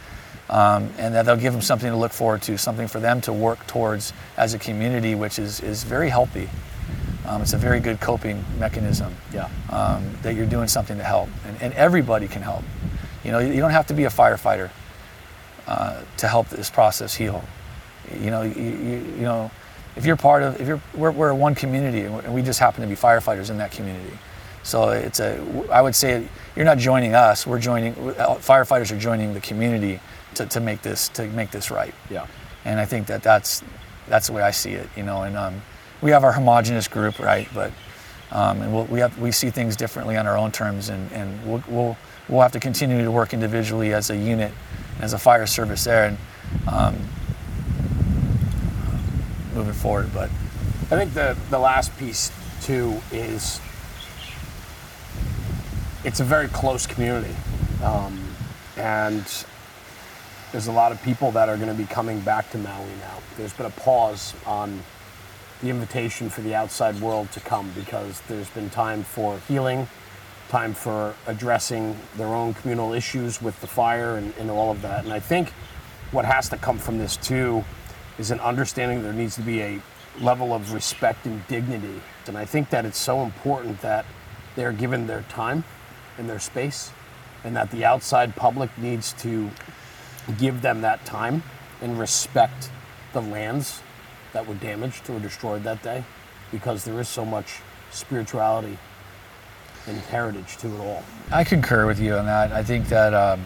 Um, 0.51 0.91
and 0.97 1.15
that 1.15 1.27
they'll 1.27 1.37
give 1.37 1.53
them 1.53 1.61
something 1.61 1.91
to 1.91 1.97
look 1.97 2.13
forward 2.13 2.41
to, 2.43 2.57
something 2.57 2.89
for 2.89 3.01
them 3.01 3.21
to 3.23 3.35
work 3.35 3.67
towards 3.67 4.15
as 4.39 4.55
a 4.55 4.59
community, 4.59 5.15
which 5.15 5.39
is, 5.39 5.61
is 5.61 5.85
very 5.85 6.09
healthy. 6.09 6.49
Um, 7.27 7.43
it's 7.43 7.53
a 7.53 7.59
very 7.59 7.81
good 7.81 8.01
coping 8.01 8.43
mechanism 8.59 9.15
Yeah. 9.31 9.51
um, 9.69 10.11
that 10.23 10.35
you're 10.35 10.47
doing 10.47 10.67
something 10.67 10.97
to 10.97 11.05
help, 11.05 11.29
and, 11.47 11.61
and 11.61 11.75
everybody 11.75 12.27
can 12.29 12.41
help. 12.41 12.65
You 13.25 13.33
know, 13.33 13.41
you 13.41 13.61
don't 13.61 13.73
have 13.73 13.87
to 13.89 13.95
be 13.95 14.05
a 14.05 14.09
firefighter 14.09 14.71
uh, 15.69 16.03
to 16.17 16.27
help 16.27 16.49
this 16.49 16.71
process 16.71 17.15
heal. 17.15 17.45
You 18.21 18.31
know, 18.31 18.43
you, 18.43 18.63
you, 18.63 18.97
you 19.19 19.23
know, 19.23 19.51
if 19.97 20.07
you're 20.07 20.17
part 20.17 20.43
of, 20.43 20.61
if 20.61 20.67
you're, 20.67 20.81
we're, 20.95 21.11
we're 21.11 21.35
one 21.35 21.55
community 21.55 22.01
and 22.03 22.15
we- 22.17 22.25
and 22.25 22.35
we 22.35 22.43
just 22.43 22.59
happen 22.59 22.81
to 22.81 22.89
be 22.89 22.95
firefighters 22.97 23.51
in 23.51 23.59
that 23.59 23.71
community. 23.71 24.17
So 24.63 24.91
it's 24.91 25.21
a, 25.21 25.41
I 25.71 25.83
would 25.83 25.95
say 25.95 26.27
you're 26.57 26.65
not 26.65 26.79
joining 26.79 27.15
us. 27.15 27.47
We're 27.47 27.59
joining, 27.59 27.95
firefighters 27.95 28.91
are 28.93 28.99
joining 28.99 29.35
the 29.35 29.41
community 29.41 30.01
to, 30.35 30.47
to 30.47 30.61
make 30.61 30.83
this, 30.83 31.09
to 31.11 31.27
make 31.29 31.51
this 31.51 31.71
right. 31.71 31.95
Yeah. 32.11 32.27
And 32.65 32.81
I 32.81 32.85
think 32.85 33.07
that 33.07 33.23
that's, 33.23 33.63
that's 34.09 34.27
the 34.27 34.33
way 34.33 34.43
I 34.43 34.51
see 34.53 34.73
it, 34.73 34.89
you 34.97 35.03
know, 35.03 35.23
and 35.23 35.37
um, 35.37 35.63
we 36.01 36.11
have 36.13 36.25
our 36.25 36.33
homogenous 36.33 36.89
group, 36.89 37.19
right? 37.19 37.49
But, 37.55 37.73
um, 38.31 38.63
and 38.63 38.75
we'll, 38.75 38.85
we 38.87 39.01
have, 39.01 39.19
we 39.19 39.33
see 39.33 39.51
things 39.51 39.77
differently 39.77 40.17
on 40.17 40.27
our 40.27 40.37
own 40.37 40.53
terms 40.53 40.89
and, 40.91 41.11
and 41.13 41.47
we'll, 41.47 41.63
we'll, 41.69 41.97
we'll 42.29 42.43
have 42.43 42.53
to 42.53 42.61
continue 42.61 43.03
to 43.03 43.11
work 43.11 43.33
individually 43.33 43.95
as 43.95 44.11
a 44.11 44.17
unit, 44.17 44.53
as 45.01 45.13
a 45.13 45.19
fire 45.19 45.47
service 45.47 45.85
there 45.85 46.07
and 46.07 46.19
um, 46.67 46.97
moving 49.55 49.75
forward. 49.75 50.13
But 50.13 50.31
I 50.91 50.97
think 50.97 51.15
the 51.15 51.37
the 51.51 51.59
last 51.59 51.97
piece 51.99 52.33
too 52.63 53.01
is 53.13 53.61
it's 56.05 56.21
a 56.21 56.25
very 56.25 56.49
close 56.49 56.87
community, 56.87 57.35
um, 57.83 58.19
and 58.77 59.25
there's 60.53 60.67
a 60.67 60.73
lot 60.73 60.93
of 60.93 61.03
people 61.03 61.31
that 61.33 61.49
are 61.49 61.57
going 61.57 61.69
to 61.69 61.75
be 61.75 61.85
coming 61.85 62.21
back 62.21 62.51
to 62.51 62.59
Maui 62.59 62.87
now. 63.01 63.19
There's 63.37 63.53
been 63.53 63.67
a 63.67 63.71
pause 63.71 64.35
on 64.47 64.83
the 65.61 65.69
invitation 65.69 66.31
for 66.31 66.41
the 66.41 66.55
outside 66.55 67.01
world 67.01 67.31
to 67.33 67.41
come 67.41 67.71
because 67.75 68.21
there's 68.29 68.49
been 68.51 68.71
time 68.71 69.03
for 69.03 69.39
healing, 69.49 69.89
time 70.49 70.73
for 70.73 71.15
addressing 71.27 71.97
their 72.17 72.29
own 72.29 72.55
communal 72.55 72.93
issues 72.93 73.41
with 73.43 73.61
the 73.61 73.67
fire 73.67 74.17
and, 74.17 74.33
and 74.39 74.51
all 74.51 74.71
of 74.71 74.83
that. 74.83 75.05
And 75.05 75.13
I 75.13 75.21
think 75.21 75.51
what 76.11 76.25
has 76.25 76.49
to 76.49 76.57
come 76.57 76.79
from 76.79 76.99
this 76.99 77.17
too 77.17 77.65
is 78.19 78.31
an 78.31 78.41
understanding 78.41 79.03
there 79.03 79.13
needs 79.13 79.37
to 79.37 79.43
be 79.43 79.61
a 79.61 79.81
level 80.21 80.53
of 80.53 80.73
respect 80.73 81.27
and 81.27 81.47
dignity. 81.49 82.01
And 82.27 82.37
I 82.37 82.45
think 82.45 82.71
that 82.71 82.85
it's 82.85 82.99
so 82.99 83.23
important 83.23 83.81
that 83.83 84.05
they're 84.57 84.73
given 84.73 85.07
their 85.07 85.23
time 85.29 85.65
and 86.17 86.29
their 86.29 86.41
space, 86.41 86.91
and 87.45 87.55
that 87.55 87.71
the 87.71 87.85
outside 87.85 88.35
public 88.35 88.77
needs 88.77 89.13
to 89.15 89.51
give 90.39 90.63
them 90.63 90.81
that 90.81 91.05
time 91.05 91.43
and 91.81 91.99
respect 91.99 92.71
the 93.13 93.23
lands 93.23 93.81
that 94.33 94.47
were 94.47 94.55
damaged 94.55 95.09
or 95.09 95.21
destroyed 95.21 95.63
that 95.63 95.83
day 95.83 96.05
because 96.51 96.85
there 96.85 96.99
is 97.01 97.09
so 97.09 97.25
much 97.25 97.61
spirituality 97.91 98.77
and 99.89 99.99
heritage 99.99 100.57
to 100.59 100.69
it 100.69 100.81
all. 100.81 101.03
I 101.31 101.45
concur 101.45 101.87
with 101.87 101.99
you 101.99 102.15
on 102.15 102.27
that. 102.27 102.53
I 102.53 102.63
think 102.63 102.89
that 102.89 103.15
um, 103.15 103.43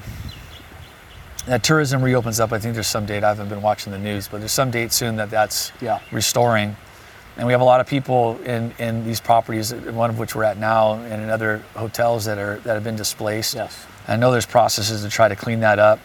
that 1.46 1.62
tourism 1.62 2.02
reopens 2.02 2.38
up. 2.40 2.52
I 2.52 2.58
think 2.58 2.74
there's 2.74 2.86
some 2.86 3.06
date. 3.06 3.24
I 3.24 3.28
haven't 3.28 3.48
been 3.48 3.62
watching 3.62 3.92
the 3.92 3.98
news, 3.98 4.28
but 4.28 4.38
there's 4.38 4.52
some 4.52 4.70
date 4.70 4.92
soon 4.92 5.16
that 5.16 5.30
that's 5.30 5.72
Yeah. 5.80 5.98
restoring. 6.10 6.76
And 7.36 7.46
we 7.46 7.52
have 7.52 7.62
a 7.62 7.64
lot 7.64 7.80
of 7.80 7.86
people 7.86 8.38
in, 8.44 8.74
in 8.78 9.04
these 9.06 9.18
properties, 9.18 9.72
one 9.72 10.10
of 10.10 10.18
which 10.18 10.34
we're 10.34 10.44
at 10.44 10.58
now, 10.58 10.94
and 10.94 11.22
in 11.22 11.30
other 11.30 11.62
hotels 11.74 12.26
that 12.26 12.36
are 12.38 12.56
that 12.58 12.74
have 12.74 12.84
been 12.84 12.96
displaced. 12.96 13.54
Yes. 13.54 13.86
I 14.06 14.16
know 14.16 14.30
there's 14.30 14.46
processes 14.46 15.02
to 15.02 15.08
try 15.08 15.28
to 15.28 15.36
clean 15.36 15.60
that 15.60 15.78
up, 15.78 15.98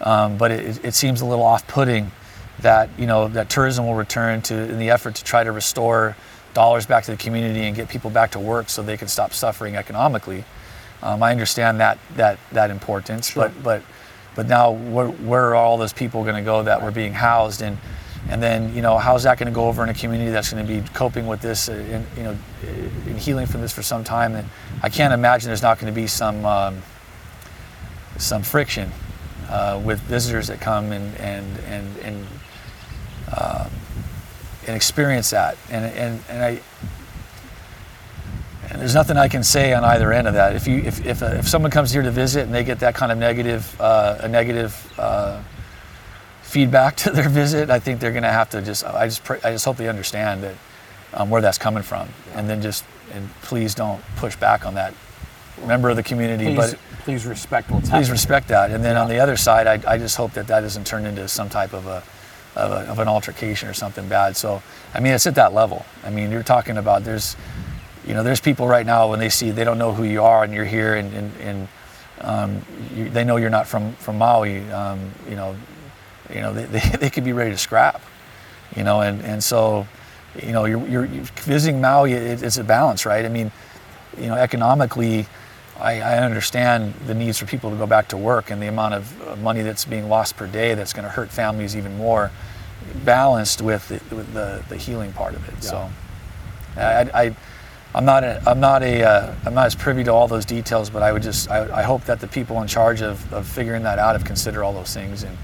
um, 0.00 0.36
but 0.38 0.50
it, 0.50 0.84
it 0.84 0.94
seems 0.94 1.20
a 1.20 1.26
little 1.26 1.44
off-putting 1.44 2.10
that 2.60 2.88
you 2.98 3.06
know 3.06 3.28
that 3.28 3.48
tourism 3.48 3.86
will 3.86 3.94
return 3.94 4.42
to 4.42 4.54
in 4.54 4.78
the 4.78 4.90
effort 4.90 5.14
to 5.14 5.24
try 5.24 5.44
to 5.44 5.52
restore 5.52 6.16
dollars 6.56 6.86
back 6.86 7.04
to 7.04 7.10
the 7.10 7.16
community 7.16 7.60
and 7.66 7.76
get 7.76 7.88
people 7.88 8.10
back 8.10 8.30
to 8.32 8.38
work 8.40 8.68
so 8.68 8.82
they 8.82 8.96
can 8.96 9.08
stop 9.08 9.32
suffering 9.32 9.76
economically. 9.76 10.42
Um, 11.02 11.22
I 11.22 11.30
understand 11.30 11.78
that 11.80 11.98
that 12.16 12.38
that 12.52 12.70
importance, 12.70 13.28
Sure. 13.30 13.42
but 13.48 13.62
but 13.62 13.82
but 14.34 14.46
now 14.48 14.70
where, 14.70 15.08
where 15.08 15.44
are 15.50 15.54
all 15.54 15.76
those 15.78 15.92
people 15.92 16.22
going 16.24 16.36
to 16.36 16.42
go 16.52 16.62
that 16.62 16.82
were 16.82 16.90
being 16.90 17.12
housed 17.12 17.60
and 17.62 17.76
and 18.30 18.42
then 18.42 18.74
you 18.74 18.82
know 18.82 18.96
how's 18.98 19.22
that 19.24 19.38
going 19.38 19.52
to 19.52 19.54
go 19.54 19.66
over 19.68 19.82
in 19.84 19.88
a 19.90 19.94
community 19.94 20.30
that's 20.30 20.50
going 20.52 20.66
to 20.66 20.72
be 20.74 20.80
coping 20.94 21.26
with 21.26 21.40
this 21.42 21.68
and 21.68 22.04
you 22.16 22.22
know 22.24 22.32
uh, 22.64 23.10
in 23.10 23.16
healing 23.18 23.46
from 23.46 23.60
this 23.60 23.72
for 23.72 23.82
some 23.82 24.02
time 24.02 24.34
and 24.34 24.48
I 24.82 24.88
can't 24.88 25.12
imagine 25.14 25.48
there's 25.48 25.62
not 25.62 25.78
going 25.78 25.92
to 25.94 26.00
be 26.00 26.06
some 26.06 26.44
um, 26.44 26.82
some 28.18 28.42
friction 28.42 28.90
uh, 29.50 29.80
with 29.84 30.00
visitors 30.00 30.46
that 30.48 30.60
come 30.60 30.92
and 30.92 31.14
and 31.18 31.46
and 31.68 31.86
and, 31.98 32.26
um, 33.36 33.70
and 34.66 34.76
experience 34.76 35.30
that. 35.30 35.56
And 35.70 35.84
and 35.84 36.22
and 36.28 36.42
I 36.42 36.60
and 38.70 38.80
there's 38.80 38.94
nothing 38.94 39.16
I 39.16 39.28
can 39.28 39.42
say 39.42 39.72
on 39.72 39.84
either 39.84 40.12
end 40.12 40.26
of 40.26 40.34
that. 40.34 40.56
If 40.56 40.66
you 40.66 40.78
if 40.78 41.04
if, 41.06 41.22
uh, 41.22 41.26
if 41.26 41.48
someone 41.48 41.70
comes 41.70 41.92
here 41.92 42.02
to 42.02 42.10
visit 42.10 42.42
and 42.42 42.54
they 42.54 42.64
get 42.64 42.80
that 42.80 42.94
kind 42.94 43.12
of 43.12 43.18
negative 43.18 43.74
uh, 43.80 44.18
a 44.20 44.28
negative 44.28 44.92
uh, 44.98 45.40
feedback 46.42 46.96
to 47.04 47.10
their 47.10 47.28
visit, 47.28 47.70
I 47.70 47.78
think 47.78 48.00
they're 48.00 48.12
going 48.12 48.22
to 48.22 48.30
have 48.30 48.50
to 48.50 48.62
just 48.62 48.84
I 48.84 49.06
just 49.06 49.24
pray, 49.24 49.40
I 49.44 49.52
just 49.52 49.64
hope 49.64 49.76
they 49.76 49.88
understand 49.88 50.42
that 50.42 50.54
um, 51.14 51.30
where 51.30 51.40
that's 51.40 51.58
coming 51.58 51.82
from, 51.82 52.08
and 52.34 52.48
then 52.48 52.60
just 52.60 52.84
and 53.12 53.30
please 53.42 53.74
don't 53.74 54.02
push 54.16 54.36
back 54.36 54.66
on 54.66 54.74
that 54.74 54.94
member 55.64 55.88
of 55.88 55.96
the 55.96 56.02
community, 56.02 56.44
Please, 56.44 56.56
but 56.56 56.78
please 57.04 57.24
respect 57.24 57.70
what's 57.70 57.88
please 57.88 58.10
respect 58.10 58.48
that. 58.48 58.70
And 58.70 58.84
then 58.84 58.96
on 58.96 59.08
the 59.08 59.18
other 59.20 59.36
side, 59.36 59.66
I, 59.66 59.94
I 59.94 59.96
just 59.96 60.16
hope 60.16 60.32
that 60.32 60.48
that 60.48 60.60
doesn't 60.60 60.86
turn 60.86 61.06
into 61.06 61.28
some 61.28 61.48
type 61.48 61.72
of 61.72 61.86
a, 61.86 62.02
of 62.56 62.72
a 62.72 62.90
of 62.90 62.98
an 62.98 63.08
altercation 63.08 63.68
or 63.68 63.74
something 63.74 64.08
bad. 64.08 64.36
So 64.36 64.62
I 64.94 65.00
mean, 65.00 65.12
it's 65.12 65.26
at 65.26 65.34
that 65.36 65.52
level. 65.52 65.84
I 66.04 66.10
mean, 66.10 66.30
you're 66.30 66.42
talking 66.42 66.78
about 66.78 67.04
there's, 67.04 67.36
you 68.06 68.14
know, 68.14 68.22
there's 68.22 68.40
people 68.40 68.66
right 68.66 68.86
now 68.86 69.10
when 69.10 69.18
they 69.18 69.28
see 69.28 69.50
they 69.50 69.64
don't 69.64 69.78
know 69.78 69.92
who 69.92 70.04
you 70.04 70.22
are 70.22 70.42
and 70.42 70.52
you're 70.52 70.64
here 70.64 70.94
and 70.94 71.12
and, 71.14 71.32
and 71.40 71.68
um, 72.20 72.62
you, 72.94 73.08
they 73.10 73.24
know 73.24 73.36
you're 73.36 73.50
not 73.50 73.66
from 73.66 73.92
from 73.94 74.18
Maui. 74.18 74.68
Um, 74.70 75.12
you 75.28 75.36
know, 75.36 75.56
you 76.32 76.40
know 76.40 76.52
they, 76.52 76.64
they, 76.78 76.96
they 76.96 77.10
could 77.10 77.24
be 77.24 77.32
ready 77.32 77.50
to 77.50 77.58
scrap. 77.58 78.02
You 78.74 78.82
know, 78.82 79.00
and 79.00 79.22
and 79.22 79.42
so, 79.42 79.86
you 80.42 80.52
know, 80.52 80.64
you're, 80.64 80.86
you're, 80.86 81.06
visiting 81.06 81.80
Maui. 81.80 82.12
It, 82.14 82.42
it's 82.42 82.56
a 82.56 82.64
balance, 82.64 83.06
right? 83.06 83.24
I 83.24 83.28
mean, 83.28 83.52
you 84.18 84.26
know, 84.26 84.34
economically, 84.34 85.26
I, 85.80 86.00
I 86.00 86.18
understand 86.18 86.94
the 87.06 87.14
needs 87.14 87.38
for 87.38 87.46
people 87.46 87.70
to 87.70 87.76
go 87.76 87.86
back 87.86 88.08
to 88.08 88.16
work 88.16 88.50
and 88.50 88.62
the 88.62 88.68
amount 88.68 88.94
of 88.94 89.40
money 89.40 89.62
that's 89.62 89.84
being 89.84 90.08
lost 90.08 90.36
per 90.36 90.46
day 90.46 90.74
that's 90.74 90.92
going 90.92 91.04
to 91.04 91.10
hurt 91.10 91.30
families 91.30 91.76
even 91.76 91.96
more, 91.96 92.30
balanced 93.04 93.60
with 93.60 93.88
the, 93.88 94.14
with 94.14 94.32
the, 94.32 94.64
the 94.68 94.76
healing 94.76 95.12
part 95.12 95.34
of 95.34 95.48
it. 95.48 95.62
So, 95.62 95.90
I, 96.76 97.10
I, 97.14 97.36
I'm 97.94 98.04
not 98.04 98.24
a, 98.24 98.42
I'm 98.46 98.60
not 98.60 98.82
a 98.82 99.02
uh, 99.02 99.34
I'm 99.46 99.54
not 99.54 99.66
as 99.66 99.74
privy 99.74 100.04
to 100.04 100.12
all 100.12 100.28
those 100.28 100.44
details, 100.44 100.90
but 100.90 101.02
I 101.02 101.12
would 101.12 101.22
just 101.22 101.50
I, 101.50 101.78
I 101.78 101.82
hope 101.82 102.04
that 102.04 102.20
the 102.20 102.28
people 102.28 102.60
in 102.60 102.68
charge 102.68 103.00
of, 103.00 103.32
of 103.32 103.46
figuring 103.46 103.82
that 103.84 103.98
out 103.98 104.14
have 104.14 104.24
considered 104.24 104.62
all 104.62 104.74
those 104.74 104.92
things 104.92 105.22
and 105.22 105.36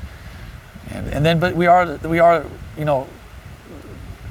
and 0.90 1.08
and 1.08 1.24
then 1.24 1.40
but 1.40 1.56
we 1.56 1.66
are 1.66 1.96
we 1.96 2.18
are 2.18 2.44
you 2.76 2.84
know 2.84 3.08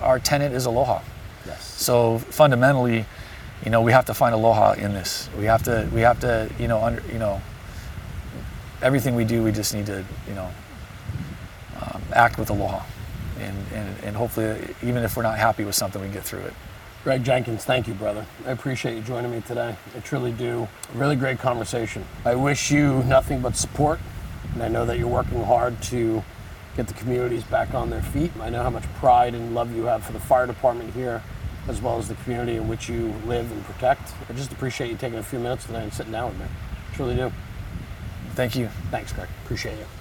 our 0.01 0.19
tenant 0.19 0.53
is 0.53 0.65
aloha. 0.65 1.01
Yes. 1.47 1.63
So 1.63 2.19
fundamentally, 2.19 3.05
you 3.63 3.71
know, 3.71 3.81
we 3.81 3.91
have 3.91 4.05
to 4.05 4.13
find 4.13 4.33
aloha 4.33 4.73
in 4.73 4.93
this. 4.93 5.29
We 5.37 5.45
have 5.45 5.63
to, 5.63 5.89
we 5.93 6.01
have 6.01 6.19
to, 6.21 6.49
you 6.59 6.67
know, 6.67 6.81
under, 6.83 7.01
you 7.11 7.19
know, 7.19 7.41
everything 8.81 9.15
we 9.15 9.25
do, 9.25 9.43
we 9.43 9.51
just 9.51 9.73
need 9.73 9.85
to, 9.85 10.03
you 10.27 10.33
know, 10.33 10.49
um, 11.81 12.01
act 12.13 12.37
with 12.37 12.49
aloha, 12.49 12.83
and, 13.39 13.57
and 13.73 14.03
and 14.03 14.15
hopefully, 14.15 14.75
even 14.83 15.03
if 15.03 15.15
we're 15.15 15.23
not 15.23 15.37
happy 15.37 15.63
with 15.63 15.75
something, 15.75 16.01
we 16.01 16.09
get 16.09 16.23
through 16.23 16.41
it. 16.41 16.53
Greg 17.03 17.23
Jenkins, 17.23 17.65
thank 17.65 17.87
you, 17.87 17.95
brother. 17.95 18.25
I 18.45 18.51
appreciate 18.51 18.95
you 18.95 19.01
joining 19.01 19.31
me 19.31 19.41
today. 19.41 19.75
I 19.95 19.99
truly 20.01 20.31
do. 20.31 20.67
Really 20.93 21.15
great 21.15 21.39
conversation. 21.39 22.05
I 22.25 22.35
wish 22.35 22.69
you 22.69 23.03
nothing 23.03 23.41
but 23.41 23.55
support, 23.55 23.99
and 24.53 24.61
I 24.61 24.67
know 24.67 24.85
that 24.85 24.99
you're 24.99 25.07
working 25.07 25.43
hard 25.43 25.81
to 25.83 26.23
get 26.77 26.87
the 26.87 26.93
communities 26.93 27.43
back 27.43 27.73
on 27.73 27.89
their 27.89 28.03
feet. 28.03 28.31
I 28.39 28.49
know 28.49 28.61
how 28.61 28.69
much 28.69 28.83
pride 28.95 29.33
and 29.33 29.55
love 29.55 29.75
you 29.75 29.85
have 29.85 30.03
for 30.03 30.13
the 30.13 30.19
fire 30.19 30.45
department 30.45 30.93
here, 30.93 31.23
as 31.67 31.81
well 31.81 31.97
as 31.97 32.07
the 32.07 32.15
community 32.15 32.57
in 32.57 32.67
which 32.67 32.89
you 32.89 33.13
live 33.25 33.51
and 33.51 33.63
protect. 33.65 34.13
I 34.29 34.33
just 34.33 34.51
appreciate 34.51 34.89
you 34.89 34.97
taking 34.97 35.19
a 35.19 35.23
few 35.23 35.39
minutes 35.39 35.65
today 35.65 35.83
and 35.83 35.93
sitting 35.93 36.11
down 36.11 36.29
with 36.29 36.39
me. 36.39 36.45
Truly 36.93 37.15
do. 37.15 37.31
Thank 38.35 38.55
you. 38.55 38.67
Thanks, 38.89 39.13
Greg. 39.13 39.29
Appreciate 39.43 39.77
you. 39.77 40.00